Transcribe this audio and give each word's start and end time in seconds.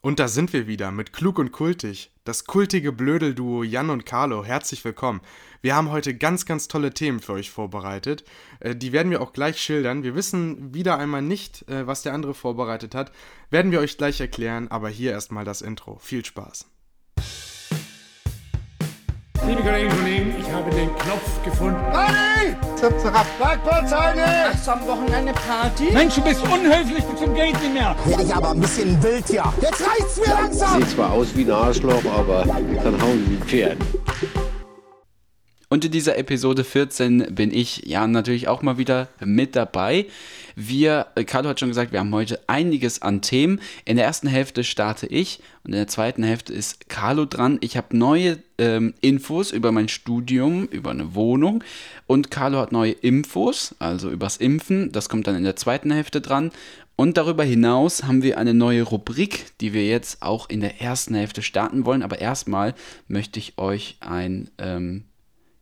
Und 0.00 0.20
da 0.20 0.28
sind 0.28 0.52
wir 0.52 0.68
wieder 0.68 0.92
mit 0.92 1.12
Klug 1.12 1.40
und 1.40 1.50
Kultig, 1.50 2.12
das 2.22 2.44
kultige 2.44 2.92
Blödelduo 2.92 3.64
Jan 3.64 3.90
und 3.90 4.06
Carlo. 4.06 4.44
Herzlich 4.44 4.84
willkommen. 4.84 5.20
Wir 5.60 5.74
haben 5.74 5.90
heute 5.90 6.16
ganz, 6.16 6.46
ganz 6.46 6.68
tolle 6.68 6.94
Themen 6.94 7.18
für 7.18 7.32
euch 7.32 7.50
vorbereitet. 7.50 8.22
Äh, 8.60 8.76
die 8.76 8.92
werden 8.92 9.10
wir 9.10 9.20
auch 9.20 9.32
gleich 9.32 9.60
schildern. 9.60 10.04
Wir 10.04 10.14
wissen 10.14 10.72
wieder 10.72 10.98
einmal 10.98 11.22
nicht, 11.22 11.68
äh, 11.68 11.88
was 11.88 12.02
der 12.02 12.14
andere 12.14 12.34
vorbereitet 12.34 12.94
hat. 12.94 13.10
Werden 13.50 13.72
wir 13.72 13.80
euch 13.80 13.98
gleich 13.98 14.20
erklären, 14.20 14.68
aber 14.68 14.88
hier 14.88 15.10
erstmal 15.10 15.44
das 15.44 15.62
Intro. 15.62 15.98
Viel 15.98 16.24
Spaß. 16.24 16.66
Liebe 19.48 19.62
Kolleginnen 19.62 19.92
und 19.92 19.98
Kollegen, 19.98 20.34
ich 20.38 20.52
habe 20.52 20.70
den 20.70 20.94
Knopf 20.96 21.42
gefunden. 21.42 21.80
Party! 21.90 22.54
Zap, 22.76 23.00
zap, 23.00 23.26
Bergbauzeit! 23.38 24.18
Hast 24.52 24.66
du 24.66 24.70
am 24.72 24.86
Wochenende 24.86 25.32
Party? 25.32 25.90
Mensch, 25.90 26.16
du 26.16 26.20
bist 26.22 26.42
unhöflich 26.42 27.02
bis 27.02 27.18
zum 27.18 27.34
geht 27.34 27.54
nicht 27.54 27.72
mehr. 27.72 27.96
Werde 28.04 28.24
ich 28.24 28.34
aber 28.34 28.50
ein 28.50 28.60
bisschen 28.60 29.02
wild 29.02 29.26
hier. 29.26 29.50
Jetzt 29.62 29.80
reicht's 29.80 30.18
mir 30.18 30.34
langsam! 30.34 30.82
Sieht 30.82 30.90
zwar 30.90 31.12
aus 31.12 31.34
wie 31.34 31.44
ein 31.44 31.50
Arschloch, 31.50 32.04
aber 32.04 32.42
kann 32.42 33.00
hauen 33.00 33.24
wie 33.26 33.36
ein 33.36 33.42
Pferd. 33.46 33.78
Und 35.70 35.82
in 35.82 35.92
dieser 35.92 36.18
Episode 36.18 36.62
14 36.62 37.34
bin 37.34 37.50
ich 37.50 37.86
ja 37.86 38.06
natürlich 38.06 38.48
auch 38.48 38.60
mal 38.60 38.76
wieder 38.76 39.08
mit 39.20 39.56
dabei. 39.56 40.06
Wir, 40.60 41.06
äh, 41.14 41.22
Carlo 41.22 41.50
hat 41.50 41.60
schon 41.60 41.68
gesagt, 41.68 41.92
wir 41.92 42.00
haben 42.00 42.12
heute 42.12 42.40
einiges 42.48 43.00
an 43.00 43.22
Themen. 43.22 43.60
In 43.84 43.94
der 43.96 44.06
ersten 44.06 44.26
Hälfte 44.26 44.64
starte 44.64 45.06
ich 45.06 45.38
und 45.62 45.70
in 45.70 45.78
der 45.78 45.86
zweiten 45.86 46.24
Hälfte 46.24 46.52
ist 46.52 46.88
Carlo 46.88 47.26
dran. 47.26 47.58
Ich 47.60 47.76
habe 47.76 47.96
neue 47.96 48.38
ähm, 48.58 48.92
Infos 49.00 49.52
über 49.52 49.70
mein 49.70 49.88
Studium, 49.88 50.64
über 50.64 50.90
eine 50.90 51.14
Wohnung 51.14 51.62
und 52.08 52.32
Carlo 52.32 52.58
hat 52.58 52.72
neue 52.72 52.90
Infos, 52.90 53.76
also 53.78 54.10
übers 54.10 54.36
Impfen. 54.38 54.90
Das 54.90 55.08
kommt 55.08 55.28
dann 55.28 55.36
in 55.36 55.44
der 55.44 55.54
zweiten 55.54 55.92
Hälfte 55.92 56.20
dran. 56.20 56.50
Und 56.96 57.16
darüber 57.16 57.44
hinaus 57.44 58.02
haben 58.02 58.24
wir 58.24 58.36
eine 58.36 58.52
neue 58.52 58.82
Rubrik, 58.82 59.56
die 59.60 59.72
wir 59.72 59.86
jetzt 59.86 60.22
auch 60.22 60.48
in 60.48 60.58
der 60.58 60.80
ersten 60.80 61.14
Hälfte 61.14 61.42
starten 61.42 61.86
wollen. 61.86 62.02
Aber 62.02 62.20
erstmal 62.20 62.74
möchte 63.06 63.38
ich 63.38 63.58
euch 63.58 63.96
ein 64.00 64.50
ähm, 64.58 65.04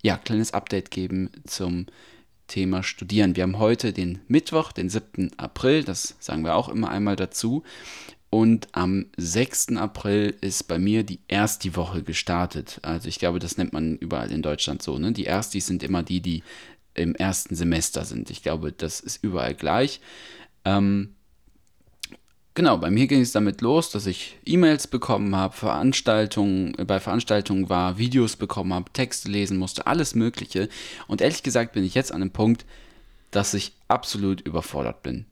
ja, 0.02 0.16
kleines 0.16 0.54
Update 0.54 0.90
geben 0.90 1.28
zum 1.44 1.84
Thema 2.46 2.82
Studieren. 2.82 3.36
Wir 3.36 3.42
haben 3.42 3.58
heute 3.58 3.92
den 3.92 4.20
Mittwoch, 4.28 4.72
den 4.72 4.88
7. 4.88 5.32
April, 5.38 5.84
das 5.84 6.16
sagen 6.20 6.44
wir 6.44 6.54
auch 6.54 6.68
immer 6.68 6.90
einmal 6.90 7.16
dazu. 7.16 7.62
Und 8.30 8.68
am 8.72 9.06
6. 9.16 9.76
April 9.76 10.34
ist 10.40 10.68
bei 10.68 10.78
mir 10.78 11.04
die 11.04 11.20
erste 11.28 11.74
Woche 11.76 12.02
gestartet. 12.02 12.80
Also 12.82 13.08
ich 13.08 13.18
glaube, 13.18 13.38
das 13.38 13.56
nennt 13.56 13.72
man 13.72 13.96
überall 13.96 14.30
in 14.30 14.42
Deutschland 14.42 14.82
so. 14.82 14.98
Ne? 14.98 15.12
Die 15.12 15.24
Erstis 15.24 15.66
sind 15.66 15.82
immer 15.82 16.02
die, 16.02 16.20
die 16.20 16.42
im 16.94 17.14
ersten 17.14 17.54
Semester 17.54 18.04
sind. 18.04 18.30
Ich 18.30 18.42
glaube, 18.42 18.72
das 18.72 19.00
ist 19.00 19.22
überall 19.22 19.54
gleich. 19.54 20.00
Ähm, 20.64 21.15
Genau, 22.56 22.78
bei 22.78 22.90
mir 22.90 23.06
ging 23.06 23.20
es 23.20 23.32
damit 23.32 23.60
los, 23.60 23.90
dass 23.90 24.06
ich 24.06 24.38
E-Mails 24.46 24.86
bekommen 24.86 25.36
habe, 25.36 25.54
Veranstaltungen, 25.54 26.72
äh, 26.78 26.86
bei 26.86 27.00
Veranstaltungen 27.00 27.68
war, 27.68 27.98
Videos 27.98 28.36
bekommen 28.36 28.72
habe, 28.72 28.90
Texte 28.94 29.30
lesen 29.30 29.58
musste, 29.58 29.86
alles 29.86 30.14
Mögliche. 30.14 30.70
Und 31.06 31.20
ehrlich 31.20 31.42
gesagt 31.42 31.74
bin 31.74 31.84
ich 31.84 31.94
jetzt 31.94 32.12
an 32.12 32.20
dem 32.20 32.30
Punkt, 32.30 32.64
dass 33.30 33.52
ich 33.52 33.74
absolut 33.88 34.40
überfordert 34.40 35.02
bin. 35.02 35.26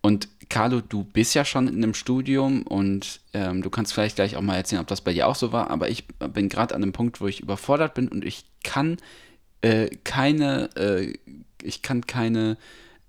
Und 0.00 0.26
Carlo, 0.48 0.80
du 0.80 1.04
bist 1.04 1.36
ja 1.36 1.44
schon 1.44 1.68
in 1.68 1.76
einem 1.76 1.94
Studium 1.94 2.62
und 2.62 3.20
ähm, 3.32 3.62
du 3.62 3.70
kannst 3.70 3.92
vielleicht 3.94 4.16
gleich 4.16 4.34
auch 4.34 4.42
mal 4.42 4.56
erzählen, 4.56 4.82
ob 4.82 4.88
das 4.88 5.02
bei 5.02 5.12
dir 5.12 5.28
auch 5.28 5.36
so 5.36 5.52
war, 5.52 5.70
aber 5.70 5.88
ich 5.88 6.08
bin 6.08 6.48
gerade 6.48 6.74
an 6.74 6.80
dem 6.80 6.92
Punkt, 6.92 7.20
wo 7.20 7.28
ich 7.28 7.38
überfordert 7.38 7.94
bin 7.94 8.08
und 8.08 8.24
ich 8.24 8.44
kann 8.64 8.96
äh, 9.62 9.88
keine, 10.02 10.74
äh, 10.74 11.16
ich 11.62 11.82
kann 11.82 12.08
keine 12.08 12.56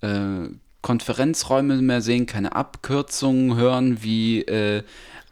äh, 0.02 0.50
Konferenzräume 0.82 1.82
mehr 1.82 2.02
sehen, 2.02 2.26
keine 2.26 2.56
Abkürzungen 2.56 3.56
hören 3.56 4.02
wie 4.02 4.42
äh, 4.42 4.84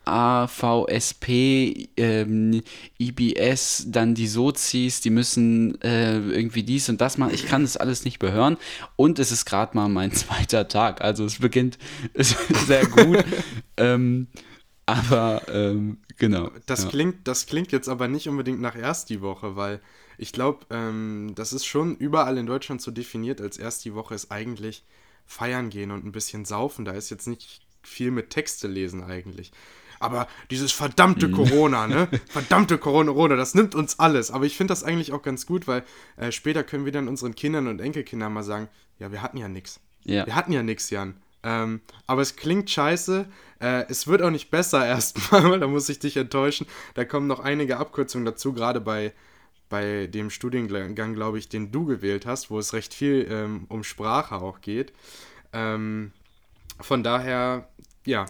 AVSP, 0.09 1.89
ähm, 1.97 2.61
IBS, 3.00 3.86
dann 3.88 4.16
die 4.16 4.28
Sozis, 4.28 5.02
die 5.02 5.09
müssen 5.09 5.80
äh, 5.81 6.17
irgendwie 6.17 6.64
dies 6.64 6.89
und 6.89 7.00
das 7.00 7.17
machen. 7.17 7.33
Ich 7.33 7.45
kann 7.45 7.61
das 7.61 7.78
alles 7.78 8.06
nicht 8.06 8.22
mehr 8.22 8.31
hören. 8.31 8.57
Und 8.96 9.19
es 9.19 9.31
ist 9.31 9.46
gerade 9.46 9.75
mal 9.75 9.88
mein 9.88 10.12
zweiter 10.13 10.68
Tag. 10.68 11.01
Also 11.01 11.25
es 11.25 11.40
beginnt 11.40 11.78
sehr 12.16 12.88
gut. 12.88 13.23
ähm, 13.78 14.28
aber 14.85 15.44
ähm, 15.52 16.00
genau. 16.18 16.50
Das, 16.66 16.84
ja. 16.84 16.90
klingt, 16.90 17.28
das 17.28 17.46
klingt 17.46 17.72
jetzt 17.72 17.88
aber 17.88 18.07
nicht 18.07 18.28
unbedingt 18.28 18.62
nach 18.62 18.75
erst 18.75 19.09
die 19.09 19.22
Woche, 19.22 19.56
weil 19.56 19.79
ich 20.18 20.31
glaube, 20.31 20.66
ähm, 20.72 21.34
das 21.35 21.53
ist 21.53 21.66
schon 21.66 21.96
überall 21.96 22.38
in 22.38 22.47
Deutschland 22.47 22.81
so 22.81 22.90
definiert, 22.90 23.40
als 23.41 23.57
erst 23.57 23.85
die 23.85 23.94
Woche 23.94 24.16
ist 24.16 24.31
eigentlich 24.31 24.84
feiern 25.29 25.69
gehen 25.69 25.91
und 25.91 26.03
ein 26.06 26.12
bisschen 26.12 26.44
saufen. 26.44 26.84
Da 26.85 26.91
ist 26.91 27.12
jetzt 27.12 27.28
nicht 27.28 27.62
viel 27.84 28.09
mit 28.12 28.31
Texte 28.31 28.67
lesen 28.67 29.03
eigentlich. 29.03 29.51
Aber 30.00 30.28
dieses 30.50 30.72
verdammte 30.72 31.28
Mhm. 31.28 31.34
Corona, 31.34 31.88
ne? 31.88 32.07
Verdammte 32.29 32.78
Corona, 32.78 33.35
das 33.35 33.53
nimmt 33.53 33.75
uns 33.75 34.00
alles. 34.00 34.31
Aber 34.31 34.45
ich 34.45 34.57
finde 34.57 34.72
das 34.72 34.84
eigentlich 34.84 35.13
auch 35.13 35.22
ganz 35.22 35.45
gut, 35.45 35.67
weil 35.67 35.84
äh, 36.17 36.31
später 36.31 36.63
können 36.63 36.85
wir 36.85 36.91
dann 36.91 37.07
unseren 37.07 37.35
Kindern 37.35 37.67
und 37.67 37.79
Enkelkindern 37.79 38.34
mal 38.34 38.44
sagen, 38.44 38.69
ja, 38.97 39.12
wir 39.12 39.22
hatten 39.22 39.38
ja 39.38 39.47
nichts. 39.47 39.79
Ja. 40.03 40.25
Wir 40.25 40.35
hatten 40.35 40.51
ja 40.51 40.63
nichts, 40.63 40.90
Jan. 40.90 41.16
Ähm, 41.44 41.81
aber 42.07 42.22
es 42.22 42.35
klingt 42.35 42.69
scheiße. 42.69 43.25
Äh, 43.59 43.85
es 43.88 44.07
wird 44.07 44.22
auch 44.23 44.31
nicht 44.31 44.50
besser 44.50 44.84
erstmal, 44.85 45.59
da 45.59 45.67
muss 45.67 45.90
ich 45.90 46.00
dich 46.00 46.17
enttäuschen. 46.17 46.66
Da 46.96 47.06
kommen 47.06 47.28
noch 47.28 47.40
einige 47.41 47.78
Abkürzungen 47.78 48.25
dazu, 48.25 48.53
gerade 48.53 48.81
bei, 48.81 49.13
bei 49.69 50.07
dem 50.07 50.30
Studiengang, 50.30 51.13
glaube 51.13 51.38
ich, 51.38 51.47
den 51.47 51.72
du 51.72 51.85
gewählt 51.85 52.25
hast, 52.25 52.50
wo 52.50 52.59
es 52.59 52.74
recht 52.74 52.94
viel 52.94 53.28
ähm, 53.30 53.66
um 53.69 53.84
Sprache 53.84 54.35
auch 54.35 54.62
geht. 54.62 54.91
Ähm, 55.53 56.12
von 56.80 57.03
daher, 57.03 57.68
ja, 58.06 58.25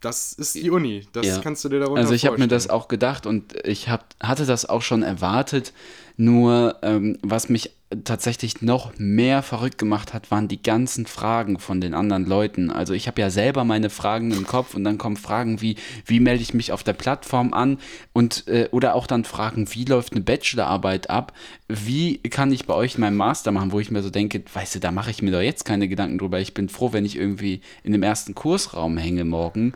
das 0.00 0.34
ist 0.34 0.54
die 0.54 0.70
Uni. 0.70 1.06
Das 1.12 1.26
Ja. 1.26 1.40
kannst 1.40 1.64
du 1.64 1.68
dir 1.70 1.80
darunter 1.80 2.00
Also 2.02 2.14
ich 2.14 2.26
habe 2.26 2.38
mir 2.38 2.48
das 2.48 2.68
auch 2.68 2.88
gedacht 2.88 3.26
und 3.26 3.54
ich 3.66 3.88
hab, 3.88 4.14
hatte 4.20 4.44
das 4.44 4.66
auch 4.66 4.82
schon 4.82 5.02
erwartet. 5.02 5.72
Nur 6.16 6.78
ähm, 6.82 7.18
was 7.22 7.48
mich 7.48 7.72
tatsächlich 8.02 8.62
noch 8.62 8.92
mehr 8.98 9.42
verrückt 9.42 9.78
gemacht 9.78 10.12
hat, 10.12 10.30
waren 10.30 10.48
die 10.48 10.62
ganzen 10.62 11.06
Fragen 11.06 11.58
von 11.58 11.80
den 11.80 11.94
anderen 11.94 12.26
Leuten. 12.26 12.70
Also 12.70 12.94
ich 12.94 13.06
habe 13.06 13.20
ja 13.20 13.30
selber 13.30 13.64
meine 13.64 13.90
Fragen 13.90 14.32
im 14.32 14.46
Kopf 14.46 14.74
und 14.74 14.84
dann 14.84 14.98
kommen 14.98 15.16
Fragen 15.16 15.60
wie, 15.60 15.76
wie 16.06 16.20
melde 16.20 16.42
ich 16.42 16.54
mich 16.54 16.72
auf 16.72 16.82
der 16.82 16.94
Plattform 16.94 17.52
an 17.52 17.78
und 18.12 18.48
äh, 18.48 18.68
oder 18.70 18.94
auch 18.94 19.06
dann 19.06 19.24
Fragen, 19.24 19.66
wie 19.72 19.84
läuft 19.84 20.12
eine 20.12 20.22
Bachelorarbeit 20.22 21.10
ab, 21.10 21.32
wie 21.68 22.18
kann 22.18 22.52
ich 22.52 22.66
bei 22.66 22.74
euch 22.74 22.98
meinen 22.98 23.16
Master 23.16 23.52
machen, 23.52 23.72
wo 23.72 23.80
ich 23.80 23.90
mir 23.90 24.02
so 24.02 24.10
denke, 24.10 24.42
weißt 24.52 24.74
du, 24.76 24.80
da 24.80 24.90
mache 24.90 25.10
ich 25.10 25.22
mir 25.22 25.30
doch 25.30 25.40
jetzt 25.40 25.64
keine 25.64 25.88
Gedanken 25.88 26.18
drüber. 26.18 26.40
Ich 26.40 26.54
bin 26.54 26.68
froh, 26.68 26.92
wenn 26.92 27.04
ich 27.04 27.16
irgendwie 27.16 27.60
in 27.82 27.92
dem 27.92 28.02
ersten 28.02 28.34
Kursraum 28.34 28.96
hänge 28.96 29.24
morgen 29.24 29.74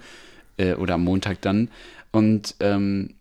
äh, 0.57 0.75
oder 0.75 0.95
am 0.95 1.05
Montag 1.05 1.41
dann. 1.43 1.69
Und 2.11 2.55
ähm, 2.61 3.15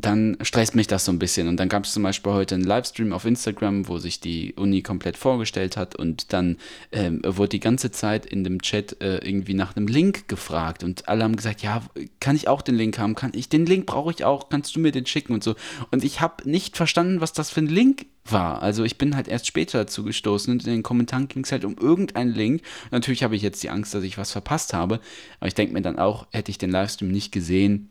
dann 0.00 0.36
stresst 0.42 0.74
mich 0.74 0.86
das 0.86 1.06
so 1.06 1.12
ein 1.12 1.18
bisschen. 1.18 1.48
Und 1.48 1.58
dann 1.58 1.68
gab 1.68 1.84
es 1.84 1.92
zum 1.92 2.02
Beispiel 2.02 2.32
heute 2.32 2.54
einen 2.54 2.64
Livestream 2.64 3.12
auf 3.12 3.24
Instagram, 3.24 3.88
wo 3.88 3.98
sich 3.98 4.20
die 4.20 4.52
Uni 4.54 4.82
komplett 4.82 5.16
vorgestellt 5.16 5.76
hat 5.76 5.96
und 5.96 6.32
dann 6.34 6.58
ähm, 6.92 7.22
wurde 7.24 7.50
die 7.50 7.60
ganze 7.60 7.90
Zeit 7.90 8.26
in 8.26 8.44
dem 8.44 8.60
Chat 8.60 9.00
äh, 9.00 9.18
irgendwie 9.18 9.54
nach 9.54 9.74
einem 9.74 9.86
Link 9.86 10.28
gefragt 10.28 10.84
und 10.84 11.08
alle 11.08 11.24
haben 11.24 11.36
gesagt, 11.36 11.62
ja, 11.62 11.82
kann 12.20 12.36
ich 12.36 12.46
auch 12.46 12.60
den 12.60 12.74
Link 12.74 12.98
haben? 12.98 13.14
Kann 13.14 13.32
ich 13.34 13.48
den 13.48 13.64
Link 13.64 13.86
brauche 13.86 14.10
ich 14.10 14.24
auch? 14.24 14.50
Kannst 14.50 14.76
du 14.76 14.80
mir 14.80 14.92
den 14.92 15.06
schicken 15.06 15.32
und 15.32 15.42
so? 15.42 15.54
Und 15.90 16.04
ich 16.04 16.20
habe 16.20 16.48
nicht 16.48 16.76
verstanden, 16.76 17.22
was 17.22 17.32
das 17.32 17.50
für 17.50 17.60
ein 17.60 17.66
Link 17.66 18.06
war. 18.26 18.62
Also 18.62 18.84
ich 18.84 18.98
bin 18.98 19.16
halt 19.16 19.28
erst 19.28 19.46
später 19.46 19.78
dazu 19.78 20.04
gestoßen 20.04 20.52
und 20.52 20.66
in 20.66 20.72
den 20.72 20.82
Kommentaren 20.82 21.28
ging 21.28 21.44
es 21.44 21.52
halt 21.52 21.64
um 21.64 21.76
irgendeinen 21.78 22.34
Link. 22.34 22.62
Natürlich 22.90 23.22
habe 23.22 23.36
ich 23.36 23.42
jetzt 23.42 23.62
die 23.62 23.70
Angst, 23.70 23.94
dass 23.94 24.04
ich 24.04 24.18
was 24.18 24.32
verpasst 24.32 24.74
habe, 24.74 25.00
aber 25.40 25.48
ich 25.48 25.54
denke 25.54 25.72
mir 25.72 25.82
dann 25.82 25.98
auch, 25.98 26.26
hätte 26.32 26.50
ich 26.50 26.58
den 26.58 26.70
Livestream 26.70 27.10
nicht 27.10 27.32
gesehen, 27.32 27.88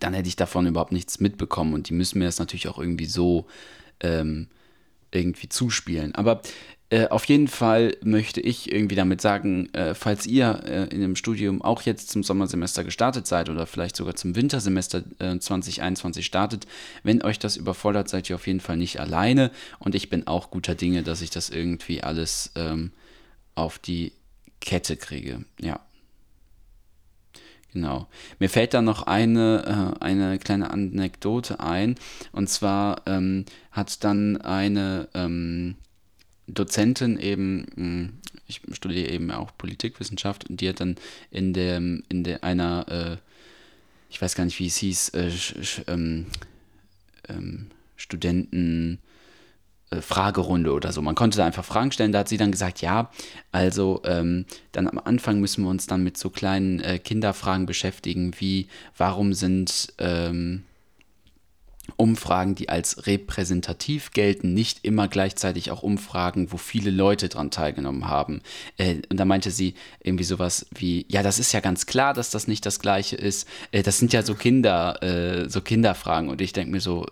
dann 0.00 0.14
hätte 0.14 0.28
ich 0.28 0.36
davon 0.36 0.66
überhaupt 0.66 0.92
nichts 0.92 1.20
mitbekommen 1.20 1.74
und 1.74 1.88
die 1.88 1.94
müssen 1.94 2.18
mir 2.18 2.26
das 2.26 2.38
natürlich 2.38 2.68
auch 2.68 2.78
irgendwie 2.78 3.06
so 3.06 3.46
ähm, 4.00 4.48
irgendwie 5.10 5.48
zuspielen. 5.48 6.14
Aber 6.14 6.42
äh, 6.90 7.08
auf 7.08 7.26
jeden 7.26 7.48
Fall 7.48 7.96
möchte 8.02 8.40
ich 8.40 8.72
irgendwie 8.72 8.94
damit 8.94 9.20
sagen, 9.20 9.72
äh, 9.74 9.94
falls 9.94 10.26
ihr 10.26 10.62
äh, 10.64 10.84
in 10.84 11.02
dem 11.02 11.16
Studium 11.16 11.60
auch 11.60 11.82
jetzt 11.82 12.08
zum 12.08 12.22
Sommersemester 12.22 12.82
gestartet 12.82 13.26
seid 13.26 13.50
oder 13.50 13.66
vielleicht 13.66 13.96
sogar 13.96 14.14
zum 14.14 14.34
Wintersemester 14.36 15.02
äh, 15.18 15.38
2021 15.38 16.24
startet, 16.24 16.66
wenn 17.02 17.22
euch 17.22 17.38
das 17.38 17.58
überfordert, 17.58 18.08
seid 18.08 18.30
ihr 18.30 18.36
auf 18.36 18.46
jeden 18.46 18.60
Fall 18.60 18.78
nicht 18.78 19.00
alleine 19.00 19.50
und 19.78 19.94
ich 19.94 20.08
bin 20.08 20.26
auch 20.26 20.50
guter 20.50 20.74
Dinge, 20.74 21.02
dass 21.02 21.20
ich 21.20 21.28
das 21.28 21.50
irgendwie 21.50 22.02
alles 22.02 22.52
ähm, 22.54 22.92
auf 23.54 23.78
die 23.78 24.12
Kette 24.60 24.96
kriege. 24.96 25.44
Ja. 25.60 25.80
Genau. 27.72 28.08
Mir 28.38 28.48
fällt 28.48 28.72
da 28.72 28.80
noch 28.80 29.02
eine, 29.02 29.94
äh, 30.00 30.04
eine 30.04 30.38
kleine 30.38 30.70
Anekdote 30.70 31.60
ein. 31.60 31.96
Und 32.32 32.48
zwar 32.48 33.02
ähm, 33.06 33.44
hat 33.70 34.04
dann 34.04 34.38
eine 34.40 35.08
ähm, 35.14 35.74
Dozentin 36.46 37.18
eben, 37.18 37.66
mh, 37.76 38.08
ich 38.46 38.62
studiere 38.72 39.10
eben 39.10 39.30
auch 39.30 39.50
Politikwissenschaft, 39.58 40.48
und 40.48 40.60
die 40.60 40.68
hat 40.70 40.80
dann 40.80 40.96
in 41.30 41.52
dem, 41.52 42.02
in 42.08 42.24
der 42.24 42.42
einer, 42.42 42.86
äh, 42.88 43.16
ich 44.08 44.20
weiß 44.20 44.34
gar 44.34 44.44
nicht, 44.46 44.58
wie 44.58 44.66
es 44.66 44.78
hieß, 44.78 45.10
äh, 45.10 45.30
sch, 45.30 45.82
ähm, 45.86 46.26
ähm, 47.28 47.66
Studenten 47.96 48.98
Fragerunde 50.00 50.72
oder 50.72 50.92
so. 50.92 51.00
Man 51.02 51.14
konnte 51.14 51.38
da 51.38 51.46
einfach 51.46 51.64
Fragen 51.64 51.92
stellen. 51.92 52.12
Da 52.12 52.20
hat 52.20 52.28
sie 52.28 52.36
dann 52.36 52.52
gesagt, 52.52 52.80
ja, 52.80 53.10
also 53.52 54.02
ähm, 54.04 54.44
dann 54.72 54.88
am 54.88 54.98
Anfang 54.98 55.40
müssen 55.40 55.64
wir 55.64 55.70
uns 55.70 55.86
dann 55.86 56.02
mit 56.04 56.18
so 56.18 56.30
kleinen 56.30 56.80
äh, 56.80 56.98
Kinderfragen 56.98 57.66
beschäftigen, 57.66 58.32
wie 58.38 58.68
warum 58.96 59.32
sind 59.32 59.92
ähm, 59.98 60.64
Umfragen, 61.96 62.54
die 62.54 62.68
als 62.68 63.06
repräsentativ 63.06 64.12
gelten, 64.12 64.54
nicht 64.54 64.84
immer 64.84 65.08
gleichzeitig 65.08 65.70
auch 65.70 65.82
Umfragen, 65.82 66.52
wo 66.52 66.56
viele 66.56 66.90
Leute 66.90 67.28
dran 67.28 67.50
teilgenommen 67.50 68.06
haben. 68.08 68.42
Äh, 68.76 68.96
und 69.08 69.18
da 69.18 69.24
meinte 69.24 69.50
sie 69.50 69.74
irgendwie 70.02 70.24
sowas 70.24 70.66
wie, 70.74 71.06
ja, 71.08 71.22
das 71.22 71.38
ist 71.38 71.52
ja 71.52 71.60
ganz 71.60 71.86
klar, 71.86 72.14
dass 72.14 72.30
das 72.30 72.46
nicht 72.46 72.64
das 72.66 72.80
Gleiche 72.80 73.16
ist. 73.16 73.48
Äh, 73.72 73.82
das 73.82 73.98
sind 73.98 74.12
ja 74.12 74.22
so 74.22 74.34
Kinder, 74.34 75.02
äh, 75.02 75.48
so 75.48 75.60
Kinderfragen. 75.60 76.28
Und 76.28 76.40
ich 76.40 76.52
denke 76.52 76.70
mir 76.70 76.80
so, 76.80 77.06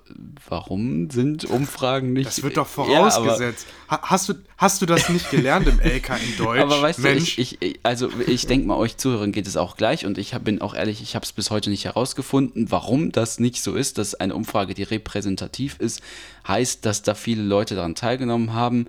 warum 0.48 1.10
sind 1.10 1.44
Umfragen 1.44 2.12
nicht? 2.12 2.26
Das 2.26 2.42
wird 2.42 2.56
doch 2.56 2.66
vorausgesetzt. 2.66 3.66
Ja, 3.90 3.96
ha 3.96 4.10
hast, 4.10 4.28
du, 4.28 4.34
hast 4.56 4.82
du 4.82 4.86
das 4.86 5.08
nicht 5.08 5.30
gelernt 5.30 5.66
im 5.66 5.80
LK 5.80 6.10
in 6.22 6.36
Deutsch? 6.38 6.60
Aber 6.60 6.82
weißt 6.82 7.00
Mensch. 7.00 7.36
du, 7.36 7.42
ich, 7.42 7.60
ich, 7.60 7.80
also 7.82 8.08
ich 8.26 8.46
denke 8.46 8.66
mal, 8.66 8.76
euch 8.76 8.96
Zuhörern 8.96 9.32
geht 9.32 9.46
es 9.46 9.56
auch 9.56 9.76
gleich. 9.76 10.06
Und 10.06 10.18
ich 10.18 10.34
hab, 10.34 10.44
bin 10.44 10.60
auch 10.60 10.74
ehrlich, 10.74 11.02
ich 11.02 11.14
habe 11.14 11.24
es 11.24 11.32
bis 11.32 11.50
heute 11.50 11.70
nicht 11.70 11.84
herausgefunden, 11.84 12.70
warum 12.70 13.10
das 13.10 13.40
nicht 13.40 13.62
so 13.62 13.74
ist, 13.74 13.98
dass 13.98 14.14
eine 14.14 14.34
Umfrage 14.34 14.65
die 14.74 14.82
repräsentativ 14.82 15.76
ist, 15.78 16.02
heißt, 16.46 16.84
dass 16.84 17.02
da 17.02 17.14
viele 17.14 17.42
Leute 17.42 17.74
daran 17.74 17.94
teilgenommen 17.94 18.52
haben. 18.52 18.86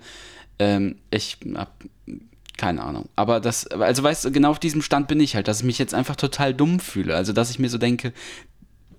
Ähm, 0.58 0.96
ich 1.10 1.38
habe 1.54 1.70
keine 2.58 2.82
Ahnung. 2.82 3.08
Aber 3.16 3.40
das, 3.40 3.68
also 3.68 4.02
weißt 4.02 4.26
du, 4.26 4.32
genau 4.32 4.50
auf 4.50 4.58
diesem 4.58 4.82
Stand 4.82 5.08
bin 5.08 5.20
ich 5.20 5.36
halt, 5.36 5.48
dass 5.48 5.60
ich 5.60 5.64
mich 5.64 5.78
jetzt 5.78 5.94
einfach 5.94 6.16
total 6.16 6.52
dumm 6.52 6.80
fühle. 6.80 7.14
Also, 7.14 7.32
dass 7.32 7.50
ich 7.50 7.58
mir 7.58 7.70
so 7.70 7.78
denke, 7.78 8.12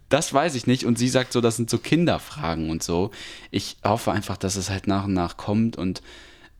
das 0.08 0.34
weiß 0.34 0.56
ich 0.56 0.66
nicht. 0.66 0.86
Und 0.86 0.98
sie 0.98 1.10
sagt 1.10 1.34
so, 1.34 1.42
das 1.42 1.58
sind 1.58 1.70
so 1.70 1.78
Kinderfragen 1.78 2.70
und 2.70 2.82
so. 2.82 3.12
Ich 3.52 3.78
hoffe 3.84 4.12
einfach, 4.12 4.38
dass 4.38 4.56
es 4.56 4.70
halt 4.70 4.88
nach 4.88 5.06
und 5.06 5.14
nach 5.14 5.38
kommt 5.38 5.78
und 5.78 6.02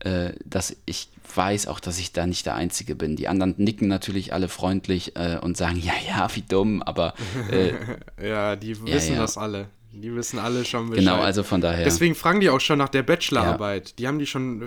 äh, 0.00 0.32
dass 0.44 0.76
ich 0.86 1.08
weiß 1.34 1.66
auch, 1.68 1.80
dass 1.80 1.98
ich 1.98 2.12
da 2.12 2.26
nicht 2.26 2.46
der 2.46 2.54
Einzige 2.54 2.94
bin. 2.94 3.16
Die 3.16 3.28
anderen 3.28 3.54
nicken 3.56 3.88
natürlich 3.88 4.32
alle 4.32 4.48
freundlich 4.48 5.16
äh, 5.16 5.38
und 5.40 5.56
sagen, 5.56 5.76
ja, 5.76 5.92
ja, 6.06 6.28
wie 6.34 6.42
dumm, 6.42 6.82
aber. 6.82 7.14
Äh, 7.50 7.72
ja, 8.22 8.56
die 8.56 8.80
wissen 8.82 9.08
ja, 9.08 9.14
ja. 9.14 9.20
das 9.20 9.38
alle. 9.38 9.68
Die 9.92 10.14
wissen 10.14 10.38
alle 10.38 10.64
schon 10.64 10.90
Bescheid. 10.90 11.04
Genau, 11.04 11.20
also 11.20 11.42
von 11.42 11.60
daher. 11.60 11.82
Deswegen 11.82 12.14
fragen 12.14 12.38
die 12.38 12.48
auch 12.48 12.60
schon 12.60 12.78
nach 12.78 12.88
der 12.88 13.02
Bachelorarbeit. 13.02 13.88
Ja. 13.88 13.94
Die 13.98 14.06
haben 14.06 14.18
die 14.20 14.26
schon, 14.26 14.62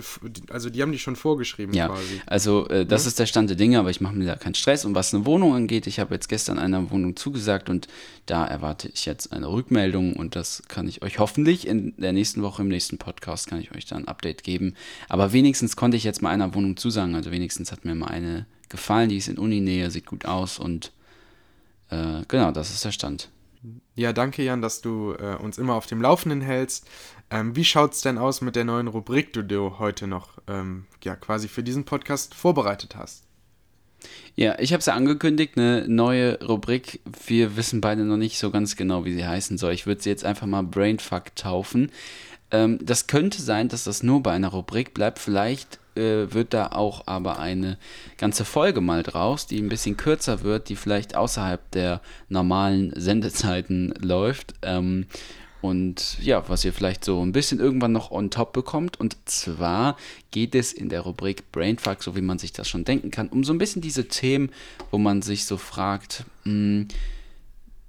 also 0.50 0.68
die 0.68 0.82
haben 0.82 0.92
die 0.92 0.98
schon 0.98 1.16
vorgeschrieben 1.16 1.72
ja. 1.72 1.88
quasi. 1.88 2.20
Also 2.26 2.68
äh, 2.68 2.84
das 2.84 3.04
ja. 3.04 3.08
ist 3.08 3.18
der 3.18 3.26
Stand 3.26 3.48
der 3.48 3.56
Dinge, 3.56 3.78
aber 3.78 3.88
ich 3.88 4.02
mache 4.02 4.14
mir 4.14 4.26
da 4.26 4.36
keinen 4.36 4.54
Stress. 4.54 4.84
Und 4.84 4.94
was 4.94 5.14
eine 5.14 5.24
Wohnung 5.24 5.54
angeht, 5.54 5.86
ich 5.86 5.98
habe 5.98 6.14
jetzt 6.14 6.28
gestern 6.28 6.58
einer 6.58 6.90
Wohnung 6.90 7.16
zugesagt 7.16 7.70
und 7.70 7.88
da 8.26 8.44
erwarte 8.44 8.88
ich 8.92 9.06
jetzt 9.06 9.32
eine 9.32 9.50
Rückmeldung 9.50 10.14
und 10.14 10.36
das 10.36 10.62
kann 10.68 10.86
ich 10.88 11.02
euch 11.02 11.18
hoffentlich 11.18 11.66
in 11.66 11.94
der 11.96 12.12
nächsten 12.12 12.42
Woche 12.42 12.60
im 12.60 12.68
nächsten 12.68 12.98
Podcast 12.98 13.48
kann 13.48 13.60
ich 13.60 13.74
euch 13.74 13.86
dann 13.86 14.04
ein 14.04 14.08
Update 14.08 14.44
geben. 14.44 14.74
Aber 15.08 15.32
wenigstens 15.32 15.74
konnte 15.74 15.96
ich 15.96 16.04
jetzt 16.04 16.20
mal 16.20 16.30
einer 16.30 16.54
Wohnung 16.54 16.76
zusagen. 16.76 17.14
Also 17.14 17.30
wenigstens 17.30 17.72
hat 17.72 17.86
mir 17.86 17.94
mal 17.94 18.08
eine 18.08 18.44
gefallen, 18.68 19.08
die 19.08 19.16
ist 19.16 19.28
in 19.28 19.38
Uninähe, 19.38 19.90
sieht 19.90 20.06
gut 20.06 20.26
aus 20.26 20.58
und 20.58 20.92
äh, 21.90 22.22
genau, 22.28 22.50
das 22.50 22.70
ist 22.70 22.84
der 22.84 22.92
Stand. 22.92 23.28
Ja, 23.94 24.12
danke 24.12 24.42
Jan, 24.42 24.60
dass 24.60 24.80
du 24.80 25.12
äh, 25.12 25.36
uns 25.36 25.58
immer 25.58 25.74
auf 25.74 25.86
dem 25.86 26.02
Laufenden 26.02 26.40
hältst. 26.40 26.86
Ähm, 27.30 27.56
wie 27.56 27.62
es 27.62 28.00
denn 28.02 28.18
aus 28.18 28.40
mit 28.40 28.56
der 28.56 28.64
neuen 28.64 28.88
Rubrik, 28.88 29.32
die 29.32 29.46
du 29.46 29.78
heute 29.78 30.06
noch 30.06 30.38
ähm, 30.46 30.86
ja, 31.02 31.16
quasi 31.16 31.48
für 31.48 31.62
diesen 31.62 31.84
Podcast 31.84 32.34
vorbereitet 32.34 32.96
hast? 32.96 33.24
Ja, 34.36 34.58
ich 34.58 34.72
habe 34.72 34.80
es 34.80 34.86
ja 34.86 34.94
angekündigt, 34.94 35.56
eine 35.56 35.86
neue 35.88 36.44
Rubrik. 36.44 37.00
Wir 37.26 37.56
wissen 37.56 37.80
beide 37.80 38.04
noch 38.04 38.16
nicht 38.16 38.38
so 38.38 38.50
ganz 38.50 38.76
genau, 38.76 39.04
wie 39.04 39.14
sie 39.14 39.26
heißen 39.26 39.56
soll. 39.56 39.72
Ich 39.72 39.86
würde 39.86 40.02
sie 40.02 40.10
jetzt 40.10 40.24
einfach 40.24 40.46
mal 40.46 40.62
Brainfuck 40.62 41.34
taufen. 41.36 41.90
Ähm, 42.50 42.78
das 42.82 43.06
könnte 43.06 43.40
sein, 43.40 43.68
dass 43.68 43.84
das 43.84 44.02
nur 44.02 44.22
bei 44.22 44.32
einer 44.32 44.48
Rubrik 44.48 44.92
bleibt. 44.92 45.18
Vielleicht 45.18 45.78
äh, 45.96 46.32
wird 46.32 46.54
da 46.54 46.68
auch 46.68 47.06
aber 47.06 47.38
eine 47.38 47.78
ganze 48.18 48.44
Folge 48.44 48.80
mal 48.80 49.02
draus, 49.02 49.46
die 49.46 49.58
ein 49.60 49.68
bisschen 49.68 49.96
kürzer 49.96 50.42
wird, 50.42 50.68
die 50.68 50.76
vielleicht 50.76 51.16
außerhalb 51.16 51.70
der 51.72 52.00
normalen 52.28 52.92
Sendezeiten 52.96 53.94
läuft. 54.00 54.54
Ähm, 54.62 55.06
und 55.64 56.18
ja, 56.20 56.46
was 56.48 56.62
ihr 56.66 56.74
vielleicht 56.74 57.04
so 57.04 57.24
ein 57.24 57.32
bisschen 57.32 57.58
irgendwann 57.58 57.92
noch 57.92 58.10
on 58.10 58.30
top 58.30 58.52
bekommt. 58.52 59.00
Und 59.00 59.16
zwar 59.24 59.96
geht 60.30 60.54
es 60.54 60.74
in 60.74 60.90
der 60.90 61.00
Rubrik 61.00 61.50
Brainfuck, 61.52 62.02
so 62.02 62.14
wie 62.14 62.20
man 62.20 62.38
sich 62.38 62.52
das 62.52 62.68
schon 62.68 62.84
denken 62.84 63.10
kann, 63.10 63.28
um 63.28 63.44
so 63.44 63.54
ein 63.54 63.58
bisschen 63.58 63.80
diese 63.80 64.06
Themen, 64.06 64.50
wo 64.90 64.98
man 64.98 65.22
sich 65.22 65.46
so 65.46 65.56
fragt, 65.56 66.24
mh, 66.44 66.52
hm, 66.52 66.88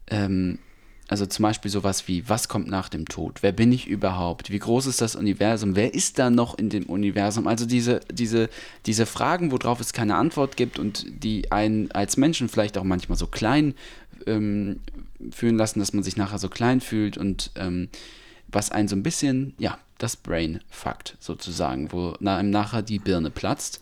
ähm, 0.08 0.60
also 1.08 1.26
zum 1.26 1.44
Beispiel 1.44 1.70
sowas 1.70 2.08
wie, 2.08 2.28
was 2.28 2.48
kommt 2.48 2.68
nach 2.68 2.90
dem 2.90 3.06
Tod? 3.06 3.44
Wer 3.44 3.52
bin 3.52 3.72
ich 3.72 3.88
überhaupt? 3.88 4.50
Wie 4.50 4.60
groß 4.60 4.88
ist 4.88 5.02
das 5.02 5.16
Universum? 5.16 5.76
Wer 5.76 5.94
ist 5.94 6.18
da 6.18 6.30
noch 6.30 6.58
in 6.58 6.70
dem 6.70 6.86
Universum? 6.86 7.48
Also 7.48 7.66
diese, 7.66 8.00
diese, 8.12 8.50
diese 8.88 9.06
Fragen, 9.06 9.52
worauf 9.52 9.80
es 9.80 9.94
keine 9.94 10.16
Antwort 10.16 10.58
gibt 10.58 10.80
und 10.80 11.06
die 11.24 11.52
einen 11.52 11.92
als 11.92 12.18
Menschen 12.18 12.50
vielleicht 12.50 12.78
auch 12.78 12.84
manchmal 12.84 13.18
so 13.18 13.28
klein 13.28 13.76
ähm, 14.26 14.80
fühlen 15.32 15.58
lassen, 15.58 15.80
dass 15.80 15.94
man 15.94 16.04
sich 16.04 16.18
nachher 16.18 16.40
so 16.40 16.50
klein 16.50 16.82
fühlt 16.82 17.18
und 17.18 17.52
ähm, 17.56 17.90
was 18.48 18.72
einen 18.72 18.88
so 18.88 18.96
ein 18.96 19.04
bisschen, 19.04 19.54
ja, 19.60 19.78
das 19.98 20.16
Brain 20.16 20.60
fuckt 20.70 21.18
sozusagen, 21.20 21.92
wo 21.92 22.14
einem 22.24 22.50
nachher 22.50 22.82
die 22.82 23.00
Birne 23.00 23.30
platzt. 23.30 23.80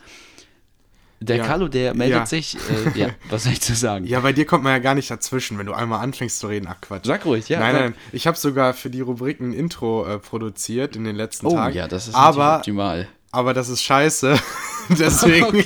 Der 1.25 1.37
ja. 1.37 1.45
Carlo, 1.45 1.67
der 1.67 1.93
meldet 1.93 2.19
ja. 2.19 2.25
sich. 2.25 2.55
Äh, 2.55 2.99
ja, 2.99 3.07
was 3.29 3.43
soll 3.43 3.53
ich 3.53 3.61
zu 3.61 3.75
sagen? 3.75 4.05
Ja, 4.05 4.19
bei 4.19 4.33
dir 4.33 4.45
kommt 4.45 4.63
man 4.63 4.73
ja 4.73 4.79
gar 4.79 4.95
nicht 4.95 5.09
dazwischen, 5.09 5.57
wenn 5.57 5.65
du 5.65 5.73
einmal 5.73 6.01
anfängst 6.01 6.39
zu 6.39 6.47
reden. 6.47 6.67
Ach 6.69 6.79
Quatsch. 6.81 7.05
Sag 7.05 7.25
ruhig, 7.25 7.47
ja. 7.49 7.59
Nein, 7.59 7.75
nein. 7.75 7.95
Ich 8.11 8.27
habe 8.27 8.37
sogar 8.37 8.73
für 8.73 8.89
die 8.89 9.01
Rubrik 9.01 9.39
ein 9.39 9.53
Intro 9.53 10.05
äh, 10.05 10.19
produziert 10.19 10.95
in 10.95 11.03
den 11.03 11.15
letzten 11.15 11.47
oh, 11.47 11.55
Tagen. 11.55 11.75
ja, 11.75 11.87
das 11.87 12.07
ist 12.07 12.15
aber, 12.15 12.57
optimal. 12.57 13.07
Aber 13.31 13.53
das 13.53 13.69
ist 13.69 13.83
scheiße. 13.83 14.37
deswegen, 14.89 15.63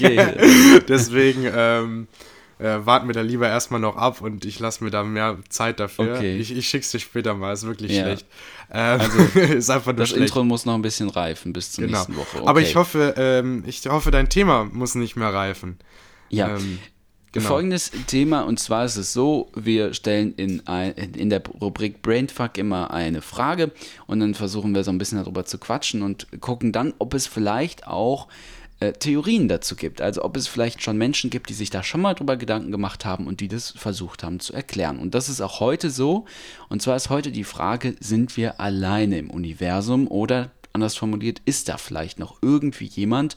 deswegen 0.87 1.49
ähm, 1.53 2.07
äh, 2.59 2.85
warten 2.85 3.07
wir 3.07 3.13
da 3.13 3.21
lieber 3.21 3.47
erstmal 3.47 3.79
noch 3.79 3.97
ab 3.97 4.21
und 4.21 4.45
ich 4.45 4.59
lasse 4.59 4.83
mir 4.83 4.89
da 4.89 5.03
mehr 5.03 5.37
Zeit 5.49 5.79
dafür. 5.79 6.15
Okay. 6.15 6.37
Ich, 6.37 6.55
ich 6.55 6.67
schick's 6.67 6.91
dir 6.91 6.99
später 6.99 7.33
mal, 7.35 7.53
ist 7.53 7.65
wirklich 7.65 7.91
ja. 7.91 8.03
schlecht. 8.03 8.25
Ähm, 8.71 8.99
also, 8.99 9.39
ist 9.39 9.69
einfach 9.69 9.93
nur 9.93 9.95
das 9.95 10.09
schlecht. 10.09 10.23
Intro 10.23 10.43
muss 10.43 10.65
noch 10.65 10.73
ein 10.73 10.81
bisschen 10.81 11.09
reifen 11.09 11.53
bis 11.53 11.71
zur 11.71 11.85
genau. 11.85 11.99
nächsten 11.99 12.15
Woche. 12.15 12.37
Okay. 12.37 12.47
Aber 12.47 12.61
ich 12.61 12.75
hoffe, 12.75 13.13
ähm, 13.17 13.63
ich 13.67 13.85
hoffe, 13.87 14.11
dein 14.11 14.29
Thema 14.29 14.65
muss 14.65 14.95
nicht 14.95 15.15
mehr 15.15 15.33
reifen. 15.33 15.77
Ja. 16.29 16.55
Ähm, 16.55 16.79
genau. 17.31 17.47
Folgendes 17.47 17.91
Thema, 18.07 18.41
und 18.41 18.59
zwar 18.59 18.85
ist 18.85 18.97
es 18.97 19.13
so, 19.13 19.51
wir 19.55 19.93
stellen 19.93 20.33
in, 20.35 20.65
ein, 20.65 20.93
in 20.93 21.29
der 21.29 21.43
Rubrik 21.61 22.01
Brainfuck 22.01 22.57
immer 22.57 22.91
eine 22.91 23.21
Frage 23.21 23.71
und 24.07 24.19
dann 24.19 24.33
versuchen 24.33 24.73
wir 24.73 24.83
so 24.83 24.91
ein 24.91 24.97
bisschen 24.97 25.19
darüber 25.19 25.45
zu 25.45 25.59
quatschen 25.59 26.01
und 26.01 26.27
gucken 26.41 26.71
dann, 26.71 26.93
ob 26.97 27.13
es 27.13 27.27
vielleicht 27.27 27.87
auch 27.87 28.27
äh, 28.79 28.93
Theorien 28.93 29.47
dazu 29.47 29.75
gibt. 29.75 30.01
Also 30.01 30.23
ob 30.23 30.37
es 30.37 30.47
vielleicht 30.47 30.83
schon 30.83 30.97
Menschen 30.97 31.29
gibt, 31.29 31.49
die 31.49 31.53
sich 31.53 31.69
da 31.69 31.83
schon 31.83 32.01
mal 32.01 32.13
drüber 32.13 32.37
Gedanken 32.37 32.71
gemacht 32.71 33.05
haben 33.05 33.27
und 33.27 33.39
die 33.39 33.47
das 33.47 33.71
versucht 33.71 34.23
haben 34.23 34.39
zu 34.39 34.53
erklären. 34.53 34.99
Und 34.99 35.15
das 35.15 35.29
ist 35.29 35.41
auch 35.41 35.59
heute 35.59 35.89
so. 35.89 36.25
Und 36.69 36.81
zwar 36.81 36.95
ist 36.95 37.09
heute 37.09 37.31
die 37.31 37.43
Frage, 37.43 37.95
sind 37.99 38.37
wir 38.37 38.59
alleine 38.59 39.17
im 39.17 39.29
Universum 39.29 40.07
oder 40.07 40.51
anders 40.73 40.95
formuliert, 40.95 41.41
ist 41.45 41.69
da 41.69 41.77
vielleicht 41.77 42.19
noch 42.19 42.37
irgendwie 42.41 42.85
jemand, 42.85 43.35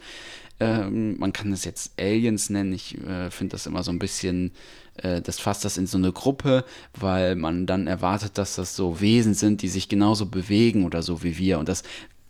ähm, 0.61 1.19
man 1.19 1.33
kann 1.33 1.53
es 1.53 1.65
jetzt 1.65 1.99
Aliens 1.99 2.51
nennen. 2.51 2.75
Ich 2.75 2.99
äh, 2.99 3.31
finde 3.31 3.53
das 3.53 3.67
immer 3.67 3.83
so 3.83 3.91
ein 3.91 3.99
bisschen, 3.99 4.53
äh, 4.97 5.23
das 5.23 5.41
fasst 5.41 5.65
das 5.65 5.79
in 5.79 5.87
so 5.87 5.97
eine 5.97 6.13
Gruppe, 6.13 6.65
weil 6.93 7.35
man 7.35 7.67
dann 7.67 7.87
erwartet, 7.87 8.37
dass 8.37 8.57
das 8.57 8.77
so 8.77 9.01
Wesen 9.01 9.33
sind, 9.33 9.63
die 9.63 9.69
sich 9.69 9.89
genauso 9.89 10.27
bewegen 10.27 10.85
oder 10.85 11.03
so 11.03 11.23
wie 11.23 11.39
wir. 11.39 11.59
Und 11.59 11.69
das 11.69 11.83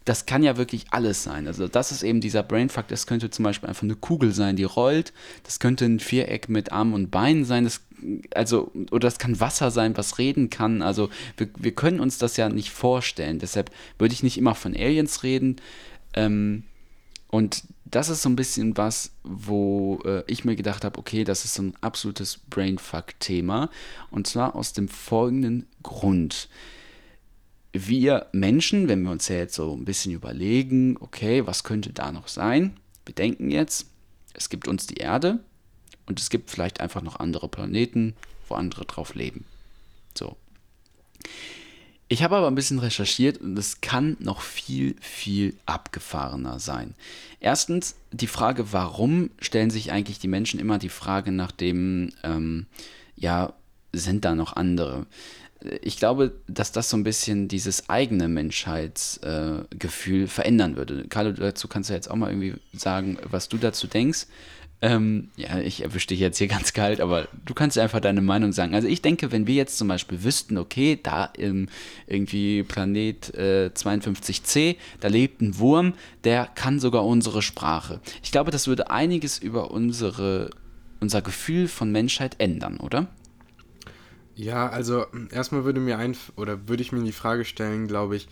das 0.04 0.26
kann 0.26 0.42
ja 0.42 0.57
wirklich 0.57 0.87
alles 0.90 1.23
sein. 1.23 1.47
Also 1.47 1.69
das 1.69 1.92
ist 1.92 2.02
eben 2.02 2.21
dieser 2.21 2.42
Brainfuck. 2.42 2.88
Das 2.88 3.07
könnte 3.07 3.30
zum 3.30 3.42
Beispiel 3.45 3.69
einfach 3.69 3.83
eine 3.83 3.97
Kugel 3.97 4.33
sein, 4.33 4.57
die 4.57 4.64
rollt. 4.64 5.12
Das 5.45 5.61
könnte 5.61 5.85
ein 5.85 6.00
Viereck 6.00 6.49
mit 6.49 6.73
Armen 6.73 6.95
und 6.95 7.11
Beinen 7.11 7.45
sein. 7.45 7.64
Das, 7.64 7.83
also, 8.35 8.73
oder 8.90 9.07
das 9.07 9.19
kann 9.19 9.40
Wasser 9.40 9.71
sein, 9.71 9.97
was 9.97 10.19
reden 10.19 10.49
kann. 10.49 10.80
Also 10.80 11.11
wir, 11.37 11.49
wir 11.57 11.73
können 11.73 12.00
uns 12.00 12.19
das 12.19 12.37
ja 12.37 12.49
nicht 12.49 12.71
vorstellen. 12.71 13.38
Deshalb 13.38 13.71
würde 13.99 14.14
ich 14.14 14.23
nicht 14.23 14.38
immer 14.38 14.54
von 14.54 14.75
Aliens 14.75 15.23
reden. 15.23 15.57
Ähm, 16.14 16.64
und 17.28 17.62
das 17.85 18.09
ist 18.09 18.23
so 18.23 18.28
ein 18.28 18.37
bisschen 18.37 18.76
was, 18.76 19.12
wo 19.23 20.00
äh, 20.04 20.23
ich 20.26 20.45
mir 20.45 20.57
gedacht 20.57 20.85
habe, 20.85 20.99
okay, 20.99 21.25
das 21.25 21.45
ist 21.45 21.54
so 21.54 21.62
ein 21.62 21.75
absolutes 21.83 22.38
Brainfuck-Thema. 22.38 23.69
Und 24.11 24.26
zwar 24.26 24.57
aus 24.57 24.73
dem 24.73 24.88
folgenden 24.88 25.66
Grund. 25.83 26.49
Wir 27.72 28.26
Menschen, 28.32 28.88
wenn 28.88 29.02
wir 29.02 29.10
uns 29.10 29.28
ja 29.28 29.36
jetzt 29.36 29.54
so 29.54 29.74
ein 29.74 29.84
bisschen 29.84 30.12
überlegen, 30.12 30.96
okay, 31.00 31.46
was 31.46 31.64
könnte 31.64 31.92
da 31.92 32.10
noch 32.10 32.28
sein? 32.28 32.76
Wir 33.06 33.14
denken 33.14 33.50
jetzt, 33.50 33.86
es 34.34 34.48
gibt 34.48 34.66
uns 34.66 34.86
die 34.86 34.96
Erde 34.96 35.38
und 36.06 36.20
es 36.20 36.30
gibt 36.30 36.50
vielleicht 36.50 36.80
einfach 36.80 37.02
noch 37.02 37.20
andere 37.20 37.48
Planeten, 37.48 38.14
wo 38.48 38.54
andere 38.54 38.84
drauf 38.84 39.14
leben. 39.14 39.44
So. 40.16 40.36
Ich 42.12 42.24
habe 42.24 42.34
aber 42.34 42.48
ein 42.48 42.56
bisschen 42.56 42.80
recherchiert 42.80 43.38
und 43.38 43.56
es 43.56 43.80
kann 43.80 44.16
noch 44.18 44.40
viel, 44.40 44.96
viel 45.00 45.56
abgefahrener 45.64 46.58
sein. 46.58 46.96
Erstens 47.38 47.94
die 48.10 48.26
Frage, 48.26 48.72
warum 48.72 49.30
stellen 49.40 49.70
sich 49.70 49.92
eigentlich 49.92 50.18
die 50.18 50.26
Menschen 50.26 50.58
immer 50.58 50.78
die 50.78 50.88
Frage 50.88 51.30
nach 51.30 51.52
dem, 51.52 52.10
ähm, 52.24 52.66
ja, 53.14 53.52
sind 53.92 54.24
da 54.24 54.34
noch 54.34 54.56
andere? 54.56 55.06
Ich 55.82 55.98
glaube, 55.98 56.32
dass 56.46 56.72
das 56.72 56.88
so 56.88 56.96
ein 56.96 57.04
bisschen 57.04 57.48
dieses 57.48 57.88
eigene 57.88 58.28
Menschheitsgefühl 58.28 60.24
äh, 60.24 60.26
verändern 60.26 60.76
würde. 60.76 61.06
Carlo, 61.08 61.32
dazu 61.32 61.68
kannst 61.68 61.90
du 61.90 61.94
jetzt 61.94 62.10
auch 62.10 62.16
mal 62.16 62.30
irgendwie 62.30 62.54
sagen, 62.72 63.18
was 63.30 63.48
du 63.48 63.58
dazu 63.58 63.86
denkst. 63.86 64.26
Ähm, 64.82 65.28
ja, 65.36 65.58
ich 65.58 65.82
erwische 65.82 66.06
dich 66.06 66.20
jetzt 66.20 66.38
hier 66.38 66.48
ganz 66.48 66.72
kalt, 66.72 67.02
aber 67.02 67.28
du 67.44 67.52
kannst 67.52 67.76
einfach 67.76 68.00
deine 68.00 68.22
Meinung 68.22 68.52
sagen. 68.52 68.74
Also 68.74 68.88
ich 68.88 69.02
denke, 69.02 69.30
wenn 69.30 69.46
wir 69.46 69.54
jetzt 69.54 69.76
zum 69.76 69.88
Beispiel 69.88 70.24
wüssten, 70.24 70.56
okay, 70.56 70.98
da 71.02 71.26
im 71.26 71.68
irgendwie 72.06 72.62
Planet 72.62 73.34
äh, 73.34 73.70
52c, 73.74 74.76
da 75.00 75.08
lebt 75.08 75.42
ein 75.42 75.58
Wurm, 75.58 75.92
der 76.24 76.46
kann 76.46 76.80
sogar 76.80 77.04
unsere 77.04 77.42
Sprache. 77.42 78.00
Ich 78.22 78.32
glaube, 78.32 78.50
das 78.50 78.68
würde 78.68 78.90
einiges 78.90 79.38
über 79.38 79.70
unsere, 79.70 80.48
unser 81.00 81.20
Gefühl 81.20 81.68
von 81.68 81.92
Menschheit 81.92 82.36
ändern, 82.38 82.78
oder? 82.78 83.08
Ja, 84.40 84.70
also 84.70 85.04
erstmal 85.30 85.64
würde 85.64 85.80
mir 85.80 85.99
ein 85.99 86.16
oder 86.35 86.66
würde 86.66 86.82
ich 86.82 86.92
mir 86.92 87.04
die 87.04 87.12
Frage 87.12 87.44
stellen, 87.44 87.87
glaube 87.87 88.16
ich, 88.16 88.26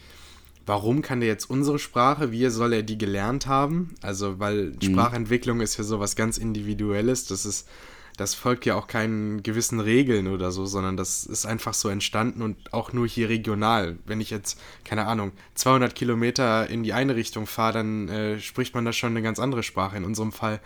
warum 0.65 1.03
kann 1.03 1.21
der 1.21 1.29
jetzt 1.29 1.51
unsere 1.51 1.79
Sprache, 1.79 2.33
wie 2.33 2.49
soll 2.49 2.73
er 2.73 2.83
die 2.83 2.97
gelernt 2.97 3.47
haben? 3.47 3.95
Also, 4.01 4.39
weil 4.39 4.71
mhm. 4.71 4.81
Sprachentwicklung 4.83 5.61
ist 5.61 5.77
ja 5.77 5.85
sowas 5.85 6.17
ganz 6.17 6.39
Individuelles, 6.39 7.27
das 7.27 7.45
ist, 7.45 7.69
das 8.17 8.35
folgt 8.35 8.65
ja 8.65 8.75
auch 8.75 8.87
keinen 8.87 9.43
gewissen 9.43 9.81
Regeln 9.81 10.29
oder 10.29 10.51
so, 10.51 10.65
sondern 10.65 10.97
das 10.97 11.25
ist 11.25 11.45
einfach 11.45 11.75
so 11.75 11.91
entstanden 11.91 12.41
und 12.41 12.73
auch 12.73 12.95
nur 12.95 13.07
hier 13.07 13.29
regional. 13.29 13.99
Wenn 14.07 14.23
ich 14.23 14.31
jetzt, 14.31 14.59
keine 14.85 15.07
Ahnung, 15.07 15.33
200 15.57 15.95
Kilometer 15.95 16.71
in 16.71 16.85
die 16.85 16.95
eine 16.95 17.17
Richtung 17.17 17.47
fahre, 17.47 17.75
dann 17.75 18.09
äh, 18.09 18.41
spricht 18.41 18.75
man 18.75 18.87
da 18.87 18.95
schon 18.95 19.11
eine 19.11 19.21
ganz 19.21 19.39
andere 19.39 19.63
Sprache. 19.63 19.99
In 19.99 20.05
unserem 20.05 20.33
Fall 20.33 20.61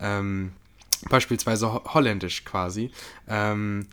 ähm, 0.00 0.52
beispielsweise 1.10 1.84
Holländisch 1.92 2.46
quasi. 2.46 2.90
Ähm, 3.28 3.86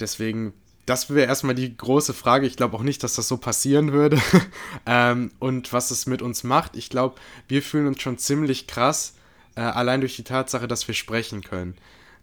deswegen 0.00 0.52
das 0.86 1.08
wäre 1.08 1.26
erstmal 1.26 1.54
die 1.54 1.76
große 1.76 2.12
Frage. 2.12 2.46
Ich 2.46 2.56
glaube 2.56 2.76
auch 2.76 2.82
nicht, 2.82 3.02
dass 3.02 3.14
das 3.14 3.28
so 3.28 3.38
passieren 3.38 3.92
würde. 3.92 4.20
ähm, 4.86 5.30
und 5.38 5.72
was 5.72 5.90
es 5.90 6.06
mit 6.06 6.20
uns 6.20 6.44
macht, 6.44 6.76
ich 6.76 6.90
glaube, 6.90 7.16
wir 7.48 7.62
fühlen 7.62 7.86
uns 7.86 8.02
schon 8.02 8.18
ziemlich 8.18 8.66
krass, 8.66 9.14
äh, 9.56 9.62
allein 9.62 10.00
durch 10.00 10.16
die 10.16 10.24
Tatsache, 10.24 10.68
dass 10.68 10.86
wir 10.86 10.94
sprechen 10.94 11.42
können. 11.42 11.76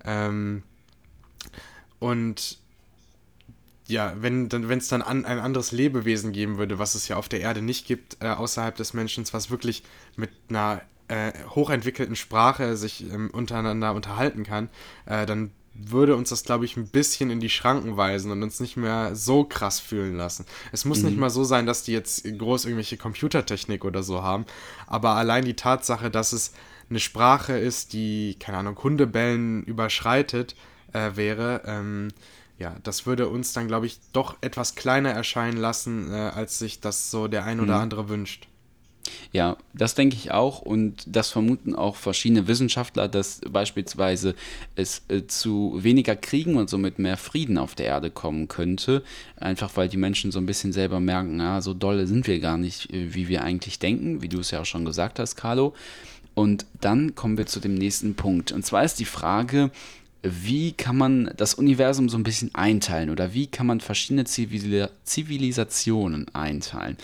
Ähm, 0.06 0.64
und 2.00 2.60
ja, 3.88 4.14
wenn 4.18 4.48
es 4.48 4.88
dann 4.88 5.02
an, 5.02 5.26
ein 5.26 5.40
anderes 5.40 5.72
Lebewesen 5.72 6.32
geben 6.32 6.58
würde, 6.58 6.80
was 6.80 6.96
es 6.96 7.08
ja 7.08 7.18
auf 7.18 7.28
der 7.28 7.42
Erde 7.42 7.62
nicht 7.62 7.88
gibt, 7.88 8.18
äh, 8.22 8.28
außerhalb 8.28 8.76
des 8.76 8.94
Menschen, 8.94 9.26
was 9.32 9.50
wirklich 9.50 9.84
mit 10.16 10.30
einer 10.50 10.82
äh, 11.08 11.34
hochentwickelten 11.50 12.16
Sprache 12.16 12.78
sich 12.78 13.12
ähm, 13.12 13.30
untereinander 13.32 13.94
unterhalten 13.94 14.44
kann, 14.44 14.70
äh, 15.06 15.26
dann 15.26 15.52
würde 15.74 16.16
uns 16.16 16.30
das, 16.30 16.44
glaube 16.44 16.66
ich, 16.66 16.76
ein 16.78 16.88
bisschen 16.88 17.30
in 17.30 17.40
die 17.40 17.50
Schranken 17.50 17.98
weisen 17.98 18.32
und 18.32 18.44
uns 18.44 18.60
nicht 18.60 18.78
mehr 18.78 19.16
so 19.16 19.44
krass 19.44 19.80
fühlen 19.80 20.18
lassen. 20.18 20.46
Es 20.72 20.86
muss 20.86 21.00
mhm. 21.00 21.10
nicht 21.10 21.18
mal 21.18 21.30
so 21.30 21.44
sein, 21.44 21.66
dass 21.66 21.84
die 21.84 21.94
jetzt 21.94 22.24
groß 22.24 22.66
irgendwelche 22.66 22.98
Computertechnik 22.98 23.86
oder 23.86 24.04
so 24.04 24.22
haben, 24.22 24.46
aber 24.88 25.12
allein 25.12 25.46
die 25.46 25.56
Tatsache, 25.56 26.12
dass 26.12 26.34
es 26.34 26.54
eine 26.90 27.00
Sprache 27.00 27.58
ist, 27.58 27.94
die, 27.94 28.36
keine 28.40 28.58
Ahnung, 28.58 28.78
Hundebellen 28.84 29.64
überschreitet, 29.64 30.56
äh, 30.92 31.12
wäre, 31.16 31.62
ähm, 31.66 32.10
ja, 32.60 32.76
das 32.84 33.06
würde 33.06 33.28
uns 33.28 33.54
dann, 33.54 33.68
glaube 33.68 33.88
ich, 33.88 34.00
doch 34.14 34.36
etwas 34.42 34.76
kleiner 34.76 35.10
erscheinen 35.10 35.58
lassen, 35.58 36.12
äh, 36.12 36.16
als 36.16 36.60
sich 36.60 36.80
das 36.80 37.10
so 37.10 37.28
der 37.28 37.46
ein 37.46 37.60
oder 37.60 37.76
mhm. 37.78 37.82
andere 37.82 38.10
wünscht. 38.10 38.48
Ja, 39.32 39.58
das 39.74 39.96
denke 39.96 40.16
ich 40.16 40.32
auch 40.32 40.62
und 40.62 41.04
das 41.08 41.30
vermuten 41.30 41.76
auch 41.76 41.96
verschiedene 41.96 42.48
Wissenschaftler, 42.48 43.08
dass 43.08 43.42
beispielsweise 43.50 44.36
es 44.76 45.04
äh, 45.08 45.28
zu 45.28 45.78
weniger 45.78 46.16
Kriegen 46.16 46.56
und 46.56 46.70
somit 46.70 47.00
mehr 47.00 47.18
Frieden 47.18 47.58
auf 47.58 47.76
der 47.76 47.88
Erde 47.88 48.12
kommen 48.12 48.48
könnte, 48.48 49.04
einfach 49.38 49.72
weil 49.76 49.90
die 49.90 49.98
Menschen 49.98 50.32
so 50.32 50.40
ein 50.40 50.46
bisschen 50.46 50.74
selber 50.74 51.00
merken, 51.00 51.40
ja, 51.40 51.62
so 51.62 51.74
dolle 51.74 52.08
sind 52.08 52.28
wir 52.28 52.40
gar 52.40 52.58
nicht, 52.58 52.92
äh, 52.94 53.14
wie 53.14 53.28
wir 53.28 53.44
eigentlich 53.44 53.80
denken, 53.80 54.22
wie 54.22 54.30
du 54.30 54.40
es 54.40 54.52
ja 54.52 54.62
auch 54.62 54.66
schon 54.66 54.86
gesagt 54.86 55.20
hast, 55.20 55.36
Carlo. 55.36 55.74
Und 56.34 56.66
dann 56.80 57.16
kommen 57.16 57.38
wir 57.38 57.46
zu 57.46 57.60
dem 57.60 57.76
nächsten 57.76 58.16
Punkt. 58.16 58.52
Und 58.52 58.66
zwar 58.66 58.86
ist 58.86 59.00
die 59.00 59.06
Frage, 59.06 59.72
wie 60.24 60.74
kann 60.74 60.98
man 60.98 61.32
das 61.36 61.56
Universum 61.56 62.08
so 62.08 62.18
ein 62.18 62.24
bisschen 62.24 62.54
einteilen 62.54 63.10
oder 63.10 63.34
wie 63.34 63.48
kann 63.48 63.66
man 63.66 63.80
verschiedene 63.80 64.26
Zivilisationen 64.26 66.28
einteilen? 66.34 66.98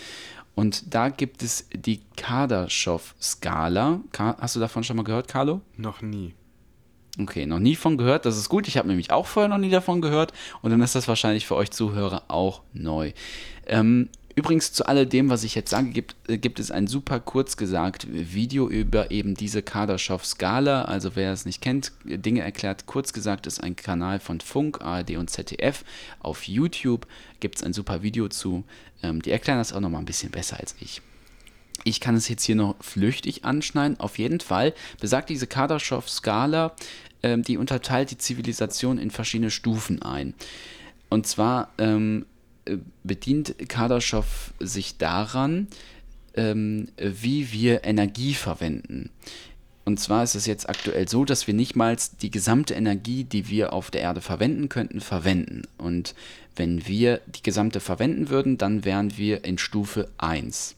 Und 0.58 0.92
da 0.92 1.08
gibt 1.08 1.44
es 1.44 1.68
die 1.72 2.00
Kardaschow-Skala. 2.16 4.00
Hast 4.18 4.56
du 4.56 4.58
davon 4.58 4.82
schon 4.82 4.96
mal 4.96 5.04
gehört, 5.04 5.28
Carlo? 5.28 5.60
Noch 5.76 6.02
nie. 6.02 6.34
Okay, 7.16 7.46
noch 7.46 7.60
nie 7.60 7.76
von 7.76 7.96
gehört. 7.96 8.26
Das 8.26 8.36
ist 8.36 8.48
gut. 8.48 8.66
Ich 8.66 8.76
habe 8.76 8.88
nämlich 8.88 9.12
auch 9.12 9.26
vorher 9.26 9.48
noch 9.48 9.58
nie 9.58 9.70
davon 9.70 10.00
gehört. 10.00 10.32
Und 10.60 10.72
dann 10.72 10.82
ist 10.82 10.96
das 10.96 11.06
wahrscheinlich 11.06 11.46
für 11.46 11.54
euch 11.54 11.70
Zuhörer 11.70 12.24
auch 12.26 12.62
neu. 12.72 13.12
Ähm, 13.68 14.08
Übrigens 14.38 14.72
zu 14.72 14.86
alledem, 14.86 15.30
was 15.30 15.42
ich 15.42 15.56
jetzt 15.56 15.70
sage, 15.70 15.88
gibt, 15.88 16.14
äh, 16.28 16.38
gibt 16.38 16.60
es 16.60 16.70
ein 16.70 16.86
super 16.86 17.18
kurz 17.18 17.56
gesagt 17.56 18.06
Video 18.08 18.68
über 18.68 19.10
eben 19.10 19.34
diese 19.34 19.62
Kardaschow-Skala. 19.62 20.82
Also 20.82 21.16
wer 21.16 21.32
es 21.32 21.44
nicht 21.44 21.60
kennt, 21.60 21.90
Dinge 22.04 22.42
erklärt, 22.42 22.86
kurz 22.86 23.12
gesagt 23.12 23.48
ist 23.48 23.60
ein 23.60 23.74
Kanal 23.74 24.20
von 24.20 24.40
Funk, 24.40 24.80
ARD 24.80 25.16
und 25.16 25.28
ZDF. 25.28 25.84
Auf 26.20 26.46
YouTube 26.46 27.08
gibt 27.40 27.56
es 27.56 27.64
ein 27.64 27.72
super 27.72 28.04
Video 28.04 28.28
zu. 28.28 28.62
Ähm, 29.02 29.22
die 29.22 29.30
erklären 29.30 29.58
das 29.58 29.72
auch 29.72 29.80
nochmal 29.80 30.02
ein 30.02 30.06
bisschen 30.06 30.30
besser 30.30 30.58
als 30.58 30.74
ich. 30.80 31.02
Ich 31.84 32.00
kann 32.00 32.16
es 32.16 32.28
jetzt 32.28 32.44
hier 32.44 32.56
noch 32.56 32.76
flüchtig 32.82 33.44
anschneiden. 33.44 34.00
Auf 34.00 34.18
jeden 34.18 34.40
Fall 34.40 34.74
besagt 35.00 35.30
diese 35.30 35.46
Kardaschow-Skala, 35.46 36.74
ähm, 37.22 37.42
die 37.42 37.56
unterteilt 37.56 38.10
die 38.10 38.18
Zivilisation 38.18 38.98
in 38.98 39.10
verschiedene 39.10 39.50
Stufen 39.50 40.02
ein. 40.02 40.34
Und 41.08 41.26
zwar 41.26 41.72
ähm, 41.78 42.26
bedient 43.02 43.54
Kardaschow 43.68 44.52
sich 44.60 44.98
daran, 44.98 45.68
ähm, 46.34 46.88
wie 46.96 47.52
wir 47.52 47.84
Energie 47.84 48.34
verwenden. 48.34 49.10
Und 49.88 49.98
zwar 49.98 50.22
ist 50.22 50.34
es 50.34 50.44
jetzt 50.44 50.68
aktuell 50.68 51.08
so, 51.08 51.24
dass 51.24 51.46
wir 51.46 51.54
nicht 51.54 51.74
mal 51.74 51.96
die 52.20 52.30
gesamte 52.30 52.74
Energie, 52.74 53.24
die 53.24 53.48
wir 53.48 53.72
auf 53.72 53.90
der 53.90 54.02
Erde 54.02 54.20
verwenden 54.20 54.68
könnten, 54.68 55.00
verwenden. 55.00 55.62
Und 55.78 56.14
wenn 56.56 56.86
wir 56.86 57.22
die 57.26 57.42
gesamte 57.42 57.80
verwenden 57.80 58.28
würden, 58.28 58.58
dann 58.58 58.84
wären 58.84 59.16
wir 59.16 59.46
in 59.46 59.56
Stufe 59.56 60.10
1. 60.18 60.74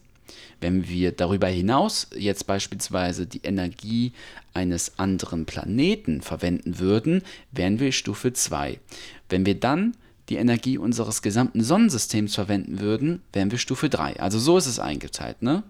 Wenn 0.61 0.87
wir 0.87 1.11
darüber 1.11 1.47
hinaus 1.47 2.07
jetzt 2.15 2.47
beispielsweise 2.47 3.25
die 3.25 3.41
Energie 3.43 4.13
eines 4.53 4.97
anderen 4.97 5.45
Planeten 5.45 6.21
verwenden 6.21 6.79
würden, 6.79 7.21
wären 7.51 7.81
wir 7.81 7.91
Stufe 7.91 8.31
2. 8.31 8.79
Wenn 9.27 9.45
wir 9.45 9.59
dann 9.59 9.97
die 10.29 10.37
Energie 10.37 10.77
unseres 10.77 11.21
gesamten 11.21 11.65
Sonnensystems 11.65 12.33
verwenden 12.33 12.79
würden, 12.79 13.21
wären 13.33 13.51
wir 13.51 13.57
Stufe 13.57 13.89
3. 13.89 14.21
Also 14.21 14.39
so 14.39 14.57
ist 14.57 14.67
es 14.67 14.79
eingeteilt, 14.79 15.41
ne? 15.41 15.63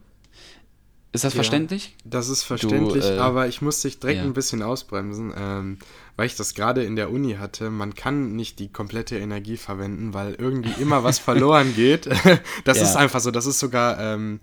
Ist 1.13 1.25
das 1.25 1.33
ja, 1.33 1.37
verständlich? 1.37 1.95
Das 2.05 2.29
ist 2.29 2.43
verständlich, 2.43 3.03
du, 3.03 3.15
äh, 3.15 3.17
aber 3.17 3.47
ich 3.47 3.61
muss 3.61 3.81
dich 3.81 3.99
direkt 3.99 4.19
ja. 4.19 4.23
ein 4.23 4.33
bisschen 4.33 4.61
ausbremsen, 4.61 5.33
ähm, 5.35 5.77
weil 6.15 6.25
ich 6.25 6.37
das 6.37 6.53
gerade 6.53 6.83
in 6.83 6.95
der 6.95 7.11
Uni 7.11 7.33
hatte. 7.33 7.69
Man 7.69 7.95
kann 7.95 8.35
nicht 8.35 8.59
die 8.59 8.71
komplette 8.71 9.17
Energie 9.17 9.57
verwenden, 9.57 10.13
weil 10.13 10.35
irgendwie 10.35 10.81
immer 10.81 11.03
was 11.03 11.19
verloren 11.19 11.75
geht. 11.75 12.05
das 12.63 12.77
ja. 12.77 12.83
ist 12.83 12.95
einfach 12.95 13.19
so. 13.19 13.29
Das 13.29 13.45
ist 13.45 13.59
sogar 13.59 13.99
ähm, 13.99 14.39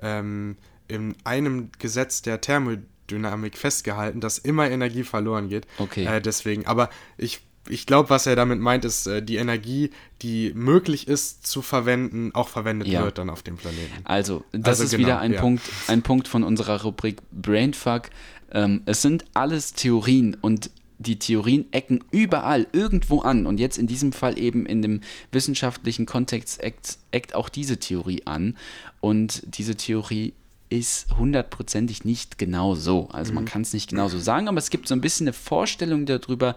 ähm, 0.00 0.56
in 0.86 1.16
einem 1.24 1.70
Gesetz 1.80 2.22
der 2.22 2.40
Thermodynamik 2.40 3.58
festgehalten, 3.58 4.20
dass 4.20 4.38
immer 4.38 4.70
Energie 4.70 5.02
verloren 5.02 5.48
geht. 5.48 5.66
Okay. 5.78 6.04
Äh, 6.04 6.20
deswegen, 6.20 6.66
aber 6.66 6.88
ich 7.18 7.40
ich 7.68 7.86
glaube, 7.86 8.10
was 8.10 8.26
er 8.26 8.36
damit 8.36 8.60
meint, 8.60 8.84
ist, 8.84 9.06
äh, 9.06 9.22
die 9.22 9.36
Energie, 9.36 9.90
die 10.22 10.52
möglich 10.54 11.08
ist 11.08 11.46
zu 11.46 11.62
verwenden, 11.62 12.30
auch 12.34 12.48
verwendet 12.48 12.88
ja. 12.88 13.04
wird 13.04 13.18
dann 13.18 13.30
auf 13.30 13.42
dem 13.42 13.56
Planeten. 13.56 14.04
Also, 14.04 14.44
das 14.52 14.80
also 14.80 14.84
ist 14.84 14.90
genau, 14.92 15.02
wieder 15.02 15.20
ein, 15.20 15.32
ja. 15.34 15.40
Punkt, 15.40 15.62
ein 15.88 16.02
Punkt 16.02 16.28
von 16.28 16.42
unserer 16.42 16.82
Rubrik 16.82 17.18
Brainfuck. 17.30 18.10
Ähm, 18.52 18.82
es 18.86 19.02
sind 19.02 19.24
alles 19.34 19.74
Theorien 19.74 20.36
und 20.40 20.70
die 20.98 21.18
Theorien 21.18 21.66
ecken 21.72 22.04
überall 22.10 22.66
irgendwo 22.72 23.20
an. 23.20 23.46
Und 23.46 23.58
jetzt 23.58 23.78
in 23.78 23.86
diesem 23.86 24.12
Fall 24.12 24.38
eben 24.38 24.66
in 24.66 24.82
dem 24.82 25.00
wissenschaftlichen 25.32 26.06
Kontext 26.06 26.60
eckt, 26.60 26.98
eckt 27.10 27.34
auch 27.34 27.48
diese 27.48 27.78
Theorie 27.78 28.22
an. 28.24 28.56
Und 29.00 29.42
diese 29.56 29.76
Theorie 29.76 30.34
ist 30.68 31.16
hundertprozentig 31.18 32.04
nicht 32.04 32.38
genau 32.38 32.74
so. 32.74 33.08
Also 33.10 33.32
man 33.32 33.44
mhm. 33.44 33.48
kann 33.48 33.62
es 33.62 33.72
nicht 33.72 33.90
genau 33.90 34.08
so 34.08 34.18
sagen, 34.18 34.48
aber 34.48 34.58
es 34.58 34.70
gibt 34.70 34.88
so 34.88 34.94
ein 34.94 35.00
bisschen 35.00 35.26
eine 35.26 35.34
Vorstellung 35.34 36.06
darüber, 36.06 36.56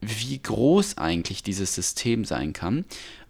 wie 0.00 0.38
groß 0.38 0.98
eigentlich 0.98 1.42
dieses 1.42 1.74
System 1.74 2.24
sein 2.24 2.52
kann. 2.52 2.84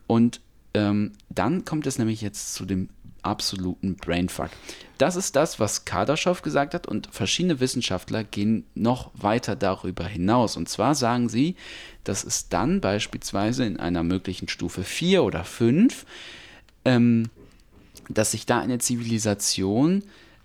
Und 0.07 0.41
ähm, 0.75 1.13
dann 1.31 1.65
kommt 1.65 1.87
es 1.87 1.99
nämlich 1.99 2.21
jetzt 2.21 2.55
zu 2.55 2.65
dem 2.65 2.89
absoluten 3.25 3.97
Brainfuck. 3.97 4.51
Das 4.99 5.17
ist 5.17 5.35
das, 5.35 5.59
was 5.59 5.85
Kardaschow 5.85 6.43
gesagt 6.43 6.75
hat 6.75 6.87
und 6.87 7.09
verschiedene 7.11 7.59
Wissenschaftler 7.59 8.23
gehen 8.23 8.65
noch 8.75 9.11
weiter 9.15 9.57
darüber 9.57 10.05
hinaus. 10.05 10.57
Und 10.57 10.69
zwar 10.69 10.95
sagen 10.95 11.29
sie, 11.29 11.57
dass 12.05 12.23
es 12.25 12.49
dann 12.49 12.81
beispielsweise 12.81 13.65
in 13.65 13.79
einer 13.79 14.03
möglichen 14.03 14.49
Stufe 14.49 14.85
4 14.85 15.25
oder 15.25 15.45
5, 15.45 16.05
ähm, 16.85 17.31
dass 18.09 18.33
sich 18.33 18.47
da 18.47 18.61
eine 18.61 18.79
Zivilisation 18.79 20.03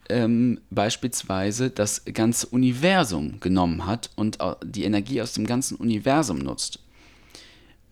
ähm, 0.09 0.59
beispielsweise 0.69 1.69
das 1.69 2.03
ganze 2.05 2.47
Universum 2.47 3.39
genommen 3.39 3.85
hat 3.85 4.09
und 4.15 4.39
die 4.63 4.83
Energie 4.83 5.21
aus 5.21 5.33
dem 5.33 5.45
ganzen 5.45 5.75
Universum 5.75 6.39
nutzt. 6.39 6.79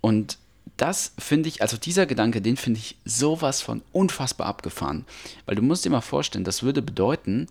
Und 0.02 0.38
das 0.78 1.14
finde 1.18 1.50
ich, 1.50 1.62
also 1.62 1.78
dieser 1.78 2.06
Gedanke, 2.06 2.42
den 2.42 2.58
finde 2.58 2.80
ich 2.80 2.98
sowas 3.06 3.62
von 3.62 3.82
unfassbar 3.92 4.48
abgefahren. 4.48 5.06
Weil 5.46 5.56
du 5.56 5.62
musst 5.62 5.86
dir 5.86 5.90
mal 5.90 6.02
vorstellen, 6.02 6.44
das 6.44 6.64
würde 6.64 6.82
bedeuten, 6.82 7.48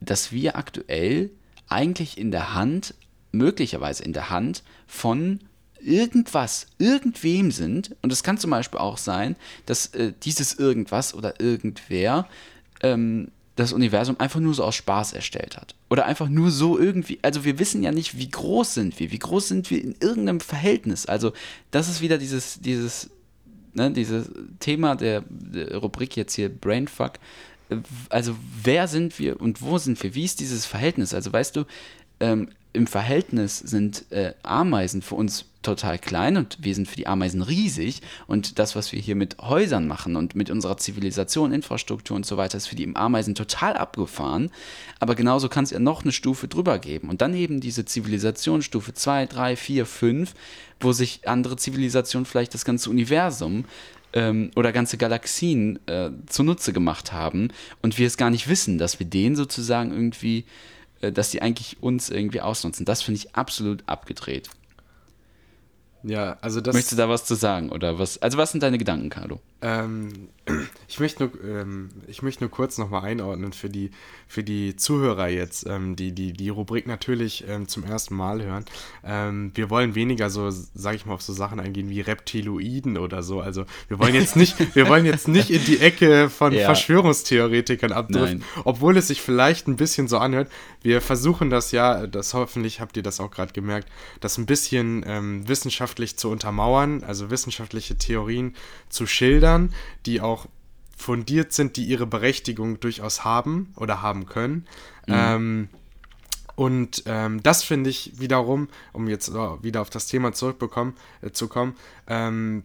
dass 0.00 0.32
wir 0.32 0.56
aktuell 0.56 1.30
eigentlich 1.68 2.16
in 2.16 2.30
der 2.30 2.54
Hand, 2.54 2.94
möglicherweise 3.32 4.02
in 4.04 4.14
der 4.14 4.30
Hand 4.30 4.62
von 4.86 5.40
irgendwas, 5.80 6.66
irgendwem 6.78 7.50
sind. 7.50 7.94
Und 8.02 8.12
es 8.12 8.22
kann 8.22 8.38
zum 8.38 8.50
Beispiel 8.50 8.80
auch 8.80 8.98
sein, 8.98 9.36
dass 9.66 9.86
äh, 9.88 10.12
dieses 10.22 10.54
irgendwas 10.54 11.14
oder 11.14 11.40
irgendwer 11.40 12.26
ähm, 12.82 13.30
das 13.58 13.72
Universum 13.72 14.20
einfach 14.20 14.38
nur 14.38 14.54
so 14.54 14.62
aus 14.62 14.76
Spaß 14.76 15.14
erstellt 15.14 15.56
hat. 15.56 15.74
Oder 15.90 16.06
einfach 16.06 16.28
nur 16.28 16.52
so 16.52 16.78
irgendwie, 16.78 17.18
also 17.22 17.44
wir 17.44 17.58
wissen 17.58 17.82
ja 17.82 17.90
nicht, 17.90 18.16
wie 18.16 18.30
groß 18.30 18.74
sind 18.74 19.00
wir, 19.00 19.10
wie 19.10 19.18
groß 19.18 19.48
sind 19.48 19.68
wir 19.72 19.82
in 19.82 19.96
irgendeinem 20.00 20.38
Verhältnis. 20.38 21.06
Also 21.06 21.32
das 21.72 21.88
ist 21.88 22.00
wieder 22.00 22.18
dieses, 22.18 22.60
dieses, 22.60 23.10
ne, 23.74 23.90
dieses 23.90 24.30
Thema 24.60 24.94
der, 24.94 25.24
der 25.28 25.76
Rubrik 25.76 26.16
jetzt 26.16 26.34
hier 26.34 26.48
Brainfuck. 26.48 27.14
Also 28.10 28.36
wer 28.62 28.86
sind 28.86 29.18
wir 29.18 29.40
und 29.40 29.60
wo 29.60 29.76
sind 29.76 30.00
wir? 30.04 30.14
Wie 30.14 30.24
ist 30.24 30.38
dieses 30.38 30.64
Verhältnis? 30.64 31.12
Also 31.12 31.32
weißt 31.32 31.56
du, 31.56 31.64
ähm, 32.20 32.50
im 32.78 32.86
Verhältnis 32.86 33.58
sind 33.58 34.10
äh, 34.10 34.32
Ameisen 34.42 35.02
für 35.02 35.16
uns 35.16 35.46
total 35.62 35.98
klein 35.98 36.36
und 36.36 36.58
wir 36.60 36.74
sind 36.74 36.88
für 36.88 36.96
die 36.96 37.08
Ameisen 37.08 37.42
riesig. 37.42 38.00
Und 38.28 38.58
das, 38.60 38.76
was 38.76 38.92
wir 38.92 39.00
hier 39.00 39.16
mit 39.16 39.36
Häusern 39.40 39.88
machen 39.88 40.14
und 40.14 40.36
mit 40.36 40.48
unserer 40.48 40.76
Zivilisation, 40.76 41.52
Infrastruktur 41.52 42.16
und 42.16 42.24
so 42.24 42.36
weiter, 42.36 42.56
ist 42.56 42.68
für 42.68 42.76
die 42.76 42.94
Ameisen 42.94 43.34
total 43.34 43.76
abgefahren. 43.76 44.50
Aber 45.00 45.16
genauso 45.16 45.48
kann 45.48 45.64
es 45.64 45.70
ja 45.70 45.80
noch 45.80 46.02
eine 46.02 46.12
Stufe 46.12 46.46
drüber 46.46 46.78
geben. 46.78 47.10
Und 47.10 47.20
dann 47.20 47.34
eben 47.34 47.60
diese 47.60 47.84
Zivilisation 47.84 48.62
Stufe 48.62 48.94
2, 48.94 49.26
3, 49.26 49.56
4, 49.56 49.84
5, 49.84 50.34
wo 50.80 50.92
sich 50.92 51.28
andere 51.28 51.56
Zivilisationen 51.56 52.26
vielleicht 52.26 52.54
das 52.54 52.64
ganze 52.64 52.88
Universum 52.90 53.64
ähm, 54.12 54.52
oder 54.54 54.72
ganze 54.72 54.96
Galaxien 54.96 55.80
äh, 55.86 56.10
zunutze 56.26 56.72
gemacht 56.72 57.12
haben. 57.12 57.48
Und 57.82 57.98
wir 57.98 58.06
es 58.06 58.16
gar 58.16 58.30
nicht 58.30 58.48
wissen, 58.48 58.78
dass 58.78 59.00
wir 59.00 59.06
denen 59.06 59.34
sozusagen 59.34 59.90
irgendwie 59.90 60.44
dass 61.00 61.30
die 61.30 61.42
eigentlich 61.42 61.82
uns 61.82 62.10
irgendwie 62.10 62.40
ausnutzen. 62.40 62.84
Das 62.84 63.02
finde 63.02 63.20
ich 63.20 63.34
absolut 63.34 63.82
abgedreht. 63.86 64.50
Ja, 66.02 66.36
also 66.40 66.60
das. 66.60 66.74
Möchtest 66.74 66.92
du 66.92 66.96
da 66.96 67.08
was 67.08 67.24
zu 67.24 67.34
sagen? 67.34 67.70
Oder 67.70 67.98
was? 67.98 68.18
Also, 68.18 68.38
was 68.38 68.52
sind 68.52 68.62
deine 68.62 68.78
Gedanken, 68.78 69.10
Carlo? 69.10 69.40
Ähm, 69.60 70.28
ich, 70.86 71.00
möchte 71.00 71.24
nur, 71.24 71.44
ähm, 71.44 71.88
ich 72.06 72.22
möchte 72.22 72.44
nur 72.44 72.50
kurz 72.50 72.78
nochmal 72.78 73.02
einordnen 73.04 73.52
für 73.52 73.68
die, 73.68 73.90
für 74.28 74.44
die 74.44 74.76
Zuhörer 74.76 75.26
jetzt, 75.28 75.66
ähm, 75.66 75.96
die, 75.96 76.12
die 76.12 76.32
die 76.32 76.48
Rubrik 76.48 76.86
natürlich 76.86 77.44
ähm, 77.48 77.66
zum 77.66 77.82
ersten 77.82 78.14
Mal 78.14 78.40
hören. 78.40 78.64
Ähm, 79.02 79.50
wir 79.54 79.68
wollen 79.68 79.96
weniger 79.96 80.30
so, 80.30 80.48
sage 80.50 80.96
ich 80.96 81.06
mal, 81.06 81.14
auf 81.14 81.22
so 81.22 81.32
Sachen 81.32 81.58
eingehen 81.58 81.90
wie 81.90 82.00
Reptiloiden 82.00 82.98
oder 82.98 83.24
so. 83.24 83.40
Also 83.40 83.64
wir 83.88 83.98
wollen 83.98 84.14
jetzt 84.14 84.36
nicht, 84.36 84.56
wir 84.76 84.88
wollen 84.88 85.04
jetzt 85.04 85.26
nicht 85.26 85.50
in 85.50 85.64
die 85.64 85.80
Ecke 85.80 86.30
von 86.30 86.52
ja. 86.52 86.64
Verschwörungstheoretikern 86.64 87.90
abdriften, 87.90 88.38
Nein. 88.38 88.62
obwohl 88.64 88.96
es 88.96 89.08
sich 89.08 89.20
vielleicht 89.20 89.66
ein 89.66 89.76
bisschen 89.76 90.06
so 90.06 90.18
anhört. 90.18 90.48
Wir 90.82 91.00
versuchen 91.00 91.50
das 91.50 91.72
ja, 91.72 92.06
das 92.06 92.32
hoffentlich 92.32 92.80
habt 92.80 92.96
ihr 92.96 93.02
das 93.02 93.18
auch 93.18 93.32
gerade 93.32 93.52
gemerkt, 93.52 93.88
das 94.20 94.38
ein 94.38 94.46
bisschen 94.46 95.04
ähm, 95.04 95.48
wissenschaftlich 95.48 96.16
zu 96.16 96.30
untermauern, 96.30 97.02
also 97.02 97.30
wissenschaftliche 97.30 97.98
Theorien 97.98 98.54
zu 98.88 99.06
schildern 99.06 99.47
Bildern, 99.48 99.74
die 100.06 100.20
auch 100.20 100.46
fundiert 100.96 101.52
sind, 101.52 101.76
die 101.76 101.84
ihre 101.84 102.06
Berechtigung 102.06 102.80
durchaus 102.80 103.24
haben 103.24 103.72
oder 103.76 104.02
haben 104.02 104.26
können. 104.26 104.66
Mhm. 105.06 105.14
Ähm, 105.14 105.68
und 106.56 107.04
ähm, 107.06 107.40
das 107.42 107.62
finde 107.62 107.88
ich 107.88 108.18
wiederum, 108.18 108.68
um 108.92 109.08
jetzt 109.08 109.32
wieder 109.32 109.80
auf 109.80 109.90
das 109.90 110.08
Thema 110.08 110.32
zurückbekommen, 110.32 110.94
äh, 111.22 111.30
zu 111.30 111.46
kommen, 111.48 111.76
ähm, 112.08 112.64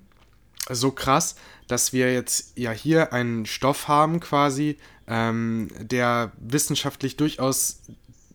so 0.69 0.91
krass, 0.91 1.35
dass 1.67 1.93
wir 1.93 2.11
jetzt 2.11 2.57
ja 2.57 2.71
hier 2.71 3.13
einen 3.13 3.45
Stoff 3.45 3.87
haben 3.87 4.19
quasi, 4.19 4.77
ähm, 5.07 5.69
der 5.79 6.31
wissenschaftlich 6.39 7.17
durchaus 7.17 7.81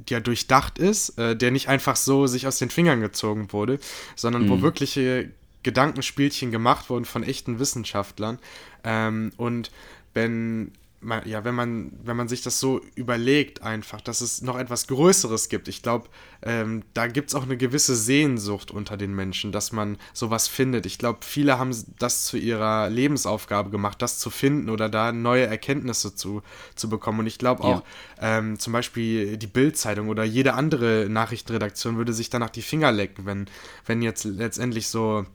ja 0.08 0.20
durchdacht 0.20 0.78
ist, 0.78 1.18
äh, 1.18 1.36
der 1.36 1.50
nicht 1.50 1.68
einfach 1.68 1.96
so 1.96 2.26
sich 2.26 2.46
aus 2.46 2.58
den 2.58 2.70
Fingern 2.70 3.00
gezogen 3.00 3.52
wurde, 3.52 3.80
sondern 4.14 4.44
mhm. 4.44 4.50
wo 4.50 4.62
wirkliche 4.62 5.30
Gedankenspielchen 5.62 6.50
gemacht 6.50 6.90
wurden 6.90 7.04
von 7.04 7.22
echten 7.22 7.58
Wissenschaftlern. 7.58 8.38
Ähm, 8.84 9.32
und 9.36 9.70
wenn 10.14 10.72
man, 11.00 11.28
ja, 11.28 11.44
wenn 11.44 11.54
man, 11.54 11.92
wenn 12.02 12.16
man 12.16 12.28
sich 12.28 12.42
das 12.42 12.58
so 12.58 12.80
überlegt, 12.94 13.62
einfach, 13.62 14.00
dass 14.00 14.20
es 14.20 14.42
noch 14.42 14.58
etwas 14.58 14.86
Größeres 14.88 15.48
gibt, 15.48 15.68
ich 15.68 15.82
glaube, 15.82 16.08
ähm, 16.42 16.82
da 16.94 17.06
gibt 17.06 17.28
es 17.28 17.34
auch 17.34 17.44
eine 17.44 17.56
gewisse 17.56 17.94
Sehnsucht 17.94 18.70
unter 18.70 18.96
den 18.96 19.14
Menschen, 19.14 19.52
dass 19.52 19.72
man 19.72 19.96
sowas 20.12 20.48
findet. 20.48 20.86
Ich 20.86 20.98
glaube, 20.98 21.20
viele 21.22 21.58
haben 21.58 21.74
das 21.98 22.24
zu 22.24 22.36
ihrer 22.36 22.90
Lebensaufgabe 22.90 23.70
gemacht, 23.70 24.02
das 24.02 24.18
zu 24.18 24.30
finden 24.30 24.70
oder 24.70 24.88
da 24.88 25.12
neue 25.12 25.46
Erkenntnisse 25.46 26.14
zu, 26.14 26.42
zu 26.74 26.88
bekommen. 26.88 27.20
Und 27.20 27.26
ich 27.26 27.38
glaube 27.38 27.62
auch, 27.62 27.82
ja. 28.20 28.38
ähm, 28.38 28.58
zum 28.58 28.72
Beispiel 28.72 29.36
die 29.36 29.46
Bildzeitung 29.46 30.08
oder 30.08 30.24
jede 30.24 30.54
andere 30.54 31.06
Nachrichtenredaktion 31.08 31.96
würde 31.96 32.12
sich 32.12 32.30
danach 32.30 32.50
die 32.50 32.62
Finger 32.62 32.92
lecken, 32.92 33.24
wenn, 33.26 33.46
wenn 33.86 34.02
jetzt 34.02 34.24
letztendlich 34.24 34.88
so 34.88 35.26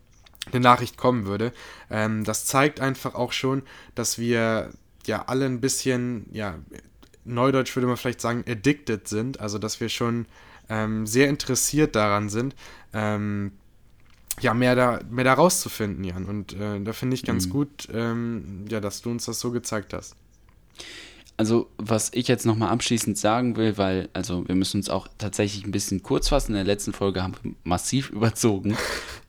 eine 0.51 0.59
Nachricht 0.59 0.97
kommen 0.97 1.25
würde. 1.25 1.53
Ähm, 1.89 2.23
das 2.23 2.45
zeigt 2.45 2.79
einfach 2.79 3.15
auch 3.15 3.31
schon, 3.31 3.63
dass 3.95 4.17
wir 4.17 4.71
ja 5.05 5.25
alle 5.27 5.45
ein 5.45 5.61
bisschen, 5.61 6.25
ja, 6.31 6.59
neudeutsch 7.25 7.75
würde 7.75 7.87
man 7.87 7.97
vielleicht 7.97 8.21
sagen, 8.21 8.43
addicted 8.47 9.07
sind, 9.07 9.39
also 9.39 9.57
dass 9.57 9.79
wir 9.79 9.89
schon 9.89 10.25
ähm, 10.69 11.05
sehr 11.05 11.29
interessiert 11.29 11.95
daran 11.95 12.29
sind, 12.29 12.55
ähm, 12.93 13.53
ja, 14.41 14.53
mehr 14.53 14.75
da, 14.75 14.99
mehr 15.09 15.23
da 15.23 15.33
rauszufinden, 15.33 16.03
Jan. 16.03 16.25
Und 16.25 16.53
äh, 16.53 16.81
da 16.81 16.93
finde 16.93 17.15
ich 17.15 17.23
ganz 17.23 17.47
mhm. 17.47 17.51
gut, 17.51 17.87
ähm, 17.93 18.65
ja, 18.69 18.79
dass 18.79 19.01
du 19.01 19.11
uns 19.11 19.25
das 19.25 19.39
so 19.39 19.51
gezeigt 19.51 19.93
hast. 19.93 20.15
Also, 21.37 21.69
was 21.77 22.11
ich 22.13 22.27
jetzt 22.27 22.45
nochmal 22.45 22.69
abschließend 22.69 23.17
sagen 23.17 23.55
will, 23.57 23.77
weil, 23.77 24.09
also, 24.13 24.47
wir 24.47 24.55
müssen 24.55 24.77
uns 24.77 24.89
auch 24.89 25.07
tatsächlich 25.17 25.65
ein 25.65 25.71
bisschen 25.71 26.03
kurz 26.03 26.29
fassen. 26.29 26.51
In 26.51 26.55
der 26.55 26.63
letzten 26.63 26.93
Folge 26.93 27.21
haben 27.23 27.35
wir 27.41 27.53
massiv 27.63 28.09
überzogen. 28.11 28.77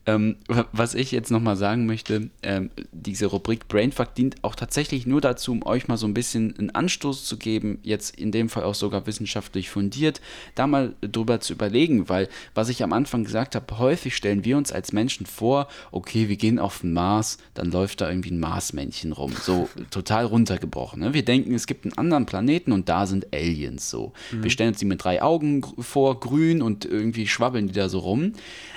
Ähm, 0.07 0.37
was 0.73 0.95
ich 0.95 1.13
jetzt 1.13 1.31
nochmal 1.31 1.57
sagen 1.57 1.87
möchte, 1.87 2.29
ähm, 2.43 2.71
diese 2.93 3.27
Rubrik 3.27 3.69
Brainfuck 3.69 4.15
dient 4.15 4.37
auch 4.43 4.55
tatsächlich 4.55 5.07
nur 5.07 5.23
dazu, 5.23 5.53
um 5.53 5.65
euch 5.65 5.89
mal 5.89 5.97
so 5.97 6.07
ein 6.07 6.13
bisschen 6.13 6.55
einen 6.59 6.71
Anstoß 6.71 7.25
zu 7.25 7.39
geben, 7.39 7.79
jetzt 7.83 8.17
in 8.17 8.31
dem 8.31 8.51
Fall 8.51 8.65
auch 8.65 8.75
sogar 8.75 9.07
wissenschaftlich 9.07 9.71
fundiert, 9.71 10.21
da 10.55 10.67
mal 10.67 10.95
drüber 11.01 11.41
zu 11.41 11.55
überlegen, 11.55 12.09
weil, 12.11 12.29
was 12.55 12.69
ich 12.69 12.83
am 12.83 12.93
Anfang 12.93 13.25
gesagt 13.25 13.55
habe, 13.55 13.79
häufig 13.79 14.15
stellen 14.15 14.45
wir 14.45 14.59
uns 14.59 14.73
als 14.73 14.93
Menschen 14.93 15.25
vor, 15.25 15.69
okay, 15.91 16.29
wir 16.29 16.37
gehen 16.37 16.59
auf 16.59 16.81
den 16.81 16.93
Mars, 16.93 17.39
dann 17.55 17.71
läuft 17.71 18.03
da 18.03 18.09
irgendwie 18.11 18.31
ein 18.31 18.41
Marsmännchen 18.41 19.13
rum, 19.13 19.33
so 19.41 19.71
total 19.91 20.27
runtergebrochen. 20.27 21.01
Ne? 21.01 21.15
Wir 21.15 21.25
denken, 21.25 21.55
es 21.55 21.67
gibt 21.67 21.87
einen 21.87 21.97
anderen 21.97 22.27
Planeten 22.27 22.73
und 22.73 22.91
da 22.91 23.07
sind 23.07 23.33
Aliens 23.33 23.89
so. 23.89 24.13
Mhm. 24.33 24.43
Wir 24.43 24.51
stellen 24.51 24.71
uns 24.71 24.79
die 24.79 24.85
mit 24.85 25.03
drei 25.03 25.23
Augen 25.23 25.63
vor, 25.79 26.21
grün 26.21 26.61
und 26.61 26.85
irgendwie 26.85 27.27
schwabbeln 27.27 27.69
die 27.69 27.73
da 27.73 27.89
so 27.89 28.01
rum 28.01 28.33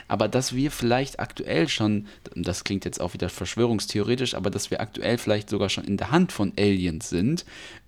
aber 0.08 0.28
dass 0.28 0.56
wir 0.56 0.72
vielleicht 0.72 1.17
aktuell 1.20 1.68
schon, 1.68 2.08
das 2.36 2.64
klingt 2.64 2.86
jetzt 2.86 3.02
auch 3.02 3.14
wieder 3.14 3.30
verschwörungstheoretisch, 3.30 4.36
aber 4.36 4.50
dass 4.50 4.72
wir 4.72 4.82
aktuell 4.82 5.18
vielleicht 5.18 5.50
sogar 5.50 5.70
schon 5.70 5.86
in 5.86 5.98
der 5.98 6.12
Hand 6.12 6.32
von 6.32 6.54
Aliens 6.58 7.10
sind, 7.10 7.46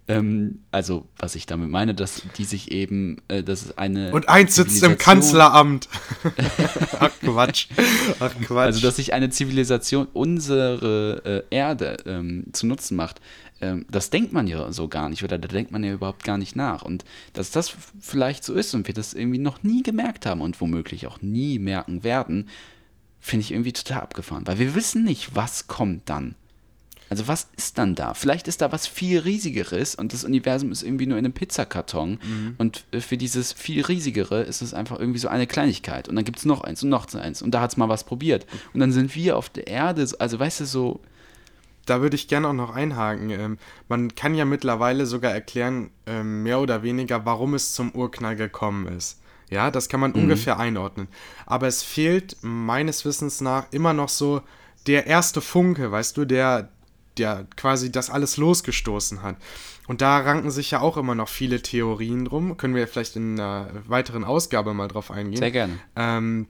ähm, 0.10 0.64
also, 0.72 1.08
was 1.20 1.36
ich 1.36 1.46
damit 1.46 1.70
meine, 1.70 1.94
dass 1.94 2.24
die 2.36 2.44
sich 2.44 2.72
eben, 2.72 3.18
äh, 3.28 3.44
das 3.44 3.62
ist 3.62 3.78
eine. 3.78 4.12
Und 4.12 4.28
eins 4.28 4.56
sitzt 4.56 4.82
im 4.82 4.98
Kanzleramt. 4.98 5.88
Ach 7.00 7.12
Quatsch. 7.22 7.68
Ach 8.20 8.34
Quatsch. 8.42 8.66
Also, 8.66 8.82
dass 8.82 8.96
sich 8.96 9.14
eine 9.14 9.30
Zivilisation 9.30 10.08
unsere 10.12 11.46
äh, 11.52 11.56
Erde 11.56 11.98
ähm, 12.08 12.46
zu 12.54 12.66
Nutzen 12.66 12.96
macht, 12.96 13.22
ähm, 13.62 13.86
das 13.90 14.10
denkt 14.10 14.34
man 14.34 14.48
ja 14.48 14.72
so 14.72 14.88
gar 14.88 15.10
nicht 15.10 15.24
oder 15.24 15.38
da 15.38 15.48
denkt 15.48 15.72
man 15.72 15.84
ja 15.84 15.94
überhaupt 15.94 16.24
gar 16.24 16.40
nicht 16.40 16.56
nach. 16.56 16.82
Und 16.82 17.06
dass 17.34 17.52
das 17.52 17.72
vielleicht 18.00 18.44
so 18.44 18.56
ist 18.56 18.74
und 18.74 18.88
wir 18.88 18.96
das 18.96 19.14
irgendwie 19.14 19.38
noch 19.38 19.62
nie 19.62 19.84
gemerkt 19.84 20.26
haben 20.26 20.42
und 20.42 20.60
womöglich 20.60 21.06
auch 21.06 21.22
nie 21.22 21.60
merken 21.60 22.04
werden, 22.04 22.50
finde 23.20 23.44
ich 23.44 23.52
irgendwie 23.52 23.74
total 23.74 24.02
abgefahren, 24.02 24.48
weil 24.48 24.60
wir 24.60 24.76
wissen 24.76 25.04
nicht, 25.04 25.36
was 25.36 25.68
kommt 25.68 26.10
dann. 26.10 26.36
Also 27.10 27.28
was 27.28 27.48
ist 27.58 27.80
dann 27.80 27.96
da? 27.96 28.14
Vielleicht 28.14 28.48
ist 28.48 28.62
da 28.62 28.72
was 28.72 28.86
viel 28.86 29.20
riesigeres 29.20 29.96
und 29.96 30.14
das 30.14 30.24
Universum 30.24 30.72
ist 30.72 30.84
irgendwie 30.84 31.08
nur 31.08 31.18
in 31.18 31.26
einem 31.26 31.34
Pizzakarton 31.34 32.20
mhm. 32.24 32.56
und 32.60 32.86
äh, 32.92 33.02
für 33.02 33.18
dieses 33.18 33.52
viel 33.52 33.84
riesigere 33.84 34.42
ist 34.42 34.62
es 34.62 34.76
einfach 34.76 35.00
irgendwie 35.00 35.20
so 35.20 35.28
eine 35.28 35.48
Kleinigkeit 35.48 36.08
und 36.08 36.16
dann 36.16 36.26
gibt 36.26 36.38
es 36.38 36.46
noch 36.46 36.62
eins 36.62 36.84
und 36.84 36.90
noch 36.90 37.12
eins 37.16 37.42
und 37.42 37.52
da 37.52 37.62
hat 37.62 37.72
es 37.72 37.78
mal 37.78 37.90
was 37.90 38.04
probiert 38.04 38.46
und 38.74 38.80
dann 38.80 38.92
sind 38.92 39.16
wir 39.16 39.38
auf 39.38 39.50
der 39.50 39.68
Erde, 39.68 40.08
also 40.20 40.40
weißt 40.40 40.62
du, 40.62 40.66
so 40.66 41.02
da 41.90 42.02
würde 42.02 42.16
ich 42.16 42.28
gerne 42.28 42.48
auch 42.48 42.54
noch 42.54 42.76
einhaken. 42.76 43.32
Ähm, 43.32 43.58
man 43.88 44.14
kann 44.14 44.36
ja 44.36 44.46
mittlerweile 44.46 45.06
sogar 45.06 45.32
erklären, 45.32 45.90
ähm, 46.06 46.44
mehr 46.44 46.60
oder 46.60 46.84
weniger, 46.84 47.26
warum 47.26 47.56
es 47.56 47.74
zum 47.74 47.92
Urknall 47.92 48.36
gekommen 48.36 48.88
ist. 48.88 49.20
Ja, 49.50 49.72
das 49.72 49.90
kann 49.90 50.00
man 50.00 50.12
mhm. 50.12 50.24
ungefähr 50.24 50.60
einordnen. 50.60 51.08
Aber 51.46 51.68
es 51.68 51.84
fehlt 51.84 52.38
meines 52.42 53.06
Wissens 53.06 53.42
nach 53.42 53.66
immer 53.72 53.94
noch 53.94 54.10
so 54.10 54.42
der 54.88 55.08
erste 55.08 55.42
Funke, 55.42 55.92
weißt 55.92 56.16
du, 56.18 56.26
der, 56.26 56.70
der 57.18 57.46
quasi 57.56 57.92
das 57.92 58.10
alles 58.10 58.38
losgestoßen 58.38 59.22
hat. 59.22 59.36
Und 59.88 60.02
da 60.02 60.20
ranken 60.20 60.52
sich 60.52 60.72
ja 60.72 60.82
auch 60.82 60.98
immer 60.98 61.16
noch 61.16 61.30
viele 61.30 61.62
Theorien 61.62 62.26
drum. 62.26 62.58
Können 62.58 62.76
wir 62.76 62.88
vielleicht 62.88 63.16
in 63.16 63.40
einer 63.40 63.70
weiteren 63.88 64.24
Ausgabe 64.24 64.74
mal 64.76 64.88
drauf 64.88 65.10
eingehen. 65.10 65.40
Sehr 65.40 65.52
gerne. 65.52 65.80
Ähm, 65.96 66.48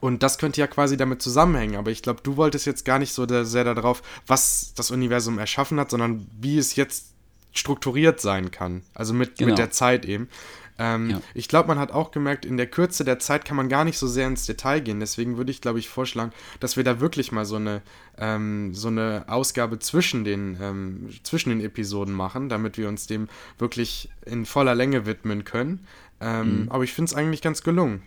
Und 0.00 0.22
das 0.22 0.38
könnte 0.38 0.60
ja 0.60 0.66
quasi 0.66 0.96
damit 0.96 1.20
zusammenhängen. 1.22 1.76
Aber 1.76 1.90
ich 1.90 2.02
glaube, 2.02 2.20
du 2.22 2.36
wolltest 2.36 2.66
jetzt 2.66 2.84
gar 2.84 2.98
nicht 2.98 3.12
so 3.12 3.26
sehr 3.44 3.64
darauf, 3.64 4.02
was 4.26 4.72
das 4.74 4.90
Universum 4.90 5.38
erschaffen 5.38 5.78
hat, 5.78 5.90
sondern 5.90 6.26
wie 6.40 6.58
es 6.58 6.76
jetzt 6.76 7.12
strukturiert 7.52 8.20
sein 8.20 8.50
kann. 8.50 8.82
Also 8.94 9.14
mit, 9.14 9.36
Genau. 9.38 9.50
mit 9.50 9.58
der 9.58 9.70
Zeit 9.70 10.04
eben. 10.04 10.28
Ähm, 10.78 11.10
Ja. 11.10 11.20
Ich 11.34 11.48
glaube, 11.48 11.68
man 11.68 11.78
hat 11.78 11.90
auch 11.90 12.10
gemerkt, 12.10 12.44
in 12.44 12.56
der 12.56 12.66
Kürze 12.66 13.04
der 13.04 13.18
Zeit 13.18 13.44
kann 13.44 13.56
man 13.56 13.68
gar 13.68 13.84
nicht 13.84 13.98
so 13.98 14.06
sehr 14.06 14.26
ins 14.26 14.44
Detail 14.46 14.80
gehen. 14.80 15.00
Deswegen 15.00 15.36
würde 15.38 15.50
ich, 15.50 15.60
glaube 15.60 15.78
ich, 15.78 15.88
vorschlagen, 15.88 16.32
dass 16.60 16.76
wir 16.76 16.84
da 16.84 17.00
wirklich 17.00 17.32
mal 17.32 17.44
so 17.44 17.56
eine, 17.56 17.82
ähm, 18.18 18.74
so 18.74 18.88
eine 18.88 19.24
Ausgabe 19.28 19.78
zwischen 19.78 20.24
den, 20.24 20.58
ähm, 20.60 21.08
zwischen 21.22 21.48
den 21.50 21.60
Episoden 21.60 22.12
machen, 22.14 22.48
damit 22.48 22.76
wir 22.78 22.88
uns 22.88 23.06
dem 23.06 23.28
wirklich 23.58 24.10
in 24.26 24.44
voller 24.46 24.74
Länge 24.74 25.06
widmen 25.06 25.44
können. 25.44 25.86
Ähm, 26.20 26.62
Mhm. 26.64 26.70
Aber 26.70 26.84
ich 26.84 26.92
finde 26.92 27.10
es 27.10 27.14
eigentlich 27.16 27.42
ganz 27.42 27.62
gelungen. 27.62 28.02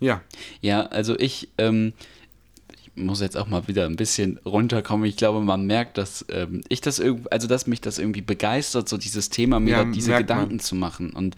Ja. 0.00 0.20
Ja, 0.60 0.86
also 0.86 1.16
ich, 1.18 1.48
ähm, 1.58 1.92
ich 2.76 2.90
muss 3.02 3.20
jetzt 3.20 3.36
auch 3.36 3.46
mal 3.46 3.68
wieder 3.68 3.86
ein 3.86 3.94
bisschen 3.96 4.38
runterkommen. 4.44 5.06
Ich 5.06 5.16
glaube, 5.16 5.40
man 5.40 5.64
merkt, 5.66 5.96
dass 5.96 6.24
ähm, 6.28 6.62
ich 6.68 6.80
das 6.80 6.98
irgendwie, 6.98 7.30
also 7.30 7.46
dass 7.46 7.66
mich 7.68 7.80
das 7.80 7.98
irgendwie 7.98 8.20
begeistert, 8.20 8.88
so 8.88 8.96
dieses 8.98 9.30
Thema, 9.30 9.60
mir 9.60 9.70
Ja, 9.70 9.84
diese 9.84 10.10
merkt 10.10 10.28
man. 10.28 10.38
Gedanken 10.38 10.60
zu 10.60 10.74
machen. 10.74 11.10
Und 11.10 11.36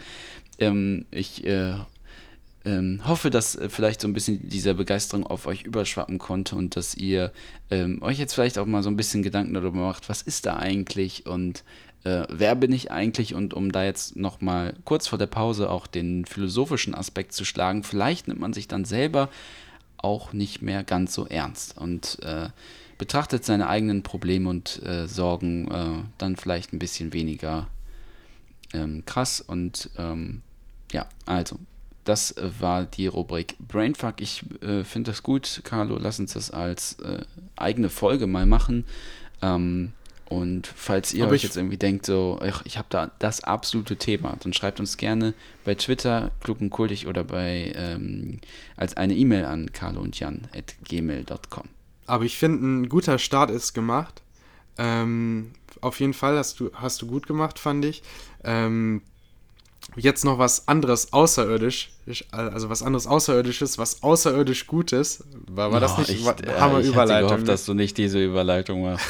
ähm, 0.58 1.06
ich 1.10 1.44
äh, 1.44 1.74
ähm, 2.64 3.02
hoffe, 3.06 3.30
dass 3.30 3.56
äh, 3.56 3.68
vielleicht 3.68 4.00
so 4.00 4.08
ein 4.08 4.14
bisschen 4.14 4.48
diese 4.48 4.74
Begeisterung 4.74 5.26
auf 5.26 5.46
euch 5.46 5.62
überschwappen 5.62 6.18
konnte 6.18 6.56
und 6.56 6.76
dass 6.76 6.94
ihr 6.94 7.32
ähm, 7.70 8.02
euch 8.02 8.18
jetzt 8.18 8.34
vielleicht 8.34 8.58
auch 8.58 8.66
mal 8.66 8.82
so 8.82 8.90
ein 8.90 8.96
bisschen 8.96 9.22
Gedanken 9.22 9.54
darüber 9.54 9.80
macht, 9.80 10.08
was 10.08 10.22
ist 10.22 10.46
da 10.46 10.56
eigentlich 10.56 11.26
und 11.26 11.64
äh, 12.04 12.26
wer 12.28 12.54
bin 12.54 12.72
ich 12.72 12.90
eigentlich? 12.90 13.34
Und 13.34 13.54
um 13.54 13.72
da 13.72 13.84
jetzt 13.84 14.16
nochmal 14.16 14.74
kurz 14.84 15.08
vor 15.08 15.18
der 15.18 15.26
Pause 15.26 15.70
auch 15.70 15.86
den 15.86 16.24
philosophischen 16.26 16.94
Aspekt 16.94 17.32
zu 17.32 17.44
schlagen, 17.44 17.82
vielleicht 17.82 18.28
nimmt 18.28 18.40
man 18.40 18.52
sich 18.52 18.68
dann 18.68 18.84
selber 18.84 19.30
auch 19.96 20.32
nicht 20.34 20.60
mehr 20.60 20.84
ganz 20.84 21.14
so 21.14 21.26
ernst 21.26 21.78
und 21.78 22.18
äh, 22.22 22.50
betrachtet 22.98 23.44
seine 23.44 23.68
eigenen 23.68 24.02
Probleme 24.02 24.50
und 24.50 24.82
äh, 24.84 25.08
Sorgen 25.08 25.70
äh, 25.70 26.04
dann 26.18 26.36
vielleicht 26.36 26.72
ein 26.72 26.78
bisschen 26.78 27.14
weniger 27.14 27.68
ähm, 28.74 29.04
krass 29.06 29.40
und 29.40 29.90
ähm, 29.96 30.42
ja, 30.92 31.06
also 31.26 31.58
das 32.04 32.34
war 32.60 32.84
die 32.84 33.06
Rubrik 33.06 33.56
Brainfuck. 33.58 34.20
Ich 34.20 34.44
äh, 34.62 34.84
finde 34.84 35.10
das 35.10 35.22
gut, 35.22 35.62
Carlo. 35.64 35.96
Lass 35.98 36.20
uns 36.20 36.34
das 36.34 36.50
als 36.50 37.00
äh, 37.00 37.22
eigene 37.56 37.88
Folge 37.88 38.26
mal 38.26 38.44
machen. 38.44 38.84
Ähm, 39.40 39.92
und 40.26 40.66
falls 40.66 41.12
ihr 41.12 41.28
euch 41.28 41.42
jetzt 41.42 41.56
irgendwie 41.56 41.76
denkt, 41.76 42.06
so, 42.06 42.40
ach, 42.42 42.62
ich 42.64 42.78
habe 42.78 42.86
da 42.90 43.10
das 43.18 43.44
absolute 43.44 43.96
Thema, 43.96 44.36
dann 44.40 44.52
schreibt 44.52 44.80
uns 44.80 44.96
gerne 44.96 45.34
bei 45.64 45.74
Twitter, 45.74 46.30
klug 46.40 46.60
und 46.60 46.70
kultig 46.70 47.06
oder 47.06 47.24
bei 47.24 47.72
ähm, 47.76 48.40
als 48.76 48.96
eine 48.96 49.14
E-Mail 49.14 49.44
an 49.44 49.72
carlo 49.72 50.00
und 50.00 50.18
jan 50.18 50.48
at 50.56 50.74
gmail.com. 50.84 51.68
Aber 52.06 52.24
ich 52.24 52.36
finde, 52.36 52.66
ein 52.66 52.88
guter 52.88 53.18
Start 53.18 53.50
ist 53.50 53.74
gemacht. 53.74 54.22
Ähm, 54.76 55.52
auf 55.80 56.00
jeden 56.00 56.14
Fall 56.14 56.36
hast 56.36 56.58
du, 56.58 56.70
hast 56.74 57.02
du 57.02 57.06
gut 57.06 57.26
gemacht, 57.26 57.58
fand 57.58 57.84
ich. 57.84 58.02
Ähm, 58.44 59.02
jetzt 59.96 60.24
noch 60.24 60.38
was 60.38 60.66
anderes 60.68 61.12
außerirdisch, 61.12 61.92
also 62.30 62.68
was 62.70 62.82
anderes 62.82 63.06
außerirdisches, 63.06 63.78
was 63.78 64.02
außerirdisch 64.02 64.66
Gutes. 64.66 65.24
War, 65.48 65.72
war 65.72 65.80
das 65.80 65.94
Oh, 65.96 66.00
nicht 66.00 66.10
ich, 66.10 66.24
war, 66.24 66.36
äh, 66.42 66.58
Hammer 66.60 66.80
ich 66.80 66.88
Überleitung? 66.88 67.28
gehofft, 67.28 67.46
ne? 67.46 67.52
dass 67.52 67.64
du 67.66 67.74
nicht 67.74 67.96
diese 67.98 68.22
Überleitung 68.22 68.82
machst. 68.82 69.06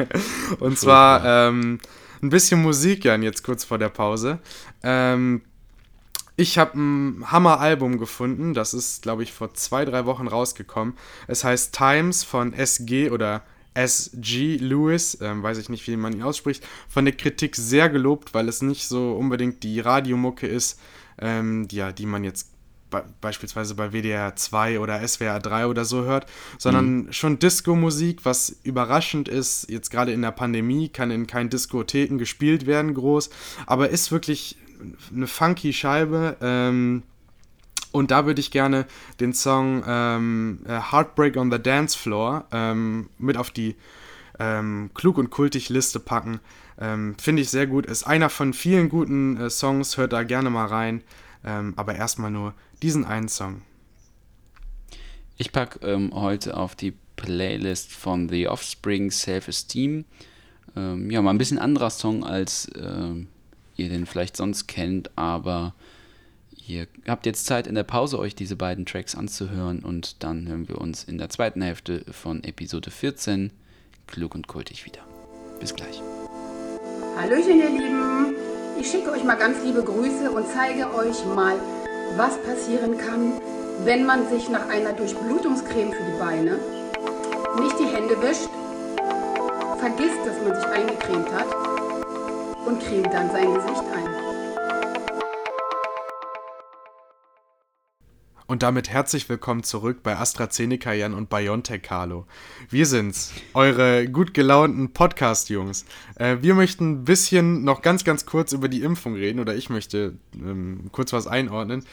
Und 0.60 0.78
zwar 0.78 1.24
ähm, 1.24 1.78
ein 2.22 2.28
bisschen 2.28 2.62
Musik, 2.62 3.04
Jan, 3.04 3.22
jetzt 3.22 3.42
kurz 3.44 3.64
vor 3.64 3.78
der 3.78 3.88
Pause. 3.88 4.38
Ähm, 4.82 5.42
ich 6.36 6.56
habe 6.58 6.78
ein 6.78 7.30
Hammer-Album 7.30 7.98
gefunden. 7.98 8.54
Das 8.54 8.72
ist, 8.72 9.02
glaube 9.02 9.22
ich, 9.22 9.32
vor 9.32 9.52
zwei, 9.54 9.84
drei 9.84 10.06
Wochen 10.06 10.26
rausgekommen. 10.26 10.94
Es 11.26 11.44
heißt 11.44 11.74
Times 11.74 12.24
von 12.24 12.54
SG 12.54 13.10
oder 13.10 13.42
SG 13.74 14.56
Lewis, 14.56 15.18
ähm, 15.20 15.42
weiß 15.42 15.58
ich 15.58 15.68
nicht, 15.68 15.86
wie 15.86 15.96
man 15.96 16.12
ihn 16.12 16.22
ausspricht, 16.22 16.66
von 16.88 17.04
der 17.04 17.14
Kritik 17.14 17.56
sehr 17.56 17.88
gelobt, 17.88 18.34
weil 18.34 18.48
es 18.48 18.62
nicht 18.62 18.86
so 18.86 19.12
unbedingt 19.12 19.62
die 19.62 19.80
Radiomucke 19.80 20.46
ist, 20.46 20.80
ähm, 21.18 21.68
die, 21.68 21.76
ja, 21.76 21.92
die 21.92 22.06
man 22.06 22.24
jetzt 22.24 22.50
be 22.90 23.04
beispielsweise 23.20 23.76
bei 23.76 23.92
WDR 23.92 24.34
2 24.34 24.80
oder 24.80 25.06
SWR 25.06 25.38
3 25.38 25.66
oder 25.66 25.84
so 25.84 26.02
hört, 26.02 26.26
sondern 26.58 27.12
schon 27.12 27.38
Disco-Musik, 27.38 28.24
was 28.24 28.56
überraschend 28.64 29.28
ist, 29.28 29.70
jetzt 29.70 29.90
gerade 29.90 30.12
in 30.12 30.22
der 30.22 30.32
Pandemie, 30.32 30.88
kann 30.88 31.12
in 31.12 31.28
keinen 31.28 31.50
Diskotheken 31.50 32.18
gespielt 32.18 32.66
werden, 32.66 32.94
groß, 32.94 33.30
aber 33.66 33.90
ist 33.90 34.10
wirklich 34.10 34.56
eine 35.14 35.26
funky 35.26 35.72
Scheibe. 35.72 36.36
Ähm, 36.40 37.02
und 37.92 38.10
da 38.10 38.26
würde 38.26 38.40
ich 38.40 38.50
gerne 38.50 38.86
den 39.18 39.32
Song 39.32 39.82
ähm, 39.86 40.60
äh, 40.66 40.80
Heartbreak 40.92 41.36
on 41.36 41.50
the 41.50 41.58
Dance 41.58 41.98
Floor 41.98 42.46
ähm, 42.52 43.10
mit 43.18 43.36
auf 43.36 43.50
die 43.50 43.76
ähm, 44.38 44.90
klug 44.94 45.18
und 45.18 45.30
kultig 45.30 45.68
Liste 45.68 45.98
packen. 45.98 46.40
Ähm, 46.78 47.16
Finde 47.18 47.42
ich 47.42 47.50
sehr 47.50 47.66
gut. 47.66 47.86
Ist 47.86 48.04
einer 48.04 48.30
von 48.30 48.52
vielen 48.52 48.88
guten 48.88 49.36
äh, 49.36 49.50
Songs. 49.50 49.96
Hört 49.96 50.12
da 50.12 50.22
gerne 50.22 50.50
mal 50.50 50.66
rein. 50.66 51.02
Ähm, 51.44 51.74
aber 51.76 51.94
erstmal 51.94 52.30
nur 52.30 52.54
diesen 52.82 53.04
einen 53.04 53.28
Song. 53.28 53.62
Ich 55.36 55.52
packe 55.52 55.86
ähm, 55.86 56.12
heute 56.14 56.56
auf 56.56 56.74
die 56.74 56.94
Playlist 57.16 57.92
von 57.92 58.28
The 58.28 58.48
Offspring 58.48 59.10
Self-Esteem. 59.10 60.04
Ja, 60.76 61.20
mal 61.20 61.30
ein 61.32 61.38
bisschen 61.38 61.58
anderer 61.58 61.90
Song, 61.90 62.22
als 62.22 62.70
ihr 62.72 63.88
den 63.88 64.06
vielleicht 64.06 64.36
sonst 64.36 64.68
kennt, 64.68 65.10
aber 65.16 65.74
ihr 66.70 66.86
habt 67.06 67.26
jetzt 67.26 67.46
Zeit 67.46 67.66
in 67.66 67.74
der 67.74 67.82
Pause, 67.82 68.18
euch 68.18 68.34
diese 68.34 68.56
beiden 68.56 68.86
Tracks 68.86 69.14
anzuhören 69.14 69.80
und 69.80 70.22
dann 70.22 70.46
hören 70.46 70.68
wir 70.68 70.80
uns 70.80 71.04
in 71.04 71.18
der 71.18 71.28
zweiten 71.28 71.60
Hälfte 71.60 72.04
von 72.10 72.44
Episode 72.44 72.90
14 72.90 73.50
klug 74.06 74.34
und 74.34 74.46
kultig 74.46 74.86
wieder. 74.86 75.00
Bis 75.58 75.74
gleich. 75.74 76.00
Hallöchen, 77.16 77.58
ihr 77.58 77.70
Lieben. 77.70 78.34
Ich 78.78 78.90
schicke 78.90 79.10
euch 79.10 79.24
mal 79.24 79.36
ganz 79.36 79.62
liebe 79.64 79.82
Grüße 79.82 80.30
und 80.30 80.46
zeige 80.54 80.94
euch 80.94 81.24
mal, 81.34 81.56
was 82.16 82.40
passieren 82.42 82.96
kann, 82.96 83.32
wenn 83.84 84.06
man 84.06 84.28
sich 84.28 84.48
nach 84.48 84.68
einer 84.68 84.92
Durchblutungscreme 84.92 85.92
für 85.92 86.04
die 86.04 86.18
Beine 86.18 86.58
nicht 87.60 87.78
die 87.78 87.94
Hände 87.94 88.20
wischt, 88.22 88.48
vergisst, 89.78 90.18
dass 90.24 90.40
man 90.46 90.54
sich 90.54 90.66
eingecremt 90.66 91.32
hat 91.32 91.46
und 92.66 92.80
cremt 92.80 93.12
dann 93.12 93.30
sein 93.30 93.52
Gesicht 93.54 93.84
ein. 93.94 94.09
Und 98.50 98.64
damit 98.64 98.90
herzlich 98.90 99.28
willkommen 99.28 99.62
zurück 99.62 100.02
bei 100.02 100.16
AstraZeneca 100.16 100.92
Jan 100.92 101.14
und 101.14 101.30
BioNTech 101.30 101.82
Carlo. 101.82 102.26
Wir 102.68 102.84
sind's, 102.84 103.32
eure 103.54 104.08
gut 104.08 104.34
gelaunten 104.34 104.92
Podcast-Jungs. 104.92 105.84
Äh, 106.16 106.38
wir 106.40 106.56
möchten 106.56 106.90
ein 106.90 107.04
bisschen 107.04 107.62
noch 107.62 107.80
ganz, 107.80 108.02
ganz 108.02 108.26
kurz 108.26 108.50
über 108.50 108.66
die 108.66 108.82
Impfung 108.82 109.14
reden 109.14 109.38
oder 109.38 109.54
ich 109.54 109.70
möchte 109.70 110.14
ähm, 110.34 110.90
kurz 110.90 111.12
was 111.12 111.28
einordnen. 111.28 111.84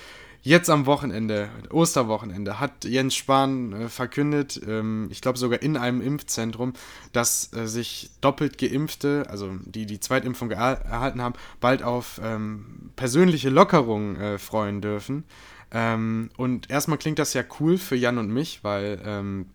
Jetzt 0.41 0.71
am 0.71 0.87
Wochenende, 0.87 1.49
Osterwochenende, 1.69 2.59
hat 2.59 2.85
Jens 2.85 3.13
Spahn 3.13 3.73
äh, 3.73 3.87
verkündet, 3.87 4.59
ähm, 4.67 5.09
ich 5.11 5.21
glaube 5.21 5.37
sogar 5.37 5.61
in 5.61 5.77
einem 5.77 6.01
Impfzentrum, 6.01 6.73
dass 7.11 7.53
äh, 7.53 7.67
sich 7.67 8.09
doppelt 8.19 8.57
Geimpfte, 8.57 9.27
also 9.29 9.51
die 9.63 9.85
die 9.85 9.99
Zweitimpfung 9.99 10.49
erhalten 10.49 11.21
haben, 11.21 11.35
bald 11.59 11.83
auf 11.83 12.19
ähm, 12.23 12.89
persönliche 12.95 13.51
Lockerungen 13.51 14.15
äh, 14.15 14.37
freuen 14.39 14.81
dürfen. 14.81 15.23
Ähm, 15.71 16.29
und 16.37 16.69
erstmal 16.69 16.97
klingt 16.97 17.19
das 17.19 17.33
ja 17.33 17.43
cool 17.59 17.77
für 17.77 17.95
Jan 17.95 18.17
und 18.17 18.29
mich, 18.29 18.63
weil 18.63 19.01
ähm, 19.03 19.47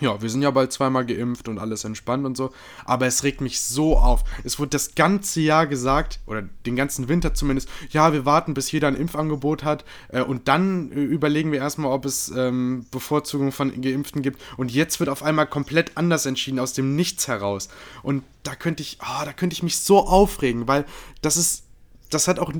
ja, 0.00 0.20
wir 0.20 0.28
sind 0.28 0.42
ja 0.42 0.50
bald 0.50 0.72
zweimal 0.72 1.06
geimpft 1.06 1.48
und 1.48 1.58
alles 1.58 1.84
entspannt 1.84 2.26
und 2.26 2.36
so. 2.36 2.52
Aber 2.84 3.06
es 3.06 3.22
regt 3.22 3.40
mich 3.40 3.60
so 3.60 3.96
auf. 3.96 4.24
Es 4.44 4.58
wurde 4.58 4.70
das 4.70 4.94
ganze 4.94 5.40
Jahr 5.40 5.66
gesagt, 5.66 6.20
oder 6.26 6.42
den 6.66 6.76
ganzen 6.76 7.08
Winter 7.08 7.32
zumindest, 7.32 7.68
ja, 7.90 8.12
wir 8.12 8.26
warten, 8.26 8.52
bis 8.52 8.70
jeder 8.72 8.88
ein 8.88 8.96
Impfangebot 8.96 9.64
hat. 9.64 9.84
Äh, 10.08 10.22
und 10.22 10.48
dann 10.48 10.92
äh, 10.92 10.96
überlegen 10.96 11.50
wir 11.52 11.60
erstmal, 11.60 11.92
ob 11.92 12.04
es 12.04 12.30
ähm, 12.36 12.86
Bevorzugung 12.90 13.52
von 13.52 13.80
Geimpften 13.80 14.22
gibt. 14.22 14.40
Und 14.56 14.70
jetzt 14.70 15.00
wird 15.00 15.08
auf 15.08 15.22
einmal 15.22 15.46
komplett 15.46 15.96
anders 15.96 16.26
entschieden, 16.26 16.58
aus 16.58 16.74
dem 16.74 16.94
Nichts 16.94 17.26
heraus. 17.26 17.68
Und 18.02 18.22
da 18.42 18.54
könnte 18.54 18.82
ich, 18.82 18.98
ah, 19.00 19.24
da 19.24 19.32
könnte 19.32 19.54
ich 19.54 19.62
mich 19.62 19.78
so 19.78 20.00
aufregen, 20.00 20.68
weil 20.68 20.84
das 21.22 21.36
ist, 21.36 21.64
das 22.10 22.28
hat 22.28 22.38
auch 22.38 22.52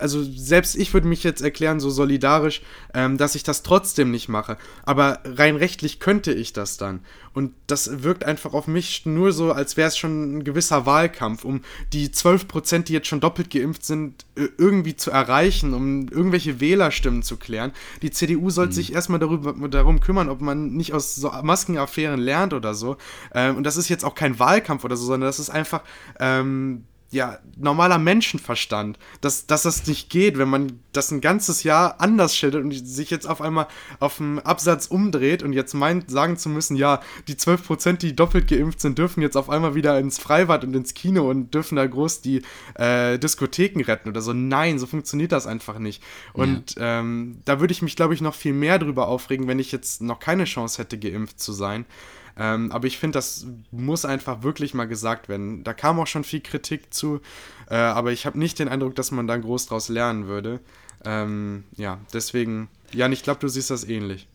also 0.00 0.22
selbst 0.22 0.76
ich 0.76 0.92
würde 0.94 1.08
mich 1.08 1.22
jetzt 1.24 1.42
erklären, 1.42 1.80
so 1.80 1.90
solidarisch, 1.90 2.62
ähm, 2.94 3.18
dass 3.18 3.34
ich 3.34 3.42
das 3.42 3.62
trotzdem 3.62 4.10
nicht 4.10 4.28
mache. 4.28 4.56
Aber 4.84 5.20
rein 5.24 5.56
rechtlich 5.56 6.00
könnte 6.00 6.32
ich 6.32 6.52
das 6.52 6.76
dann. 6.76 7.00
Und 7.32 7.52
das 7.66 8.04
wirkt 8.04 8.24
einfach 8.24 8.54
auf 8.54 8.68
mich 8.68 9.06
nur 9.06 9.32
so, 9.32 9.52
als 9.52 9.76
wäre 9.76 9.88
es 9.88 9.98
schon 9.98 10.38
ein 10.38 10.44
gewisser 10.44 10.86
Wahlkampf, 10.86 11.44
um 11.44 11.62
die 11.92 12.08
12%, 12.08 12.84
die 12.84 12.92
jetzt 12.92 13.08
schon 13.08 13.20
doppelt 13.20 13.50
geimpft 13.50 13.84
sind, 13.84 14.24
äh, 14.36 14.48
irgendwie 14.56 14.96
zu 14.96 15.10
erreichen, 15.10 15.74
um 15.74 16.08
irgendwelche 16.08 16.60
Wählerstimmen 16.60 17.22
zu 17.22 17.36
klären. 17.36 17.72
Die 18.02 18.12
CDU 18.12 18.50
sollte 18.50 18.74
sich 18.74 18.92
erstmal 18.92 19.18
darüber, 19.18 19.68
darum 19.68 20.00
kümmern, 20.00 20.28
ob 20.28 20.40
man 20.40 20.74
nicht 20.74 20.92
aus 20.92 21.16
so 21.16 21.30
Maskenaffären 21.42 22.20
lernt 22.20 22.52
oder 22.54 22.74
so. 22.74 22.96
Ähm, 23.34 23.56
und 23.56 23.64
das 23.64 23.76
ist 23.76 23.88
jetzt 23.88 24.04
auch 24.04 24.14
kein 24.14 24.38
Wahlkampf 24.38 24.84
oder 24.84 24.96
so, 24.96 25.04
sondern 25.06 25.28
das 25.28 25.40
ist 25.40 25.50
einfach. 25.50 25.82
Ähm, 26.20 26.84
ja, 27.14 27.38
normaler 27.56 27.98
Menschenverstand, 27.98 28.98
dass, 29.20 29.46
dass 29.46 29.62
das 29.62 29.86
nicht 29.86 30.10
geht, 30.10 30.36
wenn 30.36 30.48
man 30.48 30.80
das 30.92 31.12
ein 31.12 31.20
ganzes 31.20 31.62
Jahr 31.62 32.00
anders 32.00 32.36
schildert 32.36 32.64
und 32.64 32.72
sich 32.72 33.08
jetzt 33.10 33.28
auf 33.28 33.40
einmal 33.40 33.68
auf 34.00 34.16
dem 34.16 34.40
Absatz 34.40 34.86
umdreht 34.86 35.44
und 35.44 35.52
jetzt 35.52 35.74
meint, 35.74 36.10
sagen 36.10 36.36
zu 36.36 36.48
müssen, 36.48 36.76
ja, 36.76 37.00
die 37.28 37.36
12%, 37.36 37.98
die 37.98 38.16
doppelt 38.16 38.48
geimpft 38.48 38.80
sind, 38.80 38.98
dürfen 38.98 39.22
jetzt 39.22 39.36
auf 39.36 39.48
einmal 39.48 39.76
wieder 39.76 39.98
ins 39.98 40.18
Freibad 40.18 40.64
und 40.64 40.74
ins 40.74 40.94
Kino 40.94 41.30
und 41.30 41.54
dürfen 41.54 41.76
da 41.76 41.86
groß 41.86 42.20
die 42.20 42.42
äh, 42.74 43.16
Diskotheken 43.18 43.84
retten 43.84 44.08
oder 44.08 44.20
so. 44.20 44.32
Nein, 44.32 44.80
so 44.80 44.86
funktioniert 44.86 45.30
das 45.30 45.46
einfach 45.46 45.78
nicht. 45.78 46.02
Und 46.32 46.74
ja. 46.74 47.00
ähm, 47.00 47.38
da 47.44 47.60
würde 47.60 47.72
ich 47.72 47.82
mich, 47.82 47.94
glaube 47.94 48.14
ich, 48.14 48.20
noch 48.20 48.34
viel 48.34 48.54
mehr 48.54 48.80
drüber 48.80 49.06
aufregen, 49.06 49.46
wenn 49.46 49.60
ich 49.60 49.70
jetzt 49.70 50.02
noch 50.02 50.18
keine 50.18 50.44
Chance 50.44 50.82
hätte, 50.82 50.98
geimpft 50.98 51.38
zu 51.38 51.52
sein. 51.52 51.86
Ähm, 52.36 52.72
aber 52.72 52.86
ich 52.86 52.98
finde, 52.98 53.18
das 53.18 53.46
muss 53.70 54.04
einfach 54.04 54.42
wirklich 54.42 54.74
mal 54.74 54.86
gesagt 54.86 55.28
werden. 55.28 55.62
Da 55.64 55.72
kam 55.72 56.00
auch 56.00 56.06
schon 56.06 56.24
viel 56.24 56.40
Kritik 56.40 56.92
zu, 56.92 57.20
äh, 57.70 57.76
aber 57.76 58.12
ich 58.12 58.26
habe 58.26 58.38
nicht 58.38 58.58
den 58.58 58.68
Eindruck, 58.68 58.94
dass 58.96 59.10
man 59.10 59.26
da 59.26 59.36
groß 59.36 59.66
draus 59.66 59.88
lernen 59.88 60.26
würde. 60.26 60.60
Ähm, 61.04 61.64
ja, 61.76 62.00
deswegen, 62.12 62.68
Jan, 62.92 63.12
ich 63.12 63.22
glaube, 63.22 63.40
du 63.40 63.48
siehst 63.48 63.70
das 63.70 63.84
ähnlich. 63.84 64.26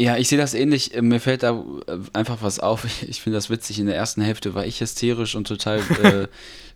Ja, 0.00 0.16
ich 0.16 0.28
sehe 0.28 0.38
das 0.38 0.54
ähnlich. 0.54 0.94
Äh, 0.94 1.02
mir 1.02 1.20
fällt 1.20 1.42
da 1.42 1.62
äh, 1.86 1.98
einfach 2.14 2.38
was 2.40 2.58
auf. 2.58 2.86
Ich 3.06 3.20
finde 3.20 3.36
das 3.36 3.50
witzig. 3.50 3.78
In 3.78 3.86
der 3.86 3.96
ersten 3.96 4.22
Hälfte 4.22 4.54
war 4.54 4.64
ich 4.64 4.80
hysterisch 4.80 5.34
und 5.34 5.46
total 5.46 5.80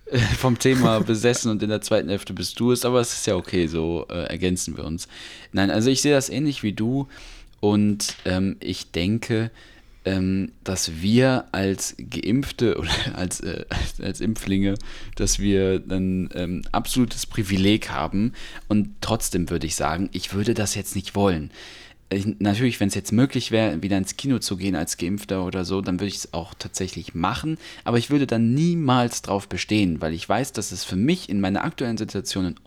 äh, 0.06 0.18
vom 0.38 0.58
Thema 0.58 1.00
besessen 1.00 1.50
und 1.50 1.62
in 1.62 1.70
der 1.70 1.80
zweiten 1.80 2.10
Hälfte 2.10 2.34
bist 2.34 2.60
du 2.60 2.70
es. 2.70 2.84
Aber 2.84 3.00
es 3.00 3.14
ist 3.14 3.26
ja 3.26 3.36
okay, 3.36 3.66
so 3.66 4.06
äh, 4.10 4.24
ergänzen 4.24 4.76
wir 4.76 4.84
uns. 4.84 5.08
Nein, 5.52 5.70
also 5.70 5.88
ich 5.88 6.02
sehe 6.02 6.12
das 6.12 6.28
ähnlich 6.28 6.62
wie 6.62 6.74
du 6.74 7.08
und 7.60 8.14
ähm, 8.26 8.56
ich 8.60 8.90
denke, 8.90 9.50
dass 10.04 11.00
wir 11.00 11.46
als 11.52 11.96
Geimpfte 11.98 12.76
oder 12.78 12.90
als, 13.14 13.40
äh, 13.40 13.64
als, 13.68 14.00
als, 14.00 14.20
Impflinge, 14.20 14.74
dass 15.16 15.38
wir 15.38 15.82
ein 15.88 16.28
ähm, 16.34 16.62
absolutes 16.72 17.26
Privileg 17.26 17.90
haben. 17.90 18.32
Und 18.68 18.90
trotzdem 19.00 19.48
würde 19.50 19.66
ich 19.66 19.76
sagen, 19.76 20.10
ich 20.12 20.34
würde 20.34 20.54
das 20.54 20.74
jetzt 20.74 20.94
nicht 20.94 21.14
wollen 21.14 21.50
ich, 22.10 22.26
natürlich, 22.38 22.80
wenn 22.80 22.88
es 22.88 22.94
jetzt 22.94 23.12
möglich 23.12 23.50
wäre, 23.50 23.82
wieder 23.82 23.96
ins 23.98 24.16
Kino 24.16 24.38
zu 24.38 24.56
gehen 24.56 24.76
als 24.76 24.96
Geimpfter 24.96 25.44
oder 25.44 25.64
so, 25.64 25.80
dann 25.80 25.98
würde 26.00 26.08
ich 26.08 26.16
es 26.16 26.34
auch 26.34 26.54
tatsächlich 26.54 27.14
machen. 27.14 27.58
Aber 27.82 27.98
ich 27.98 28.10
würde 28.10 28.26
dann 28.26 28.54
niemals 28.54 29.22
drauf 29.22 29.48
bestehen, 29.48 30.00
weil 30.00 30.12
ich 30.12 30.28
weiß, 30.28 30.52
dass 30.52 30.70
es 30.70 30.84
für 30.84 30.96
mich 30.96 31.28
in 31.28 31.40
meiner 31.40 31.64
aktuellen 31.64 31.96
Situation 31.96 32.46
ein 32.46 32.60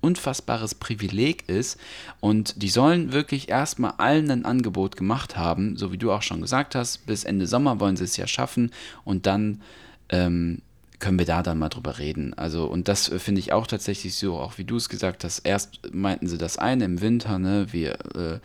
unfassbares 0.00 0.74
Privileg 0.74 1.48
ist. 1.48 1.78
Und 2.20 2.62
die 2.62 2.68
sollen 2.68 3.12
wirklich 3.12 3.48
erstmal 3.48 3.94
allen 3.98 4.30
ein 4.30 4.44
Angebot 4.44 4.96
gemacht 4.96 5.36
haben, 5.36 5.76
so 5.76 5.92
wie 5.92 5.98
du 5.98 6.12
auch 6.12 6.22
schon 6.22 6.40
gesagt 6.40 6.74
hast. 6.74 7.06
Bis 7.06 7.24
Ende 7.24 7.46
Sommer 7.46 7.80
wollen 7.80 7.96
sie 7.96 8.04
es 8.04 8.16
ja 8.16 8.26
schaffen. 8.26 8.70
Und 9.04 9.26
dann 9.26 9.60
ähm, 10.08 10.62
können 10.98 11.18
wir 11.18 11.26
da 11.26 11.42
dann 11.42 11.58
mal 11.58 11.68
drüber 11.68 11.98
reden. 11.98 12.34
Also, 12.34 12.66
und 12.66 12.88
das 12.88 13.08
äh, 13.10 13.18
finde 13.18 13.40
ich 13.40 13.52
auch 13.52 13.66
tatsächlich 13.66 14.14
so, 14.14 14.38
auch 14.38 14.58
wie 14.58 14.64
du 14.64 14.76
es 14.76 14.88
gesagt 14.88 15.24
hast. 15.24 15.40
Erst 15.40 15.92
meinten 15.92 16.26
sie 16.26 16.38
das 16.38 16.58
eine 16.58 16.84
im 16.84 17.00
Winter, 17.00 17.38
ne, 17.38 17.66
wir 17.70 17.92
äh, 18.14 18.40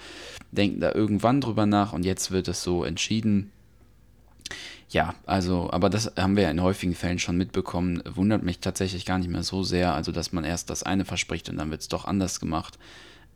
denken 0.52 0.80
da 0.80 0.94
irgendwann 0.94 1.42
drüber 1.42 1.66
nach 1.66 1.94
und 1.94 2.06
jetzt 2.06 2.32
wird 2.32 2.48
es 2.48 2.64
so 2.64 2.84
entschieden. 2.84 3.52
Ja, 4.90 5.16
also, 5.26 5.72
aber 5.72 5.90
das 5.90 6.14
haben 6.18 6.36
wir 6.36 6.44
ja 6.44 6.52
in 6.52 6.62
häufigen 6.62 6.94
Fällen 6.94 7.18
schon 7.18 7.38
mitbekommen. 7.38 8.04
Wundert 8.06 8.44
mich 8.44 8.60
tatsächlich 8.60 9.06
gar 9.06 9.18
nicht 9.18 9.30
mehr 9.30 9.42
so 9.42 9.64
sehr, 9.64 9.94
also 9.94 10.12
dass 10.12 10.32
man 10.32 10.44
erst 10.44 10.70
das 10.70 10.84
eine 10.84 11.06
verspricht 11.06 11.50
und 11.50 11.58
dann 11.58 11.72
wird 11.72 11.82
es 11.82 11.88
doch 11.88 12.06
anders 12.06 12.40
gemacht. 12.40 12.78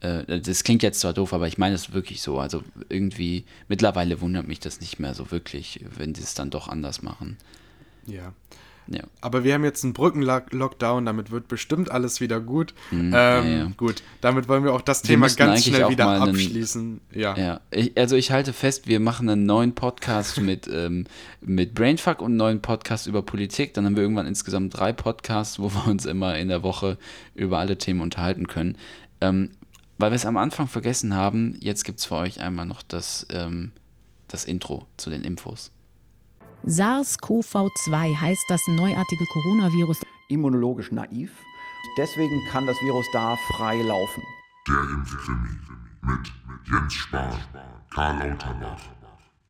Äh, 0.02 0.40
das 0.40 0.64
klingt 0.64 0.84
jetzt 0.84 1.00
zwar 1.00 1.14
doof, 1.14 1.34
aber 1.34 1.48
ich 1.48 1.58
meine 1.58 1.74
es 1.74 1.94
wirklich 1.94 2.22
so. 2.22 2.40
Also 2.40 2.64
irgendwie, 2.90 3.46
mittlerweile 3.68 4.22
wundert 4.22 4.48
mich 4.48 4.60
das 4.60 4.82
nicht 4.82 5.00
mehr 5.00 5.16
so 5.16 5.32
wirklich, 5.32 5.84
wenn 5.98 6.14
sie 6.14 6.22
es 6.22 6.36
dann 6.36 6.52
doch 6.52 6.68
anders 6.68 7.02
machen. 7.02 7.38
Ja, 8.06 8.34
ja. 8.90 9.04
Aber 9.22 9.44
wir 9.44 9.54
haben 9.54 9.64
jetzt 9.64 9.84
einen 9.84 9.94
Brückenlockdown, 9.94 11.06
damit 11.06 11.32
wird 11.32 11.48
bestimmt 11.48 11.92
alles 11.92 12.22
wieder 12.22 12.40
gut. 12.40 12.74
Mhm, 12.92 13.14
ähm, 13.16 13.58
ja. 13.58 13.72
Gut, 13.76 14.04
damit 14.22 14.48
wollen 14.48 14.64
wir 14.64 14.74
auch 14.74 14.82
das 14.82 15.04
wir 15.04 15.10
Thema 15.10 15.28
ganz 15.30 15.66
schnell 15.66 15.90
wieder 15.90 16.08
abschließen. 16.08 17.02
Einen, 17.12 17.20
ja. 17.20 17.38
ja. 17.38 17.62
Ich, 17.72 17.98
also 17.98 18.16
ich 18.16 18.32
halte 18.32 18.54
fest, 18.54 18.88
wir 18.88 19.00
machen 19.00 19.30
einen 19.30 19.46
neuen 19.46 19.76
Podcast 19.76 20.42
mit, 20.42 20.70
ähm, 20.72 21.06
mit 21.42 21.74
Brainfuck 21.74 22.22
und 22.22 22.28
einen 22.28 22.38
neuen 22.38 22.62
Podcast 22.62 23.08
über 23.08 23.22
Politik. 23.22 23.74
Dann 23.74 23.86
haben 23.86 23.96
wir 23.96 24.04
irgendwann 24.04 24.28
insgesamt 24.28 24.78
drei 24.78 24.94
Podcasts, 24.94 25.60
wo 25.60 25.70
wir 25.74 25.88
uns 25.88 26.06
immer 26.06 26.38
in 26.38 26.48
der 26.48 26.64
Woche 26.64 26.98
über 27.36 27.60
alle 27.60 27.78
Themen 27.78 28.02
unterhalten 28.02 28.48
können. 28.48 28.78
Ähm, 29.20 29.52
weil 29.98 30.12
wir 30.12 30.16
es 30.16 30.26
am 30.26 30.38
Anfang 30.38 30.68
vergessen 30.68 31.16
haben, 31.16 31.58
jetzt 31.60 31.84
gibt 31.84 32.00
es 32.00 32.06
für 32.06 32.16
euch 32.16 32.40
einmal 32.40 32.66
noch 32.66 32.84
das, 32.84 33.26
ähm, 33.32 33.72
das 34.28 34.46
Intro 34.46 34.86
zu 34.98 35.10
den 35.10 35.24
Infos. 35.24 35.72
SARS-CoV-2 36.66 38.16
heißt 38.16 38.46
das 38.50 38.62
neuartige 38.68 39.26
Coronavirus. 39.26 40.02
Immunologisch 40.30 40.92
naiv. 40.92 41.32
Deswegen 41.98 42.44
kann 42.50 42.68
das 42.68 42.78
Virus 42.82 43.06
da 43.14 43.36
frei 43.54 43.82
laufen. 43.82 44.22
Der 44.68 44.82
Impfkrimi 44.82 45.50
mit 46.02 46.32
Jens 46.70 46.94
Spahn, 46.94 47.40
Karl 47.90 48.18
Lauterbach, 48.20 48.82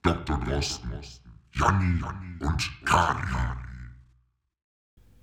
Dr. 0.03 0.39
Drosten, 0.39 0.91
Janni 1.53 2.01
und 2.39 2.85
Kali. 2.85 3.17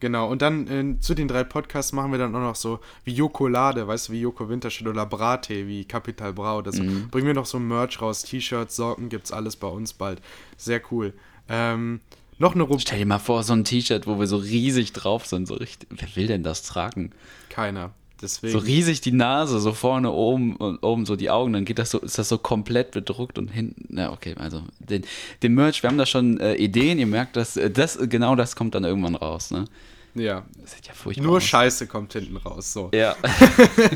Genau, 0.01 0.29
und 0.29 0.42
dann 0.42 0.66
äh, 0.66 1.01
zu 1.01 1.14
den 1.14 1.29
drei 1.29 1.44
Podcasts 1.44 1.92
machen 1.92 2.11
wir 2.11 2.18
dann 2.18 2.35
auch 2.35 2.40
noch 2.40 2.57
so 2.57 2.81
wie 3.05 3.14
Jokolade, 3.14 3.87
weißt 3.88 4.09
du, 4.09 4.12
wie 4.12 4.20
Joko 4.20 4.49
Winterschütt 4.49 4.87
oder 4.87 5.07
Brate, 5.07 5.66
wie 5.66 5.87
Capital 5.87 6.35
Bra 6.35 6.59
oder 6.59 6.73
so. 6.73 6.83
Mhm. 6.83 7.09
Bringen 7.09 7.29
wir 7.29 7.35
noch 7.35 7.47
so 7.47 7.59
Merch 7.59 8.03
raus, 8.03 8.23
T-Shirts, 8.23 8.77
Socken, 8.77 9.09
gibt's 9.09 9.33
alles 9.33 9.57
bei 9.57 9.68
uns 9.68 9.94
bald. 9.94 10.20
Sehr 10.59 10.83
cool. 10.90 11.14
Ähm, 11.48 12.00
noch 12.38 12.54
eine 12.54 12.64
Rubrik. 12.64 12.83
Stell 12.83 12.98
dir 12.98 13.07
mal 13.07 13.18
vor, 13.18 13.42
so 13.42 13.52
ein 13.52 13.64
T-Shirt, 13.64 14.07
wo 14.07 14.18
wir 14.18 14.26
so 14.26 14.37
riesig 14.37 14.92
drauf 14.92 15.26
sind. 15.26 15.46
So 15.46 15.54
richtig, 15.54 15.88
wer 15.90 16.16
will 16.16 16.26
denn 16.26 16.42
das 16.42 16.62
tragen? 16.62 17.11
Keiner. 17.48 17.92
Deswegen. 18.20 18.52
So 18.52 18.59
riesig 18.59 19.00
die 19.00 19.12
Nase, 19.12 19.61
so 19.61 19.72
vorne 19.72 20.11
oben 20.11 20.57
und 20.57 20.83
oben 20.83 21.04
so 21.04 21.16
die 21.16 21.30
Augen, 21.30 21.52
dann 21.52 21.64
geht 21.64 21.78
das 21.78 21.90
so, 21.90 21.98
ist 21.98 22.16
das 22.16 22.28
so 22.28 22.38
komplett 22.38 22.92
bedruckt 22.92 23.38
und 23.38 23.48
hinten. 23.48 23.87
Na, 23.90 24.12
okay, 24.12 24.35
also 24.38 24.62
den, 24.78 25.02
den 25.42 25.54
Merch, 25.54 25.83
wir 25.83 25.90
haben 25.90 25.98
da 25.98 26.07
schon 26.07 26.38
äh, 26.40 26.54
Ideen, 26.54 26.98
ihr 26.98 27.07
merkt, 27.07 27.37
dass 27.37 27.57
äh, 27.57 27.70
das, 27.70 27.98
genau 28.09 28.35
das 28.37 28.57
kommt 28.57 28.74
dann 28.74 28.85
irgendwann 28.85 29.14
raus, 29.16 29.50
ne? 29.50 29.66
Ja. 30.14 30.44
ja 30.44 31.22
Nur 31.22 31.37
aus. 31.38 31.44
Scheiße 31.44 31.87
kommt 31.87 32.12
hinten 32.12 32.37
raus, 32.37 32.72
so. 32.72 32.90
Ja. 32.94 33.16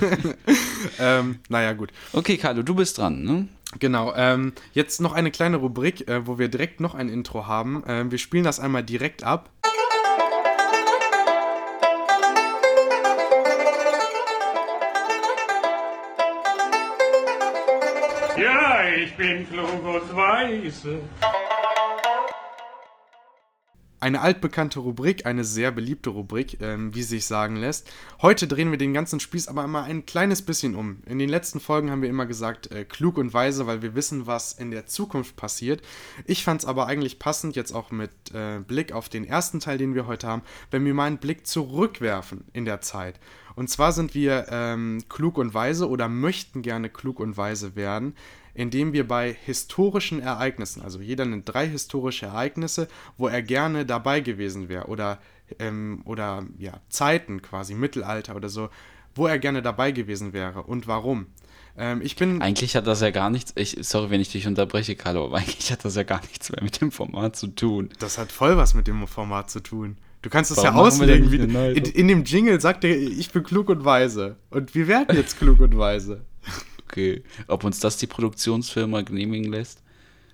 ähm, 0.99 1.39
naja, 1.49 1.73
gut. 1.73 1.93
Okay, 2.13 2.37
Carlo, 2.37 2.63
du 2.63 2.75
bist 2.75 2.99
dran, 2.99 3.23
ne? 3.23 3.49
Genau, 3.79 4.15
ähm, 4.17 4.55
jetzt 4.73 5.01
noch 5.01 5.13
eine 5.13 5.31
kleine 5.31 5.59
Rubrik, 5.59 6.09
äh, 6.09 6.27
wo 6.27 6.39
wir 6.39 6.49
direkt 6.49 6.81
noch 6.81 6.95
ein 6.95 7.09
Intro 7.09 7.47
haben. 7.47 7.85
Ähm, 7.87 8.11
wir 8.11 8.19
spielen 8.19 8.45
das 8.45 8.61
einmal 8.61 8.83
direkt 8.83 9.23
ab. 9.23 9.51
Ja, 18.37 18.89
ich 18.97 19.15
bin 19.17 19.47
klug 19.51 19.85
und 19.85 20.17
weise. 20.17 21.01
Eine 24.01 24.21
altbekannte 24.21 24.79
Rubrik, 24.79 25.27
eine 25.27 25.43
sehr 25.43 25.73
beliebte 25.73 26.11
Rubrik, 26.11 26.61
ähm, 26.61 26.95
wie 26.95 27.03
sich 27.03 27.27
sagen 27.27 27.57
lässt. 27.57 27.91
Heute 28.23 28.47
drehen 28.47 28.71
wir 28.71 28.79
den 28.79 28.95
ganzen 28.95 29.19
Spieß 29.19 29.49
aber 29.49 29.65
immer 29.65 29.83
ein 29.83 30.07
kleines 30.07 30.43
bisschen 30.43 30.77
um. 30.77 31.03
In 31.07 31.19
den 31.19 31.29
letzten 31.29 31.59
Folgen 31.59 31.91
haben 31.91 32.03
wir 32.03 32.09
immer 32.09 32.27
gesagt, 32.27 32.71
äh, 32.71 32.85
klug 32.85 33.19
und 33.19 33.35
weise, 33.35 33.67
weil 33.67 33.83
wir 33.83 33.97
wissen, 33.97 34.29
was 34.29 34.53
in 34.53 34.71
der 34.71 34.87
Zukunft 34.87 35.35
passiert. 35.35 35.83
Ich 36.27 36.45
fand 36.45 36.61
es 36.61 36.67
aber 36.67 36.87
eigentlich 36.87 37.19
passend, 37.19 37.57
jetzt 37.57 37.73
auch 37.73 37.91
mit 37.91 38.13
äh, 38.33 38.61
Blick 38.61 38.93
auf 38.93 39.09
den 39.09 39.25
ersten 39.25 39.59
Teil, 39.59 39.79
den 39.79 39.97
wir 39.97 40.07
heute 40.07 40.29
haben, 40.29 40.43
wenn 40.71 40.85
wir 40.85 40.95
mal 40.95 41.07
einen 41.07 41.19
Blick 41.19 41.49
zurückwerfen 41.49 42.45
in 42.53 42.65
der 42.65 42.81
Zeit. 42.81 43.19
Und 43.57 43.69
zwar 43.69 43.91
sind 43.91 44.15
wir 44.15 44.47
ähm, 44.51 45.03
klug 45.09 45.37
und 45.37 45.53
weise 45.53 45.89
oder 45.89 46.09
möchten 46.09 46.63
gerne 46.63 46.89
klug 46.89 47.19
und 47.19 47.37
weise 47.37 47.75
werden, 47.75 48.15
indem 48.59 48.93
wir 48.93 49.07
bei 49.07 49.37
historischen 49.45 50.21
Ereignissen, 50.21 50.83
also 50.83 51.01
jeder 51.01 51.25
nennt 51.25 51.49
drei 51.49 51.69
historische 51.69 52.27
Ereignisse, 52.27 52.89
wo 53.17 53.29
er 53.29 53.41
gerne 53.41 53.87
dabei 53.87 54.19
gewesen 54.19 54.69
wäre 54.69 54.89
oder, 54.89 55.21
ähm, 55.61 56.03
oder 56.05 56.45
ja, 56.59 56.73
Zeiten 56.89 57.41
quasi, 57.41 57.75
Mittelalter 57.75 58.35
oder 58.35 58.49
so, 58.49 58.69
wo 59.15 59.29
er 59.29 59.39
gerne 59.39 59.63
dabei 59.63 59.93
gewesen 59.93 60.33
wäre 60.33 60.65
und 60.65 60.89
warum. 60.89 61.27
Ähm, 61.77 62.01
ich 62.03 62.17
bin 62.17 62.43
eigentlich 62.43 62.75
hat 62.75 62.89
das 62.89 63.01
ja 63.01 63.13
gar 63.13 63.31
nichts, 63.31 63.53
ich, 63.55 63.77
sorry, 63.83 64.11
wenn 64.11 64.21
ich 64.21 64.33
dich 64.33 64.49
unterbreche, 64.49 64.97
Carlo, 64.97 65.27
aber 65.27 65.37
eigentlich 65.39 65.71
hat 65.71 65.85
das 65.85 65.95
ja 65.95 66.03
gar 66.03 66.21
nichts 66.23 66.51
mehr 66.51 66.61
mit 66.61 66.81
dem 66.81 66.91
Format 66.91 67.37
zu 67.37 67.47
tun. 67.47 67.91
Das 68.01 68.19
hat 68.19 68.33
voll 68.33 68.57
was 68.57 68.75
mit 68.75 68.89
dem 68.89 69.07
Format 69.07 69.51
zu 69.51 69.61
tun. 69.61 69.99
Du 70.21 70.31
kannst 70.31 70.51
es 70.51 70.61
ja 70.61 70.75
auslegen. 70.75 71.31
Wie, 71.31 71.37
in, 71.37 71.85
in, 71.85 72.09
dem 72.09 72.25
Jingle 72.25 72.61
sagt 72.61 72.83
er, 72.83 72.91
ich 72.91 73.31
bin 73.31 73.45
klug 73.45 73.69
und 73.69 73.85
weise. 73.85 74.35
Und 74.51 74.75
wir 74.75 74.89
werden 74.89 75.17
jetzt 75.17 75.39
klug 75.39 75.61
und 75.61 75.79
weise. 75.79 76.23
Okay. 76.91 77.23
Ob 77.47 77.65
uns 77.65 77.81
das 77.81 77.99
die 77.99 78.07
Produktionsfirma 78.07 79.03
genehmigen 79.03 79.53
lässt? 79.53 79.83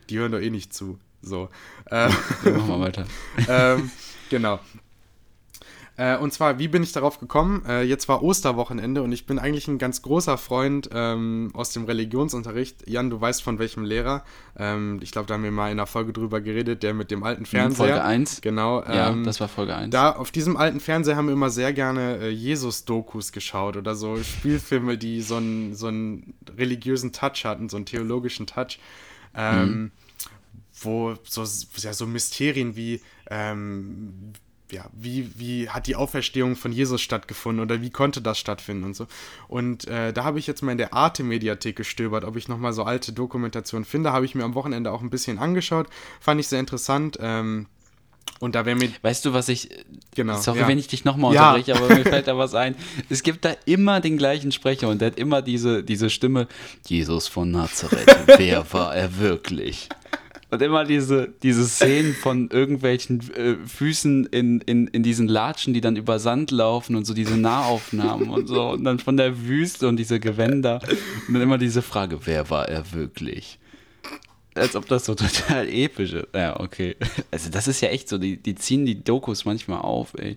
Die 0.09 0.19
hören 0.19 0.33
doch 0.33 0.41
eh 0.41 0.51
nicht 0.51 0.73
zu. 0.73 0.99
So. 1.21 1.49
Ähm, 1.91 2.13
machen 2.45 2.69
wir 2.69 2.81
weiter. 2.81 3.07
ähm, 3.49 3.91
genau. 4.31 4.61
Äh, 5.97 6.17
und 6.19 6.33
zwar, 6.33 6.59
wie 6.59 6.69
bin 6.69 6.83
ich 6.83 6.93
darauf 6.93 7.21
gekommen? 7.21 7.65
Äh, 7.69 7.83
jetzt 7.83 8.09
war 8.09 8.23
Osterwochenende 8.23 9.03
und 9.03 9.13
ich 9.13 9.27
bin 9.27 9.39
eigentlich 9.39 9.69
ein 9.69 9.79
ganz 9.79 10.03
großer 10.03 10.39
Freund 10.39 10.91
ähm, 10.93 11.51
aus 11.55 11.73
dem 11.73 11.85
Religionsunterricht. 11.85 12.89
Jan, 12.89 13.11
du 13.11 13.21
weißt 13.21 13.43
von 13.43 13.61
welchem 13.61 13.85
Lehrer. 13.85 14.25
Ähm, 14.57 14.99
ich 15.03 15.13
glaube, 15.13 15.27
da 15.27 15.35
haben 15.35 15.45
wir 15.45 15.53
mal 15.53 15.67
in 15.69 15.79
einer 15.79 15.87
Folge 15.87 16.13
drüber 16.13 16.41
geredet, 16.41 16.83
der 16.83 16.95
mit 16.95 17.13
dem 17.13 17.23
alten 17.23 17.47
Fernseher. 17.47 17.77
Folge 17.89 18.03
1. 18.03 18.41
Genau. 18.41 18.83
ja, 18.83 19.11
ähm, 19.11 19.25
das 19.25 19.41
war 19.41 19.49
Folge 19.49 19.77
1. 19.77 19.91
Da 19.91 20.11
auf 20.11 20.33
diesem 20.33 20.57
alten 20.57 20.81
Fernseher 20.81 21.15
haben 21.15 21.27
wir 21.27 21.33
immer 21.33 21.51
sehr 21.51 21.73
gerne 21.73 22.19
äh, 22.19 22.29
Jesus-Dokus 22.31 23.31
geschaut 23.31 23.77
oder 23.77 23.95
so 23.95 24.17
Spielfilme, 24.17 24.99
die 24.99 25.21
so 25.21 25.37
einen 25.37 25.75
so 25.75 25.87
einen 25.87 26.35
religiösen 26.57 27.13
Touch 27.13 27.45
hatten, 27.45 27.69
so 27.69 27.77
einen 27.77 27.87
theologischen 27.87 28.47
Touch. 28.47 28.79
Ähm, 29.35 29.65
Mhm. 29.65 29.91
Wo 30.81 31.15
so, 31.23 31.45
ja, 31.77 31.93
so 31.95 32.07
Mysterien 32.07 32.75
wie, 32.75 33.01
ähm, 33.31 34.33
ja, 34.75 34.87
wie, 34.93 35.31
wie 35.37 35.69
hat 35.69 35.87
die 35.87 35.97
Auferstehung 35.97 36.57
von 36.57 36.73
Jesus 36.73 37.01
stattgefunden 37.01 37.63
oder 37.63 37.81
wie 37.81 37.91
konnte 37.91 38.21
das 38.21 38.39
stattfinden 38.39 38.85
und 38.85 38.97
so. 38.97 39.07
Und 39.49 39.87
äh, 39.87 40.13
da 40.13 40.25
habe 40.25 40.39
ich 40.39 40.47
jetzt 40.47 40.63
mal 40.63 40.73
in 40.73 40.79
der 40.79 40.93
Arte-Mediathek 40.93 41.77
gestöbert, 41.77 42.25
ob 42.25 42.37
ich 42.37 42.49
nochmal 42.49 42.73
so 42.73 42.83
alte 42.83 43.13
Dokumentationen 43.13 43.85
finde. 43.85 44.13
Habe 44.13 44.25
ich 44.27 44.35
mir 44.35 44.45
am 44.45 44.55
Wochenende 44.55 44.91
auch 44.91 45.01
ein 45.01 45.11
bisschen 45.11 45.39
angeschaut. 45.39 45.87
Fand 46.21 46.41
ich 46.41 46.49
sehr 46.49 46.61
interessant. 46.61 47.19
Ähm, 47.21 47.67
und 48.41 48.55
da 48.55 48.67
wäre 48.67 48.77
mir. 48.77 48.91
Weißt 49.03 49.25
du, 49.25 49.33
was 49.33 49.49
ich. 49.49 49.69
Genau. 50.15 50.37
Sorry, 50.39 50.61
ja. 50.61 50.69
wenn 50.69 50.79
ich 50.79 50.89
dich 50.89 51.05
nochmal 51.05 51.35
Ja. 51.35 51.53
unterbreche, 51.53 51.77
aber 51.77 51.95
mir 51.95 52.05
fällt 52.05 52.27
da 52.27 52.37
was 52.37 52.55
ein. 52.55 52.75
Es 53.09 53.23
gibt 53.23 53.45
da 53.45 53.55
immer 53.65 54.01
den 54.01 54.17
gleichen 54.19 54.53
Sprecher 54.53 54.89
und 54.89 55.01
der 55.01 55.13
hat 55.13 55.19
immer 55.19 55.41
diese, 55.41 55.85
diese 55.85 56.11
Stimme: 56.11 56.49
Jesus 56.87 57.29
von 57.29 57.51
Nazareth, 57.51 58.09
wer 58.27 58.73
war 58.73 58.95
er 58.95 59.19
wirklich? 59.19 59.89
Und 60.55 60.63
immer 60.63 60.85
diese, 60.85 61.33
diese 61.43 61.65
Szenen 61.65 62.15
von 62.15 62.49
irgendwelchen 62.49 63.21
äh, 63.35 63.57
Füßen 63.67 64.27
in, 64.27 64.61
in, 64.61 64.87
in 64.87 65.03
diesen 65.03 65.27
Latschen, 65.27 65.75
die 65.75 65.81
dann 65.81 65.97
über 65.97 66.19
Sand 66.21 66.53
laufen 66.53 66.95
und 66.95 67.05
so 67.05 67.13
diese 67.13 67.37
Nahaufnahmen 67.37 68.31
und 68.31 68.47
so. 68.47 68.71
Und 68.71 68.85
dann 68.85 69.01
von 69.01 69.17
der 69.17 69.47
Wüste 69.47 69.89
und 69.89 69.97
diese 69.97 70.21
Gewänder. 70.21 70.81
Und 71.27 71.35
dann 71.35 71.43
immer 71.43 71.59
diese 71.59 71.83
Frage: 71.83 72.19
Wer 72.25 72.51
war 72.51 72.69
er 72.69 72.93
wirklich? 72.93 73.59
Als 74.55 74.77
ob 74.77 74.87
das 74.87 75.05
so 75.05 75.15
total 75.17 75.69
episch 75.69 76.13
ist. 76.13 76.29
Ja, 76.33 76.61
okay. 76.61 76.97
Also 77.33 77.51
das 77.51 77.67
ist 77.67 77.81
ja 77.81 77.89
echt 77.89 78.09
so, 78.09 78.19
die, 78.19 78.37
die 78.37 78.55
ziehen 78.55 78.87
die 78.87 79.03
Dokus 79.03 79.45
manchmal 79.45 79.81
auf, 79.81 80.15
ey. 80.17 80.37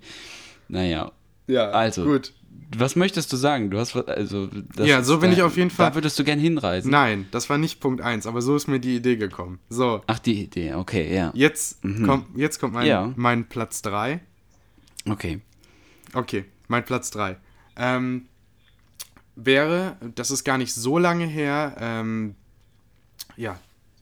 Naja. 0.68 1.12
Ja, 1.46 1.70
also, 1.70 2.04
gut. 2.04 2.34
Was 2.76 2.96
möchtest 2.96 3.32
du 3.32 3.38
sagen? 3.38 3.70
Du 3.72 3.80
hast 3.80 3.96
also 3.96 4.48
das 4.76 4.88
Ja, 4.88 5.02
so 5.02 5.20
bin 5.20 5.32
da- 5.32 5.38
ich 5.38 5.44
auf 5.44 5.56
jeden 5.56 5.70
Fall- 5.70 5.90
Da 5.90 5.96
würdest 5.96 6.20
du 6.20 6.24
gern 6.24 6.40
hinreisen. 6.40 6.92
Nein, 6.92 7.28
das 7.32 7.50
war 7.50 7.58
nicht 7.58 7.80
Punkt 7.80 8.02
1, 8.02 8.26
aber 8.28 8.42
so 8.42 8.56
ist 8.56 8.68
mir 8.68 8.80
die 8.80 8.96
Idee 8.98 9.16
gekommen. 9.16 9.60
So, 9.70 10.02
Ach, 10.08 10.20
die 10.20 10.44
Idee, 10.44 10.74
okay, 10.74 11.16
ja. 11.16 11.32
jetzt, 11.34 11.82
kommt, 12.06 12.26
jetzt 12.38 12.60
kommt 12.60 12.74
mein, 12.74 12.86
Ja. 12.88 13.14
mein 13.16 13.48
Platz 13.48 13.82
3. 13.84 14.20
Okay. 15.10 15.40
Okay, 16.14 16.44
mein 16.68 16.84
Platz 16.84 17.10
3. 17.12 17.38
Ähm, 17.78 18.26
wäre, 19.36 19.96
das 20.16 20.32
ist 20.32 20.44
gar 20.44 20.58
nicht 20.58 20.74
so 20.74 20.98
lange 20.98 21.26
her, 21.26 21.76
ähm, 21.80 22.36
ja, 23.36 23.58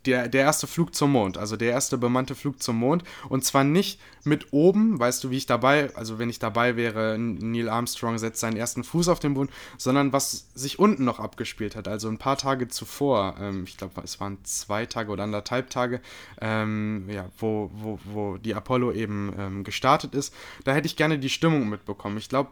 der, 0.05 0.27
der 0.27 0.41
erste 0.41 0.67
Flug 0.67 0.95
zum 0.95 1.11
Mond, 1.11 1.37
also 1.37 1.57
der 1.57 1.71
erste 1.71 1.97
bemannte 1.97 2.35
Flug 2.35 2.61
zum 2.61 2.77
Mond. 2.77 3.03
Und 3.29 3.43
zwar 3.43 3.63
nicht 3.63 3.99
mit 4.23 4.51
oben, 4.51 4.99
weißt 4.99 5.23
du, 5.23 5.29
wie 5.29 5.37
ich 5.37 5.45
dabei, 5.45 5.95
also 5.95 6.17
wenn 6.17 6.29
ich 6.29 6.39
dabei 6.39 6.75
wäre, 6.75 7.17
Neil 7.19 7.69
Armstrong 7.69 8.17
setzt 8.17 8.39
seinen 8.39 8.57
ersten 8.57 8.83
Fuß 8.83 9.07
auf 9.09 9.19
den 9.19 9.35
Boden, 9.35 9.51
sondern 9.77 10.13
was 10.13 10.47
sich 10.55 10.79
unten 10.79 11.05
noch 11.05 11.19
abgespielt 11.19 11.75
hat, 11.75 11.87
also 11.87 12.07
ein 12.09 12.17
paar 12.17 12.37
Tage 12.37 12.67
zuvor, 12.67 13.35
ähm, 13.39 13.63
ich 13.65 13.77
glaube, 13.77 14.01
es 14.03 14.19
waren 14.19 14.39
zwei 14.43 14.85
Tage 14.85 15.11
oder 15.11 15.23
anderthalb 15.23 15.69
Tage, 15.69 16.01
ähm, 16.41 17.07
ja, 17.09 17.29
wo, 17.37 17.69
wo, 17.73 17.99
wo 18.03 18.37
die 18.37 18.55
Apollo 18.55 18.93
eben 18.93 19.33
ähm, 19.37 19.63
gestartet 19.63 20.15
ist. 20.15 20.33
Da 20.63 20.73
hätte 20.73 20.87
ich 20.87 20.95
gerne 20.95 21.19
die 21.19 21.29
Stimmung 21.29 21.69
mitbekommen. 21.69 22.17
Ich 22.17 22.29
glaube, 22.29 22.49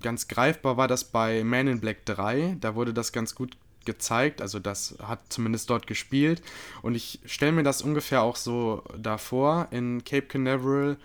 ganz 0.00 0.28
greifbar 0.28 0.76
war 0.76 0.88
das 0.88 1.04
bei 1.04 1.44
Man 1.44 1.68
in 1.68 1.80
Black 1.80 2.06
3, 2.06 2.56
da 2.60 2.74
wurde 2.74 2.94
das 2.94 3.12
ganz 3.12 3.34
gut 3.34 3.56
gezeigt, 3.84 4.42
also 4.42 4.58
das 4.58 4.96
hat 5.02 5.20
zumindest 5.30 5.70
dort 5.70 5.86
gespielt 5.86 6.42
und 6.82 6.94
ich 6.94 7.20
stelle 7.24 7.52
mir 7.52 7.62
das 7.62 7.82
ungefähr 7.82 8.22
auch 8.22 8.36
so 8.36 8.82
davor 8.98 9.68
in 9.70 10.04
Cape 10.04 10.26
Canaveral, 10.26 10.96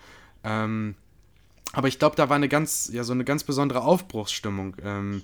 ähm, 0.44 0.94
aber 1.72 1.88
ich 1.88 1.98
glaube, 1.98 2.16
da 2.16 2.28
war 2.28 2.36
eine 2.36 2.48
ganz, 2.48 2.90
ja, 2.92 3.04
so 3.04 3.12
eine 3.12 3.24
ganz 3.24 3.44
besondere 3.44 3.82
Aufbruchsstimmung, 3.82 4.76
ähm, 4.82 5.22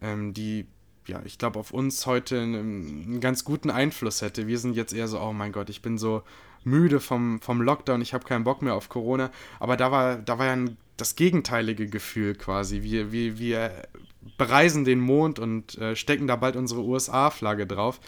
ähm, 0.00 0.32
die, 0.32 0.66
ja, 1.06 1.20
ich 1.24 1.38
glaube, 1.38 1.58
auf 1.58 1.72
uns 1.72 2.06
heute 2.06 2.40
einen, 2.40 3.04
einen 3.04 3.20
ganz 3.20 3.44
guten 3.44 3.70
Einfluss 3.70 4.22
hätte. 4.22 4.46
Wir 4.46 4.58
sind 4.58 4.76
jetzt 4.76 4.94
eher 4.94 5.08
so, 5.08 5.20
oh 5.20 5.32
mein 5.32 5.52
Gott, 5.52 5.68
ich 5.68 5.82
bin 5.82 5.98
so 5.98 6.22
müde 6.64 7.00
vom, 7.00 7.40
vom 7.40 7.60
Lockdown, 7.60 8.00
ich 8.00 8.14
habe 8.14 8.24
keinen 8.24 8.44
Bock 8.44 8.62
mehr 8.62 8.74
auf 8.74 8.88
Corona. 8.88 9.30
Aber 9.58 9.76
da 9.76 9.90
war, 9.90 10.16
da 10.16 10.38
war 10.38 10.46
ja 10.46 10.52
ein, 10.52 10.76
das 10.96 11.16
gegenteilige 11.16 11.86
Gefühl 11.86 12.34
quasi. 12.34 12.82
Wir, 12.82 13.12
wir, 13.12 13.38
wir 13.38 13.88
bereisen 14.36 14.84
den 14.84 15.00
Mond 15.00 15.38
und 15.38 15.78
äh, 15.78 15.96
stecken 15.96 16.26
da 16.26 16.36
bald 16.36 16.56
unsere 16.56 16.82
USA-Flagge 16.82 17.66
drauf. 17.66 18.00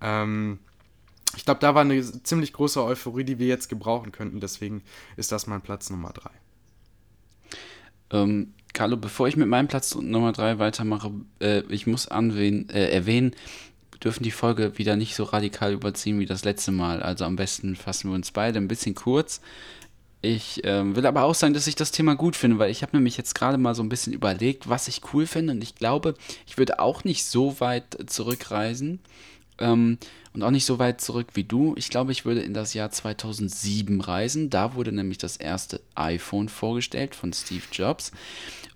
Ähm, 0.00 0.58
ich 1.36 1.44
glaube, 1.44 1.60
da 1.60 1.74
war 1.74 1.82
eine 1.82 2.02
ziemlich 2.22 2.52
große 2.52 2.82
Euphorie, 2.82 3.24
die 3.24 3.38
wir 3.38 3.46
jetzt 3.46 3.68
gebrauchen 3.68 4.10
könnten. 4.12 4.40
Deswegen 4.40 4.82
ist 5.16 5.30
das 5.32 5.46
mein 5.46 5.60
Platz 5.60 5.90
Nummer 5.90 6.12
drei. 6.12 6.30
Ähm, 8.10 8.54
Carlo, 8.72 8.96
bevor 8.96 9.28
ich 9.28 9.36
mit 9.36 9.48
meinem 9.48 9.68
Platz 9.68 9.94
Nummer 9.94 10.32
3 10.32 10.58
weitermache, 10.58 11.12
äh, 11.40 11.62
ich 11.68 11.86
muss 11.86 12.08
anwählen, 12.08 12.68
äh, 12.70 12.90
erwähnen, 12.90 13.34
dürfen 14.02 14.22
die 14.22 14.30
Folge 14.30 14.78
wieder 14.78 14.96
nicht 14.96 15.14
so 15.14 15.24
radikal 15.24 15.72
überziehen 15.72 16.18
wie 16.20 16.26
das 16.26 16.44
letzte 16.44 16.72
Mal. 16.72 17.02
Also 17.02 17.24
am 17.24 17.36
besten 17.36 17.76
fassen 17.76 18.10
wir 18.10 18.14
uns 18.14 18.30
beide 18.30 18.58
ein 18.58 18.68
bisschen 18.68 18.94
kurz. 18.94 19.40
Ich 20.22 20.60
ähm, 20.64 20.96
will 20.96 21.06
aber 21.06 21.24
auch 21.24 21.34
sagen, 21.34 21.54
dass 21.54 21.66
ich 21.66 21.76
das 21.76 21.92
Thema 21.92 22.14
gut 22.14 22.36
finde, 22.36 22.58
weil 22.58 22.70
ich 22.70 22.82
habe 22.82 22.94
nämlich 22.94 23.16
jetzt 23.16 23.34
gerade 23.34 23.56
mal 23.56 23.74
so 23.74 23.82
ein 23.82 23.88
bisschen 23.88 24.12
überlegt, 24.12 24.68
was 24.68 24.86
ich 24.86 25.00
cool 25.12 25.26
finde 25.26 25.54
und 25.54 25.62
ich 25.62 25.74
glaube, 25.74 26.14
ich 26.46 26.58
würde 26.58 26.78
auch 26.78 27.04
nicht 27.04 27.24
so 27.24 27.58
weit 27.60 27.96
zurückreisen 28.06 29.00
ähm, 29.58 29.96
und 30.34 30.42
auch 30.42 30.50
nicht 30.50 30.66
so 30.66 30.78
weit 30.78 31.00
zurück 31.00 31.28
wie 31.34 31.44
du. 31.44 31.74
Ich 31.78 31.88
glaube, 31.88 32.12
ich 32.12 32.26
würde 32.26 32.42
in 32.42 32.52
das 32.52 32.74
Jahr 32.74 32.90
2007 32.90 34.00
reisen. 34.02 34.50
Da 34.50 34.74
wurde 34.74 34.92
nämlich 34.92 35.18
das 35.18 35.38
erste 35.38 35.80
iPhone 35.94 36.50
vorgestellt 36.50 37.14
von 37.14 37.32
Steve 37.32 37.64
Jobs 37.72 38.12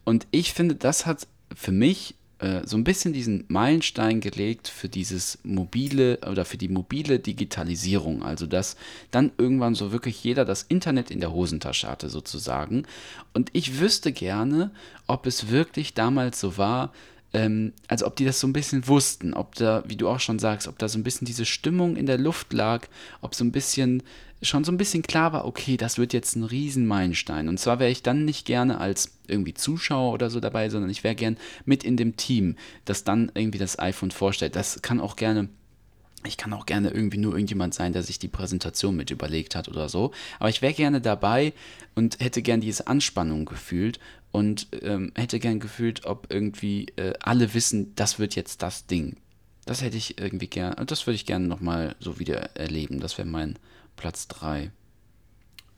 und 0.04 0.26
ich 0.30 0.54
finde, 0.54 0.76
das 0.76 1.04
hat 1.04 1.26
für 1.54 1.72
mich 1.72 2.14
äh, 2.44 2.66
so 2.66 2.76
ein 2.76 2.84
bisschen 2.84 3.14
diesen 3.14 3.44
Meilenstein 3.48 4.20
gelegt 4.20 4.68
für 4.68 4.90
dieses 4.90 5.38
mobile 5.44 6.18
oder 6.30 6.44
für 6.44 6.58
die 6.58 6.68
mobile 6.68 7.18
Digitalisierung. 7.18 8.22
Also, 8.22 8.46
dass 8.46 8.76
dann 9.10 9.32
irgendwann 9.38 9.74
so 9.74 9.92
wirklich 9.92 10.22
jeder 10.22 10.44
das 10.44 10.62
Internet 10.62 11.10
in 11.10 11.20
der 11.20 11.32
Hosentasche 11.32 11.88
hatte, 11.88 12.10
sozusagen. 12.10 12.84
Und 13.32 13.48
ich 13.54 13.80
wüsste 13.80 14.12
gerne, 14.12 14.72
ob 15.06 15.26
es 15.26 15.48
wirklich 15.48 15.94
damals 15.94 16.38
so 16.38 16.58
war, 16.58 16.92
ähm, 17.34 17.72
als 17.88 18.04
ob 18.04 18.14
die 18.16 18.24
das 18.24 18.38
so 18.38 18.46
ein 18.46 18.52
bisschen 18.52 18.86
wussten, 18.86 19.34
ob 19.34 19.56
da, 19.56 19.82
wie 19.86 19.96
du 19.96 20.08
auch 20.08 20.20
schon 20.20 20.38
sagst, 20.38 20.68
ob 20.68 20.78
da 20.78 20.88
so 20.88 20.98
ein 20.98 21.02
bisschen 21.02 21.26
diese 21.26 21.44
Stimmung 21.44 21.96
in 21.96 22.06
der 22.06 22.16
Luft 22.16 22.52
lag, 22.52 22.86
ob 23.20 23.34
so 23.34 23.44
ein 23.44 23.50
bisschen, 23.50 24.04
schon 24.40 24.62
so 24.62 24.70
ein 24.70 24.76
bisschen 24.78 25.02
klar 25.02 25.32
war, 25.32 25.44
okay, 25.44 25.76
das 25.76 25.98
wird 25.98 26.12
jetzt 26.12 26.36
ein 26.36 26.44
Riesenmeilenstein. 26.44 27.48
Und 27.48 27.58
zwar 27.58 27.80
wäre 27.80 27.90
ich 27.90 28.04
dann 28.04 28.24
nicht 28.24 28.46
gerne 28.46 28.78
als 28.78 29.18
irgendwie 29.26 29.52
Zuschauer 29.52 30.12
oder 30.12 30.30
so 30.30 30.38
dabei, 30.38 30.70
sondern 30.70 30.90
ich 30.90 31.02
wäre 31.02 31.16
gern 31.16 31.36
mit 31.64 31.82
in 31.82 31.96
dem 31.96 32.16
Team, 32.16 32.54
das 32.84 33.02
dann 33.02 33.32
irgendwie 33.34 33.58
das 33.58 33.80
iPhone 33.80 34.12
vorstellt. 34.12 34.54
Das 34.54 34.80
kann 34.80 35.00
auch 35.00 35.16
gerne 35.16 35.48
ich 36.26 36.38
kann 36.38 36.54
auch 36.54 36.64
gerne 36.64 36.88
irgendwie 36.88 37.18
nur 37.18 37.34
irgendjemand 37.34 37.74
sein, 37.74 37.92
der 37.92 38.02
sich 38.02 38.18
die 38.18 38.28
Präsentation 38.28 38.96
mit 38.96 39.10
überlegt 39.10 39.54
hat 39.54 39.68
oder 39.68 39.90
so. 39.90 40.12
Aber 40.38 40.48
ich 40.48 40.62
wäre 40.62 40.72
gerne 40.72 41.02
dabei 41.02 41.52
und 41.94 42.18
hätte 42.18 42.40
gern 42.40 42.62
diese 42.62 42.86
Anspannung 42.86 43.44
gefühlt 43.44 44.00
und 44.34 44.66
ähm, 44.82 45.12
hätte 45.14 45.38
gern 45.38 45.60
gefühlt, 45.60 46.06
ob 46.06 46.26
irgendwie 46.28 46.86
äh, 46.96 47.12
alle 47.20 47.54
wissen, 47.54 47.94
das 47.94 48.18
wird 48.18 48.34
jetzt 48.34 48.62
das 48.62 48.86
Ding. 48.86 49.16
Das 49.64 49.80
hätte 49.80 49.96
ich 49.96 50.18
irgendwie 50.18 50.48
gerne, 50.48 50.84
das 50.86 51.06
würde 51.06 51.14
ich 51.14 51.24
gerne 51.24 51.46
nochmal 51.46 51.94
so 52.00 52.18
wieder 52.18 52.56
erleben. 52.56 52.98
Das 52.98 53.16
wäre 53.16 53.28
mein 53.28 53.56
Platz 53.94 54.26
3. 54.26 54.72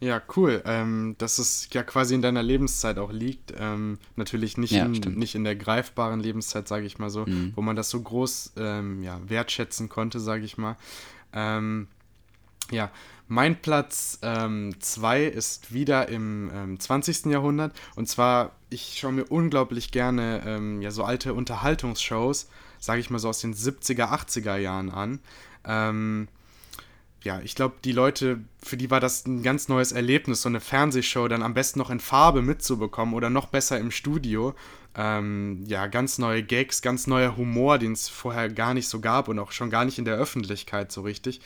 Ja, 0.00 0.22
cool. 0.36 0.62
Ähm, 0.64 1.16
dass 1.18 1.38
es 1.38 1.68
ja 1.74 1.82
quasi 1.82 2.14
in 2.14 2.22
deiner 2.22 2.42
Lebenszeit 2.42 2.96
auch 2.98 3.12
liegt. 3.12 3.52
Ähm, 3.58 3.98
natürlich 4.16 4.56
nicht, 4.56 4.72
Ja, 4.72 4.86
in, 4.86 4.94
stimmt. 4.94 5.18
nicht 5.18 5.34
in 5.34 5.44
der 5.44 5.54
greifbaren 5.56 6.20
Lebenszeit, 6.20 6.66
sage 6.66 6.86
ich 6.86 6.98
mal 6.98 7.10
so, 7.10 7.26
Mhm. 7.26 7.52
wo 7.56 7.60
man 7.60 7.76
das 7.76 7.90
so 7.90 8.00
groß 8.00 8.52
ähm, 8.56 9.02
ja, 9.02 9.20
wertschätzen 9.28 9.90
konnte, 9.90 10.18
sage 10.18 10.44
ich 10.46 10.56
mal. 10.56 10.76
Ähm, 11.34 11.88
ja, 12.70 12.90
mein 13.28 13.60
Platz 13.60 14.18
2 14.20 15.24
ist 15.24 15.72
wieder 15.72 16.08
im 16.08 16.50
ähm, 16.54 16.80
20. 16.80 17.26
Jahrhundert. 17.26 17.74
Und 17.94 18.08
zwar, 18.08 18.52
ich 18.70 18.98
schaue 18.98 19.12
mir 19.12 19.24
unglaublich 19.24 19.90
gerne 19.90 20.42
ähm, 20.46 20.80
ja, 20.82 20.90
so 20.90 21.04
alte 21.04 21.34
Unterhaltungsshows, 21.34 22.48
sage 22.78 23.00
ich 23.00 23.10
mal 23.10 23.18
so 23.18 23.28
aus 23.28 23.40
den 23.40 23.54
70er, 23.54 24.10
80er 24.10 24.56
Jahren 24.56 24.90
an. 24.90 25.20
Ähm, 25.64 26.28
ja, 27.26 27.40
ich 27.40 27.56
glaube, 27.56 27.74
die 27.82 27.90
Leute, 27.90 28.38
für 28.62 28.76
die 28.76 28.88
war 28.88 29.00
das 29.00 29.26
ein 29.26 29.42
ganz 29.42 29.68
neues 29.68 29.90
Erlebnis, 29.90 30.42
so 30.42 30.48
eine 30.48 30.60
Fernsehshow 30.60 31.26
dann 31.26 31.42
am 31.42 31.54
besten 31.54 31.80
noch 31.80 31.90
in 31.90 31.98
Farbe 31.98 32.40
mitzubekommen 32.40 33.14
oder 33.14 33.30
noch 33.30 33.46
besser 33.46 33.80
im 33.80 33.90
Studio. 33.90 34.54
Ähm, 34.94 35.64
ja, 35.66 35.88
ganz 35.88 36.18
neue 36.18 36.44
Gags, 36.44 36.82
ganz 36.82 37.08
neuer 37.08 37.36
Humor, 37.36 37.78
den 37.78 37.92
es 37.92 38.08
vorher 38.08 38.48
gar 38.48 38.74
nicht 38.74 38.88
so 38.88 39.00
gab 39.00 39.26
und 39.26 39.40
auch 39.40 39.50
schon 39.50 39.70
gar 39.70 39.84
nicht 39.84 39.98
in 39.98 40.04
der 40.04 40.16
Öffentlichkeit 40.16 40.92
so 40.92 41.02
richtig. 41.02 41.40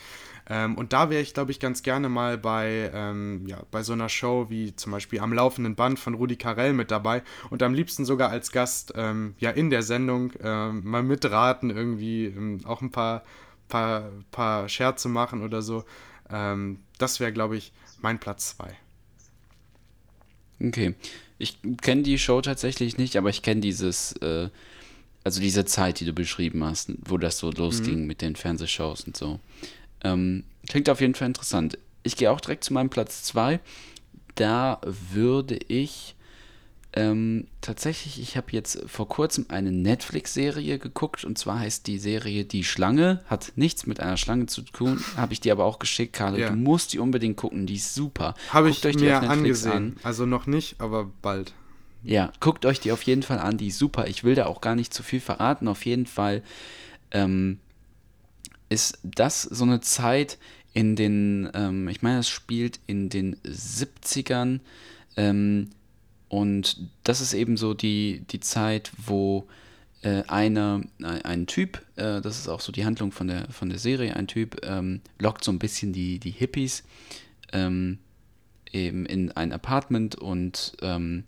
Ähm, 0.52 0.74
und 0.74 0.92
da 0.92 1.10
wäre 1.10 1.22
ich, 1.22 1.32
glaube 1.32 1.52
ich, 1.52 1.60
ganz 1.60 1.84
gerne 1.84 2.08
mal 2.08 2.36
bei, 2.36 2.90
ähm, 2.92 3.46
ja, 3.46 3.62
bei 3.70 3.84
so 3.84 3.92
einer 3.92 4.08
Show 4.08 4.46
wie 4.50 4.74
zum 4.74 4.90
Beispiel 4.90 5.20
am 5.20 5.32
laufenden 5.32 5.76
Band 5.76 6.00
von 6.00 6.14
Rudi 6.14 6.34
Carell 6.34 6.72
mit 6.72 6.90
dabei 6.90 7.22
und 7.50 7.62
am 7.62 7.72
liebsten 7.72 8.04
sogar 8.04 8.30
als 8.30 8.50
Gast 8.50 8.92
ähm, 8.96 9.34
ja 9.38 9.50
in 9.50 9.70
der 9.70 9.84
Sendung 9.84 10.32
ähm, 10.42 10.82
mal 10.84 11.04
mitraten, 11.04 11.70
irgendwie 11.70 12.24
ähm, 12.24 12.62
auch 12.64 12.82
ein 12.82 12.90
paar, 12.90 13.22
paar, 13.68 14.10
paar 14.32 14.68
Scherze 14.68 15.08
machen 15.08 15.42
oder 15.42 15.62
so. 15.62 15.84
Ähm, 16.28 16.80
das 16.98 17.20
wäre, 17.20 17.32
glaube 17.32 17.56
ich, 17.56 17.72
mein 18.00 18.18
Platz 18.18 18.56
2. 18.56 18.74
Okay. 20.66 20.94
Ich 21.38 21.58
kenne 21.80 22.02
die 22.02 22.18
Show 22.18 22.40
tatsächlich 22.40 22.98
nicht, 22.98 23.16
aber 23.16 23.30
ich 23.30 23.42
kenne 23.42 23.60
dieses, 23.60 24.12
äh, 24.16 24.48
also 25.22 25.40
diese 25.40 25.64
Zeit, 25.64 26.00
die 26.00 26.04
du 26.04 26.12
beschrieben 26.12 26.64
hast, 26.64 26.92
wo 27.04 27.18
das 27.18 27.38
so 27.38 27.52
losging 27.52 28.00
mhm. 28.00 28.06
mit 28.08 28.20
den 28.20 28.34
Fernsehshows 28.34 29.04
und 29.04 29.16
so. 29.16 29.38
Ähm, 30.04 30.44
klingt 30.68 30.88
auf 30.88 31.00
jeden 31.00 31.14
Fall 31.14 31.28
interessant. 31.28 31.78
Ich 32.02 32.16
gehe 32.16 32.30
auch 32.30 32.40
direkt 32.40 32.64
zu 32.64 32.72
meinem 32.72 32.90
Platz 32.90 33.22
2. 33.24 33.60
Da 34.34 34.80
würde 34.84 35.58
ich 35.68 36.14
ähm, 36.92 37.46
tatsächlich, 37.60 38.20
ich 38.20 38.36
habe 38.36 38.48
jetzt 38.50 38.82
vor 38.86 39.08
kurzem 39.08 39.46
eine 39.48 39.70
Netflix-Serie 39.70 40.78
geguckt 40.78 41.24
und 41.24 41.38
zwar 41.38 41.60
heißt 41.60 41.86
die 41.86 41.98
Serie 41.98 42.44
Die 42.44 42.64
Schlange. 42.64 43.20
Hat 43.26 43.52
nichts 43.54 43.86
mit 43.86 44.00
einer 44.00 44.16
Schlange 44.16 44.46
zu 44.46 44.62
tun, 44.62 45.02
habe 45.16 45.32
ich 45.32 45.40
dir 45.40 45.52
aber 45.52 45.64
auch 45.64 45.78
geschickt, 45.78 46.14
Karl. 46.14 46.38
Ja. 46.38 46.50
Du 46.50 46.56
musst 46.56 46.92
die 46.92 46.98
unbedingt 46.98 47.36
gucken, 47.36 47.66
die 47.66 47.76
ist 47.76 47.94
super. 47.94 48.34
Habe 48.50 48.70
ich 48.70 48.84
euch 48.84 48.96
mir 48.96 49.20
angesehen. 49.20 49.72
An. 49.72 49.96
Also 50.02 50.26
noch 50.26 50.46
nicht, 50.46 50.80
aber 50.80 51.08
bald. 51.22 51.52
Ja, 52.02 52.32
guckt 52.40 52.66
euch 52.66 52.80
die 52.80 52.92
auf 52.92 53.02
jeden 53.02 53.22
Fall 53.22 53.38
an, 53.38 53.56
die 53.56 53.68
ist 53.68 53.78
super. 53.78 54.08
Ich 54.08 54.24
will 54.24 54.34
da 54.34 54.46
auch 54.46 54.60
gar 54.60 54.74
nicht 54.74 54.92
zu 54.92 55.02
viel 55.02 55.20
verraten. 55.20 55.68
Auf 55.68 55.84
jeden 55.84 56.06
Fall 56.06 56.42
ähm, 57.12 57.60
ist 58.70 58.98
das 59.02 59.42
so 59.42 59.64
eine 59.64 59.80
Zeit 59.80 60.38
in 60.72 60.96
den, 60.96 61.50
ähm, 61.54 61.88
ich 61.88 62.00
meine, 62.00 62.20
es 62.20 62.28
spielt 62.28 62.80
in 62.86 63.10
den 63.10 63.36
70ern. 63.42 64.60
Ähm, 65.16 65.70
und 66.28 66.88
das 67.04 67.20
ist 67.20 67.34
eben 67.34 67.56
so 67.56 67.74
die, 67.74 68.22
die 68.30 68.40
Zeit, 68.40 68.92
wo 68.96 69.48
äh, 70.02 70.22
eine, 70.28 70.82
ein 71.02 71.46
Typ, 71.46 71.82
äh, 71.96 72.20
das 72.20 72.38
ist 72.38 72.48
auch 72.48 72.60
so 72.60 72.70
die 72.72 72.84
Handlung 72.84 73.10
von 73.10 73.26
der, 73.26 73.50
von 73.50 73.68
der 73.68 73.78
Serie, 73.78 74.14
ein 74.14 74.28
Typ 74.28 74.64
ähm, 74.64 75.00
lockt 75.18 75.44
so 75.44 75.50
ein 75.50 75.58
bisschen 75.58 75.92
die, 75.92 76.20
die 76.20 76.30
Hippies 76.30 76.84
ähm, 77.52 77.98
eben 78.72 79.04
in 79.06 79.32
ein 79.32 79.52
Apartment 79.52 80.14
und 80.14 80.76
ähm, 80.82 81.24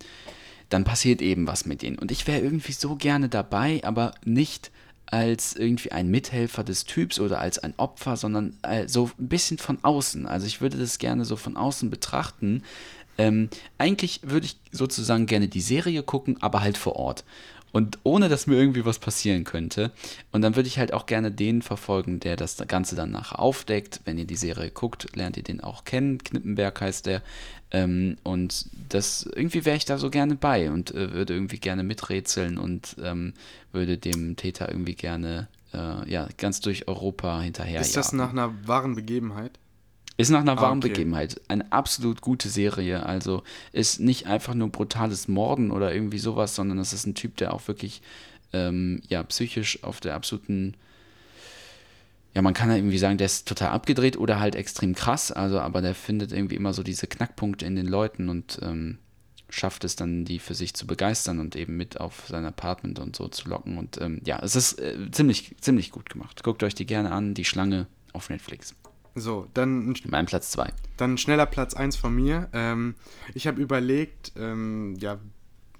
dann 0.68 0.84
passiert 0.84 1.20
eben 1.20 1.48
was 1.48 1.66
mit 1.66 1.82
denen. 1.82 1.98
Und 1.98 2.12
ich 2.12 2.26
wäre 2.28 2.40
irgendwie 2.40 2.72
so 2.72 2.94
gerne 2.94 3.28
dabei, 3.28 3.80
aber 3.82 4.14
nicht 4.24 4.70
als 5.06 5.54
irgendwie 5.54 5.92
ein 5.92 6.08
Mithelfer 6.10 6.64
des 6.64 6.84
Typs 6.84 7.20
oder 7.20 7.40
als 7.40 7.58
ein 7.58 7.74
Opfer, 7.76 8.16
sondern 8.16 8.56
äh, 8.62 8.88
so 8.88 9.10
ein 9.18 9.28
bisschen 9.28 9.58
von 9.58 9.78
außen. 9.82 10.26
Also 10.26 10.46
ich 10.46 10.60
würde 10.60 10.78
das 10.78 10.98
gerne 10.98 11.24
so 11.24 11.36
von 11.36 11.56
außen 11.56 11.90
betrachten, 11.90 12.62
ähm, 13.18 13.48
eigentlich 13.78 14.20
würde 14.22 14.46
ich 14.46 14.56
sozusagen 14.70 15.26
gerne 15.26 15.48
die 15.48 15.60
Serie 15.60 16.02
gucken, 16.02 16.38
aber 16.40 16.62
halt 16.62 16.78
vor 16.78 16.96
Ort. 16.96 17.24
Und 17.72 17.98
ohne 18.02 18.28
dass 18.28 18.46
mir 18.46 18.56
irgendwie 18.56 18.84
was 18.84 18.98
passieren 18.98 19.44
könnte. 19.44 19.92
Und 20.30 20.42
dann 20.42 20.56
würde 20.56 20.66
ich 20.66 20.78
halt 20.78 20.92
auch 20.92 21.06
gerne 21.06 21.30
den 21.30 21.62
verfolgen, 21.62 22.20
der 22.20 22.36
das 22.36 22.58
Ganze 22.68 22.96
dann 22.96 23.10
nachher 23.10 23.38
aufdeckt. 23.38 24.00
Wenn 24.04 24.18
ihr 24.18 24.26
die 24.26 24.36
Serie 24.36 24.70
guckt, 24.70 25.16
lernt 25.16 25.38
ihr 25.38 25.42
den 25.42 25.62
auch 25.62 25.84
kennen. 25.84 26.18
Knippenberg 26.18 26.78
heißt 26.80 27.06
der. 27.06 27.22
Ähm, 27.72 28.18
und 28.22 28.66
das 28.90 29.24
irgendwie 29.34 29.64
wäre 29.64 29.76
ich 29.76 29.86
da 29.86 29.96
so 29.96 30.10
gerne 30.10 30.34
bei 30.34 30.70
und 30.70 30.94
äh, 30.94 31.12
würde 31.12 31.34
irgendwie 31.34 31.58
gerne 31.58 31.82
miträtseln 31.82 32.58
und 32.58 32.96
ähm, 33.02 33.32
würde 33.72 33.96
dem 33.96 34.36
Täter 34.36 34.68
irgendwie 34.68 34.94
gerne 34.94 35.48
äh, 35.72 36.10
ja, 36.10 36.28
ganz 36.36 36.60
durch 36.60 36.86
Europa 36.86 37.40
hinterher. 37.40 37.80
Ist 37.80 37.96
das 37.96 38.12
nach 38.12 38.30
einer 38.30 38.52
wahren 38.66 38.94
Begebenheit? 38.94 39.58
Ist 40.18 40.30
nach 40.30 40.40
einer 40.40 40.56
wahren 40.56 40.78
ah, 40.78 40.84
okay. 40.84 40.88
Begebenheit. 40.90 41.40
Eine 41.48 41.72
absolut 41.72 42.20
gute 42.20 42.50
Serie. 42.50 43.06
Also 43.06 43.42
ist 43.72 43.98
nicht 43.98 44.26
einfach 44.26 44.54
nur 44.54 44.68
brutales 44.68 45.26
Morden 45.26 45.70
oder 45.70 45.94
irgendwie 45.94 46.18
sowas, 46.18 46.54
sondern 46.54 46.78
es 46.78 46.92
ist 46.92 47.06
ein 47.06 47.14
Typ, 47.14 47.38
der 47.38 47.54
auch 47.54 47.66
wirklich 47.66 48.02
ähm, 48.52 49.00
ja, 49.08 49.22
psychisch 49.22 49.82
auf 49.82 50.00
der 50.00 50.14
absoluten. 50.14 50.74
Ja, 52.34 52.42
man 52.42 52.54
kann 52.54 52.70
ja 52.70 52.76
irgendwie 52.76 52.98
sagen, 52.98 53.18
der 53.18 53.26
ist 53.26 53.46
total 53.46 53.68
abgedreht 53.70 54.16
oder 54.16 54.40
halt 54.40 54.54
extrem 54.54 54.94
krass. 54.94 55.30
Also, 55.30 55.60
aber 55.60 55.82
der 55.82 55.94
findet 55.94 56.32
irgendwie 56.32 56.56
immer 56.56 56.72
so 56.72 56.82
diese 56.82 57.06
Knackpunkte 57.06 57.66
in 57.66 57.76
den 57.76 57.86
Leuten 57.86 58.28
und 58.28 58.58
ähm, 58.62 58.98
schafft 59.50 59.84
es 59.84 59.96
dann, 59.96 60.24
die 60.24 60.38
für 60.38 60.54
sich 60.54 60.74
zu 60.74 60.86
begeistern 60.86 61.38
und 61.38 61.56
eben 61.56 61.76
mit 61.76 62.00
auf 62.00 62.24
sein 62.28 62.46
Apartment 62.46 62.98
und 62.98 63.16
so 63.16 63.28
zu 63.28 63.48
locken. 63.48 63.76
Und 63.76 64.00
ähm, 64.00 64.22
ja, 64.24 64.38
es 64.42 64.56
ist 64.56 64.80
äh, 64.80 65.10
ziemlich, 65.10 65.56
ziemlich 65.60 65.90
gut 65.90 66.08
gemacht. 66.08 66.42
Guckt 66.42 66.62
euch 66.62 66.74
die 66.74 66.86
gerne 66.86 67.12
an, 67.12 67.34
die 67.34 67.44
Schlange 67.44 67.86
auf 68.12 68.30
Netflix. 68.30 68.74
So, 69.14 69.46
dann. 69.52 69.94
Mein 70.06 70.24
Platz 70.26 70.50
2. 70.52 70.72
Dann 70.96 71.18
schneller 71.18 71.46
Platz 71.46 71.74
1 71.74 71.96
von 71.96 72.14
mir. 72.14 72.48
Ähm, 72.54 72.94
ich 73.34 73.46
habe 73.46 73.60
überlegt, 73.60 74.32
ähm, 74.36 74.96
ja, 74.98 75.18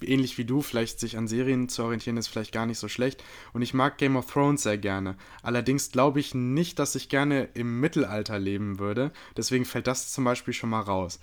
ähnlich 0.09 0.39
wie 0.39 0.45
du, 0.45 0.63
vielleicht 0.63 1.01
sich 1.01 1.17
an 1.17 1.29
Serien 1.29 1.69
zu 1.69 1.83
orientieren, 1.85 2.17
ist 2.17 2.29
vielleicht 2.29 2.53
gar 2.53 2.67
nicht 2.67 2.79
so 2.79 2.89
schlecht. 2.89 3.23
Und 3.53 3.63
ich 3.63 3.75
mag 3.75 3.99
Game 3.99 4.17
of 4.17 4.31
Thrones 4.31 4.63
sehr 4.63 4.79
gerne. 4.79 5.17
Allerdings 5.43 5.91
glaube 5.91 6.21
ich 6.21 6.35
nicht, 6.35 6.79
dass 6.79 6.95
ich 6.95 7.09
gerne 7.09 7.49
im 7.55 7.81
Mittelalter 7.81 8.39
leben 8.39 8.79
würde. 8.79 9.13
Deswegen 9.37 9.65
fällt 9.65 9.87
das 9.87 10.13
zum 10.13 10.25
Beispiel 10.25 10.55
schon 10.55 10.71
mal 10.71 10.81
raus. 10.81 11.21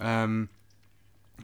Ähm, 0.00 0.48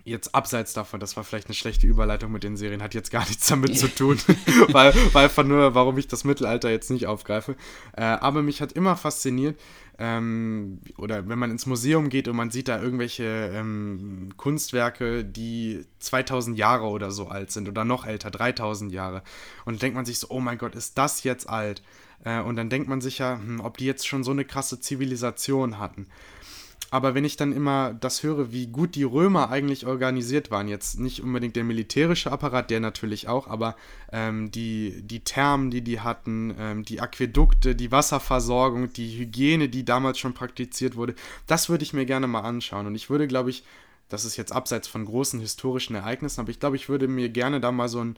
jetzt 0.05 0.35
abseits 0.35 0.73
davon, 0.73 1.01
das 1.01 1.17
war 1.17 1.25
vielleicht 1.25 1.49
eine 1.49 1.55
schlechte 1.55 1.87
Überleitung 1.87 2.33
mit 2.33 2.43
den 2.43 2.57
Serien, 2.57 2.83
hat 2.83 2.95
jetzt 2.95 3.11
gar 3.11 3.27
nichts 3.27 3.47
damit 3.47 3.79
zu 3.79 3.89
tun, 3.89 4.19
weil, 4.69 4.95
weil 5.13 5.25
einfach 5.25 5.45
nur, 5.45 5.75
warum 5.75 5.99
ich 5.99 6.09
das 6.09 6.25
Mittelalter 6.25 6.71
jetzt 6.71 6.91
nicht 6.91 7.07
aufgreife. 7.07 7.57
Äh, 7.97 8.03
aber 8.03 8.43
mich 8.43 8.61
hat 8.61 8.73
immer 8.73 8.97
fasziniert, 8.97 9.59
ähm, 9.99 10.81
oder 10.99 11.29
wenn 11.29 11.39
man 11.39 11.51
ins 11.51 11.67
Museum 11.67 12.11
geht 12.11 12.29
und 12.29 12.37
man 12.37 12.51
sieht 12.51 12.69
da 12.69 12.81
irgendwelche 12.81 13.51
ähm, 13.55 14.35
Kunstwerke, 14.37 15.25
die 15.25 15.85
2000 16.01 16.59
Jahre 16.59 16.87
oder 16.87 17.11
so 17.11 17.29
alt 17.29 17.51
sind 17.51 17.69
oder 17.69 17.85
noch 17.85 18.05
älter, 18.05 18.31
3000 18.31 18.93
Jahre. 18.93 19.23
Und 19.65 19.81
denkt 19.81 19.97
man 19.97 20.05
sich 20.05 20.19
so, 20.19 20.29
oh 20.31 20.41
mein 20.41 20.59
Gott, 20.59 20.75
ist 20.75 20.99
das 20.99 21.23
jetzt 21.23 21.49
alt? 21.49 21.83
Äh, 22.25 22.41
und 22.41 22.57
dann 22.57 22.69
denkt 22.69 22.89
man 22.89 23.01
sich 23.01 23.19
ja, 23.19 23.39
hm, 23.39 23.61
ob 23.61 23.79
die 23.79 23.87
jetzt 23.87 24.07
schon 24.07 24.23
so 24.23 24.33
eine 24.33 24.45
krasse 24.45 24.81
Zivilisation 24.81 25.79
hatten. 25.79 26.09
Aber 26.91 27.15
wenn 27.15 27.25
ich 27.25 27.37
dann 27.37 27.53
immer 27.53 27.95
das 27.95 28.23
höre, 28.23 28.53
wie 28.53 28.69
gut 28.69 28.95
die 28.95 29.03
Römer 29.03 29.51
eigentlich 29.51 29.87
organisiert 29.87 30.51
waren, 30.51 30.69
jetzt 30.69 31.01
nicht 31.01 31.23
unbedingt 31.23 31.57
der 31.57 31.65
militärische 31.65 32.31
Apparat, 32.31 32.71
der 32.71 32.81
natürlich 32.81 33.29
auch, 33.29 33.49
aber 33.49 33.77
ähm, 34.13 34.51
die, 34.53 35.03
die 35.03 35.21
Thermen, 35.21 35.71
die 35.71 35.83
die 35.83 36.01
hatten, 36.01 36.55
ähm, 36.59 36.85
die 36.85 37.01
Aquädukte, 37.01 37.75
die 37.75 37.91
Wasserversorgung, 37.91 38.93
die 38.93 39.19
Hygiene, 39.19 39.69
die 39.69 39.85
damals 39.85 40.19
schon 40.19 40.35
praktiziert 40.35 40.97
wurde, 40.97 41.15
das 41.47 41.69
würde 41.69 41.83
ich 41.83 41.93
mir 41.93 42.07
gerne 42.07 42.29
mal 42.29 42.41
anschauen. 42.41 42.87
Und 42.87 42.95
ich 42.95 43.11
würde, 43.11 43.27
glaube 43.27 43.51
ich, 43.51 43.65
das 44.09 44.25
ist 44.25 44.37
jetzt 44.37 44.53
abseits 44.53 44.87
von 44.87 45.05
großen 45.05 45.41
historischen 45.41 45.97
Ereignissen, 45.97 46.41
aber 46.41 46.51
ich 46.51 46.61
glaube, 46.61 46.77
ich 46.77 46.89
würde 46.89 47.09
mir 47.09 47.29
gerne 47.29 47.61
da 47.61 47.73
mal 47.73 47.89
so 47.89 48.01
ein 48.01 48.17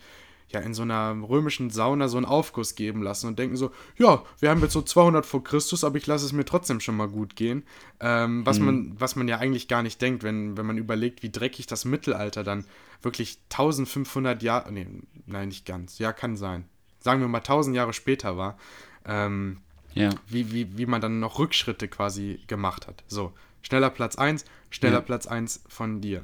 ja 0.50 0.60
in 0.60 0.74
so 0.74 0.82
einer 0.82 1.16
römischen 1.28 1.70
Sauna 1.70 2.08
so 2.08 2.16
einen 2.16 2.26
Aufguss 2.26 2.74
geben 2.74 3.02
lassen 3.02 3.26
und 3.26 3.38
denken 3.38 3.56
so, 3.56 3.70
ja, 3.98 4.22
wir 4.40 4.50
haben 4.50 4.60
jetzt 4.60 4.72
so 4.72 4.82
200 4.82 5.26
vor 5.26 5.44
Christus, 5.44 5.84
aber 5.84 5.96
ich 5.96 6.06
lasse 6.06 6.24
es 6.24 6.32
mir 6.32 6.44
trotzdem 6.44 6.80
schon 6.80 6.96
mal 6.96 7.08
gut 7.08 7.36
gehen. 7.36 7.64
Ähm, 8.00 8.46
was, 8.46 8.58
mhm. 8.58 8.64
man, 8.64 8.96
was 8.98 9.16
man 9.16 9.28
ja 9.28 9.38
eigentlich 9.38 9.68
gar 9.68 9.82
nicht 9.82 10.00
denkt, 10.00 10.22
wenn, 10.22 10.56
wenn 10.56 10.66
man 10.66 10.78
überlegt, 10.78 11.22
wie 11.22 11.30
dreckig 11.30 11.66
das 11.66 11.84
Mittelalter 11.84 12.44
dann 12.44 12.64
wirklich 13.02 13.38
1500 13.50 14.42
Jahre, 14.42 14.72
nee, 14.72 14.86
nein, 15.26 15.48
nicht 15.48 15.66
ganz, 15.66 15.98
ja, 15.98 16.12
kann 16.12 16.36
sein. 16.36 16.64
Sagen 17.00 17.20
wir 17.20 17.28
mal 17.28 17.38
1000 17.38 17.76
Jahre 17.76 17.92
später 17.92 18.36
war. 18.36 18.58
Ähm, 19.04 19.58
ja. 19.94 20.10
wie, 20.28 20.52
wie, 20.52 20.78
wie 20.78 20.86
man 20.86 21.00
dann 21.00 21.20
noch 21.20 21.38
Rückschritte 21.38 21.88
quasi 21.88 22.40
gemacht 22.46 22.86
hat. 22.86 23.02
So, 23.06 23.32
schneller 23.62 23.90
Platz 23.90 24.16
1, 24.16 24.44
schneller 24.70 24.96
ja. 24.96 25.00
Platz 25.00 25.26
1 25.26 25.64
von 25.68 26.00
dir. 26.00 26.22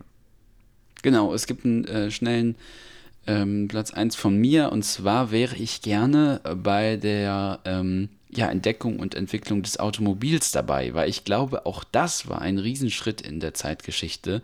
Genau, 1.02 1.34
es 1.34 1.46
gibt 1.46 1.64
einen 1.64 1.84
äh, 1.84 2.10
schnellen 2.10 2.56
ähm, 3.26 3.68
Platz 3.68 3.92
1 3.92 4.16
von 4.16 4.36
mir. 4.36 4.72
Und 4.72 4.84
zwar 4.84 5.30
wäre 5.30 5.56
ich 5.56 5.82
gerne 5.82 6.40
bei 6.62 6.96
der 6.96 7.60
ähm, 7.64 8.08
ja, 8.36 8.48
Entdeckung 8.50 8.98
und 8.98 9.14
Entwicklung 9.14 9.62
des 9.62 9.78
Automobils 9.78 10.50
dabei, 10.50 10.94
weil 10.94 11.08
ich 11.08 11.24
glaube, 11.24 11.66
auch 11.66 11.84
das 11.84 12.28
war 12.28 12.40
ein 12.40 12.58
Riesenschritt 12.58 13.20
in 13.20 13.40
der 13.40 13.54
Zeitgeschichte. 13.54 14.42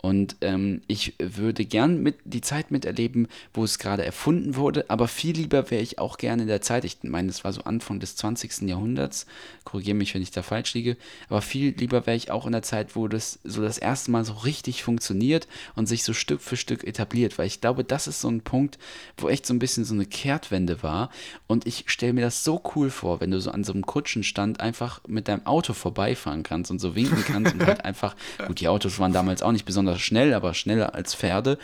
Und 0.00 0.36
ähm, 0.40 0.82
ich 0.86 1.14
würde 1.18 1.64
gern 1.64 2.02
mit, 2.02 2.16
die 2.24 2.40
Zeit 2.40 2.70
miterleben, 2.70 3.28
wo 3.54 3.64
es 3.64 3.78
gerade 3.78 4.04
erfunden 4.04 4.56
wurde, 4.56 4.88
aber 4.88 5.08
viel 5.08 5.36
lieber 5.36 5.70
wäre 5.70 5.82
ich 5.82 5.98
auch 5.98 6.18
gerne 6.18 6.42
in 6.42 6.48
der 6.48 6.60
Zeit, 6.60 6.84
ich 6.84 6.98
meine, 7.02 7.28
das 7.28 7.44
war 7.44 7.52
so 7.52 7.62
Anfang 7.62 8.00
des 8.00 8.16
20. 8.16 8.62
Jahrhunderts, 8.62 9.26
korrigiere 9.64 9.96
mich, 9.96 10.14
wenn 10.14 10.22
ich 10.22 10.30
da 10.30 10.42
falsch 10.42 10.74
liege, 10.74 10.96
aber 11.28 11.42
viel 11.42 11.74
lieber 11.76 12.06
wäre 12.06 12.16
ich 12.16 12.30
auch 12.30 12.46
in 12.46 12.52
der 12.52 12.62
Zeit, 12.62 12.96
wo 12.96 13.08
das 13.08 13.38
so 13.44 13.62
das 13.62 13.78
erste 13.78 14.10
Mal 14.10 14.24
so 14.24 14.32
richtig 14.32 14.82
funktioniert 14.82 15.48
und 15.74 15.86
sich 15.86 16.04
so 16.04 16.12
Stück 16.12 16.40
für 16.40 16.56
Stück 16.56 16.84
etabliert, 16.84 17.38
weil 17.38 17.46
ich 17.46 17.60
glaube, 17.60 17.84
das 17.84 18.06
ist 18.06 18.20
so 18.20 18.28
ein 18.28 18.42
Punkt, 18.42 18.78
wo 19.16 19.28
echt 19.28 19.46
so 19.46 19.54
ein 19.54 19.58
bisschen 19.58 19.84
so 19.84 19.94
eine 19.94 20.06
Kehrtwende 20.06 20.82
war. 20.82 21.10
Und 21.46 21.66
ich 21.66 21.84
stelle 21.86 22.12
mir 22.12 22.20
das 22.22 22.44
so 22.44 22.62
cool 22.74 22.90
vor, 22.90 23.20
wenn 23.20 23.31
du 23.32 23.40
so 23.40 23.50
an 23.50 23.64
so 23.64 23.72
einem 23.72 23.84
Kutschenstand 23.84 24.60
einfach 24.60 25.00
mit 25.06 25.28
deinem 25.28 25.46
Auto 25.46 25.72
vorbeifahren 25.72 26.42
kannst 26.42 26.70
und 26.70 26.78
so 26.78 26.94
winken 26.94 27.24
kannst 27.24 27.54
und 27.54 27.66
halt 27.66 27.84
einfach, 27.84 28.14
gut, 28.46 28.60
die 28.60 28.68
Autos 28.68 28.98
waren 28.98 29.12
damals 29.12 29.42
auch 29.42 29.52
nicht 29.52 29.64
besonders 29.64 30.00
schnell, 30.00 30.34
aber 30.34 30.54
schneller 30.54 30.94
als 30.94 31.14
Pferde 31.14 31.58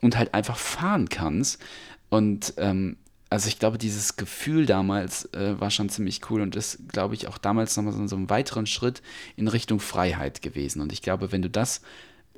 und 0.00 0.16
halt 0.16 0.34
einfach 0.34 0.56
fahren 0.56 1.08
kannst. 1.08 1.60
Und 2.10 2.54
ähm, 2.58 2.96
also 3.30 3.48
ich 3.48 3.58
glaube, 3.58 3.78
dieses 3.78 4.16
Gefühl 4.16 4.66
damals 4.66 5.32
äh, 5.32 5.58
war 5.58 5.70
schon 5.70 5.88
ziemlich 5.88 6.28
cool 6.28 6.42
und 6.42 6.54
ist, 6.54 6.86
glaube 6.88 7.14
ich, 7.14 7.28
auch 7.28 7.38
damals 7.38 7.74
nochmal 7.76 7.94
so, 7.94 8.06
so 8.06 8.16
einen 8.16 8.28
weiteren 8.28 8.66
Schritt 8.66 9.00
in 9.36 9.48
Richtung 9.48 9.80
Freiheit 9.80 10.42
gewesen. 10.42 10.82
Und 10.82 10.92
ich 10.92 11.00
glaube, 11.00 11.32
wenn 11.32 11.40
du 11.40 11.48
das 11.48 11.80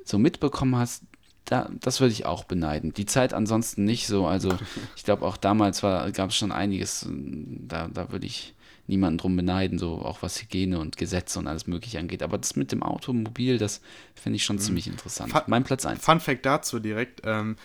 so 0.05 0.17
mitbekommen 0.17 0.77
hast, 0.77 1.03
da, 1.43 1.69
das 1.81 1.99
würde 1.99 2.13
ich 2.13 2.25
auch 2.25 2.43
beneiden. 2.45 2.93
Die 2.93 3.05
Zeit 3.05 3.33
ansonsten 3.33 3.83
nicht 3.83 4.07
so. 4.07 4.25
Also 4.25 4.57
ich 4.95 5.03
glaube, 5.03 5.25
auch 5.25 5.37
damals 5.37 5.81
gab 5.81 6.29
es 6.29 6.35
schon 6.35 6.53
einiges, 6.53 7.05
da, 7.09 7.87
da 7.87 8.11
würde 8.11 8.25
ich 8.25 8.54
niemanden 8.87 9.17
drum 9.17 9.35
beneiden, 9.35 9.79
so 9.79 10.01
auch 10.01 10.21
was 10.21 10.41
Hygiene 10.41 10.79
und 10.79 10.97
Gesetze 10.97 11.39
und 11.39 11.47
alles 11.47 11.67
mögliche 11.67 11.99
angeht. 11.99 12.21
Aber 12.21 12.37
das 12.37 12.55
mit 12.55 12.71
dem 12.71 12.83
Automobil, 12.83 13.57
das 13.57 13.81
finde 14.13 14.37
ich 14.37 14.43
schon 14.43 14.57
mhm. 14.57 14.61
ziemlich 14.61 14.87
interessant. 14.87 15.31
Fun, 15.31 15.41
mein 15.47 15.63
Platz 15.63 15.85
1. 15.85 16.03
Fun 16.03 16.19
Fact 16.19 16.45
dazu 16.45 16.79
direkt. 16.79 17.21
Ähm, 17.23 17.55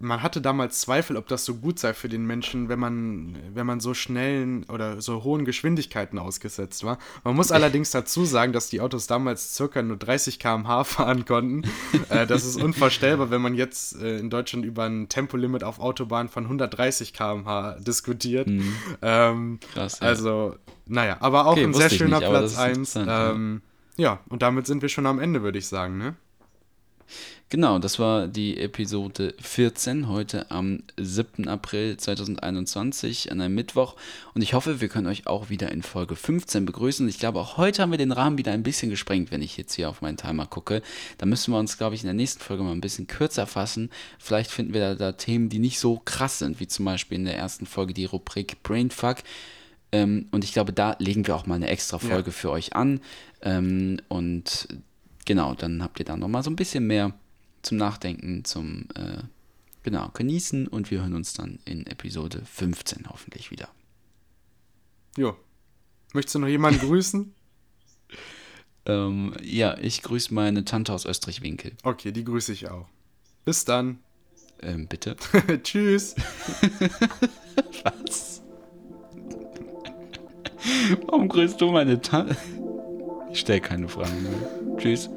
man 0.00 0.22
hatte 0.22 0.40
damals 0.40 0.80
Zweifel, 0.80 1.16
ob 1.18 1.28
das 1.28 1.44
so 1.44 1.56
gut 1.56 1.78
sei 1.78 1.92
für 1.92 2.08
den 2.08 2.24
Menschen, 2.24 2.70
wenn 2.70 2.78
man, 2.78 3.36
wenn 3.52 3.66
man 3.66 3.80
so 3.80 3.92
schnellen 3.92 4.64
oder 4.64 5.02
so 5.02 5.22
hohen 5.22 5.44
Geschwindigkeiten 5.44 6.18
ausgesetzt 6.18 6.84
war. 6.84 6.98
Man 7.22 7.36
muss 7.36 7.52
allerdings 7.52 7.90
dazu 7.90 8.24
sagen, 8.24 8.54
dass 8.54 8.70
die 8.70 8.80
Autos 8.80 9.06
damals 9.06 9.54
circa 9.54 9.82
nur 9.82 9.98
30 9.98 10.38
km/h 10.38 10.84
fahren 10.84 11.26
konnten. 11.26 11.68
äh, 12.08 12.26
das 12.26 12.46
ist 12.46 12.60
unvorstellbar, 12.60 13.30
wenn 13.30 13.42
man 13.42 13.54
jetzt 13.54 14.00
äh, 14.00 14.18
in 14.18 14.30
Deutschland 14.30 14.64
über 14.64 14.84
ein 14.84 15.10
Tempolimit 15.10 15.62
auf 15.64 15.78
Autobahnen 15.78 16.30
von 16.30 16.44
130 16.44 17.12
km/h 17.12 17.76
diskutiert. 17.80 18.48
Mhm. 18.48 18.74
Ähm, 19.02 19.60
Krass, 19.74 20.00
ja. 20.00 20.06
Also, 20.06 20.56
naja, 20.86 21.18
aber 21.20 21.46
auch 21.46 21.52
okay, 21.52 21.64
ein 21.64 21.74
sehr 21.74 21.90
schöner 21.90 22.20
nicht, 22.20 22.30
Platz 22.30 22.56
1. 22.56 22.96
Ähm, 22.96 23.60
ja. 23.96 24.04
ja, 24.04 24.20
und 24.30 24.40
damit 24.40 24.66
sind 24.66 24.80
wir 24.80 24.88
schon 24.88 25.04
am 25.04 25.18
Ende, 25.18 25.42
würde 25.42 25.58
ich 25.58 25.68
sagen, 25.68 25.98
ne? 25.98 26.16
Genau, 27.52 27.80
das 27.80 27.98
war 27.98 28.28
die 28.28 28.58
Episode 28.58 29.34
14, 29.40 30.06
heute 30.06 30.48
am 30.52 30.84
7. 30.96 31.48
April 31.48 31.96
2021, 31.96 33.32
an 33.32 33.40
einem 33.40 33.56
Mittwoch. 33.56 33.96
Und 34.34 34.42
ich 34.42 34.54
hoffe, 34.54 34.80
wir 34.80 34.88
können 34.88 35.08
euch 35.08 35.26
auch 35.26 35.50
wieder 35.50 35.72
in 35.72 35.82
Folge 35.82 36.14
15 36.14 36.64
begrüßen. 36.64 37.08
Ich 37.08 37.18
glaube, 37.18 37.40
auch 37.40 37.56
heute 37.56 37.82
haben 37.82 37.90
wir 37.90 37.98
den 37.98 38.12
Rahmen 38.12 38.38
wieder 38.38 38.52
ein 38.52 38.62
bisschen 38.62 38.88
gesprengt, 38.88 39.32
wenn 39.32 39.42
ich 39.42 39.56
jetzt 39.56 39.74
hier 39.74 39.90
auf 39.90 40.00
meinen 40.00 40.16
Timer 40.16 40.46
gucke. 40.46 40.80
Da 41.18 41.26
müssen 41.26 41.52
wir 41.52 41.58
uns, 41.58 41.76
glaube 41.76 41.96
ich, 41.96 42.02
in 42.02 42.06
der 42.06 42.14
nächsten 42.14 42.40
Folge 42.40 42.62
mal 42.62 42.70
ein 42.70 42.80
bisschen 42.80 43.08
kürzer 43.08 43.48
fassen. 43.48 43.90
Vielleicht 44.20 44.52
finden 44.52 44.72
wir 44.72 44.80
da, 44.80 44.94
da 44.94 45.10
Themen, 45.10 45.48
die 45.48 45.58
nicht 45.58 45.80
so 45.80 46.00
krass 46.04 46.38
sind, 46.38 46.60
wie 46.60 46.68
zum 46.68 46.84
Beispiel 46.84 47.18
in 47.18 47.24
der 47.24 47.36
ersten 47.36 47.66
Folge 47.66 47.94
die 47.94 48.04
Rubrik 48.04 48.62
Brainfuck. 48.62 49.16
Ähm, 49.90 50.28
und 50.30 50.44
ich 50.44 50.52
glaube, 50.52 50.72
da 50.72 50.94
legen 51.00 51.26
wir 51.26 51.34
auch 51.34 51.46
mal 51.46 51.56
eine 51.56 51.66
extra 51.66 51.98
Folge 51.98 52.30
ja. 52.30 52.32
für 52.32 52.52
euch 52.52 52.76
an. 52.76 53.00
Ähm, 53.42 53.96
und 54.06 54.68
genau, 55.24 55.54
dann 55.54 55.82
habt 55.82 55.98
ihr 55.98 56.04
da 56.04 56.16
nochmal 56.16 56.44
so 56.44 56.50
ein 56.50 56.54
bisschen 56.54 56.86
mehr 56.86 57.12
zum 57.62 57.78
Nachdenken, 57.78 58.44
zum 58.44 58.86
äh, 58.94 59.22
genau, 59.82 60.10
genießen 60.12 60.66
und 60.68 60.90
wir 60.90 61.00
hören 61.00 61.14
uns 61.14 61.32
dann 61.32 61.58
in 61.64 61.86
Episode 61.86 62.42
15 62.44 63.08
hoffentlich 63.08 63.50
wieder. 63.50 63.68
Jo. 65.16 65.36
Möchtest 66.12 66.36
du 66.36 66.38
noch 66.40 66.48
jemanden 66.48 66.80
grüßen? 66.80 67.34
ähm, 68.86 69.34
ja, 69.42 69.76
ich 69.78 70.02
grüße 70.02 70.34
meine 70.34 70.64
Tante 70.64 70.92
aus 70.92 71.04
Österreich-Winkel. 71.04 71.72
Okay, 71.82 72.12
die 72.12 72.24
grüße 72.24 72.52
ich 72.52 72.68
auch. 72.68 72.88
Bis 73.44 73.64
dann. 73.64 73.98
Ähm, 74.62 74.86
bitte. 74.88 75.16
Tschüss. 75.62 76.14
Was? 77.84 78.42
Warum 81.06 81.28
grüßt 81.28 81.60
du 81.60 81.70
meine 81.70 82.00
Tante? 82.00 82.36
Ich 83.32 83.40
stelle 83.40 83.60
keine 83.60 83.88
Fragen 83.88 84.22
mehr. 84.22 84.76
Tschüss. 84.76 85.08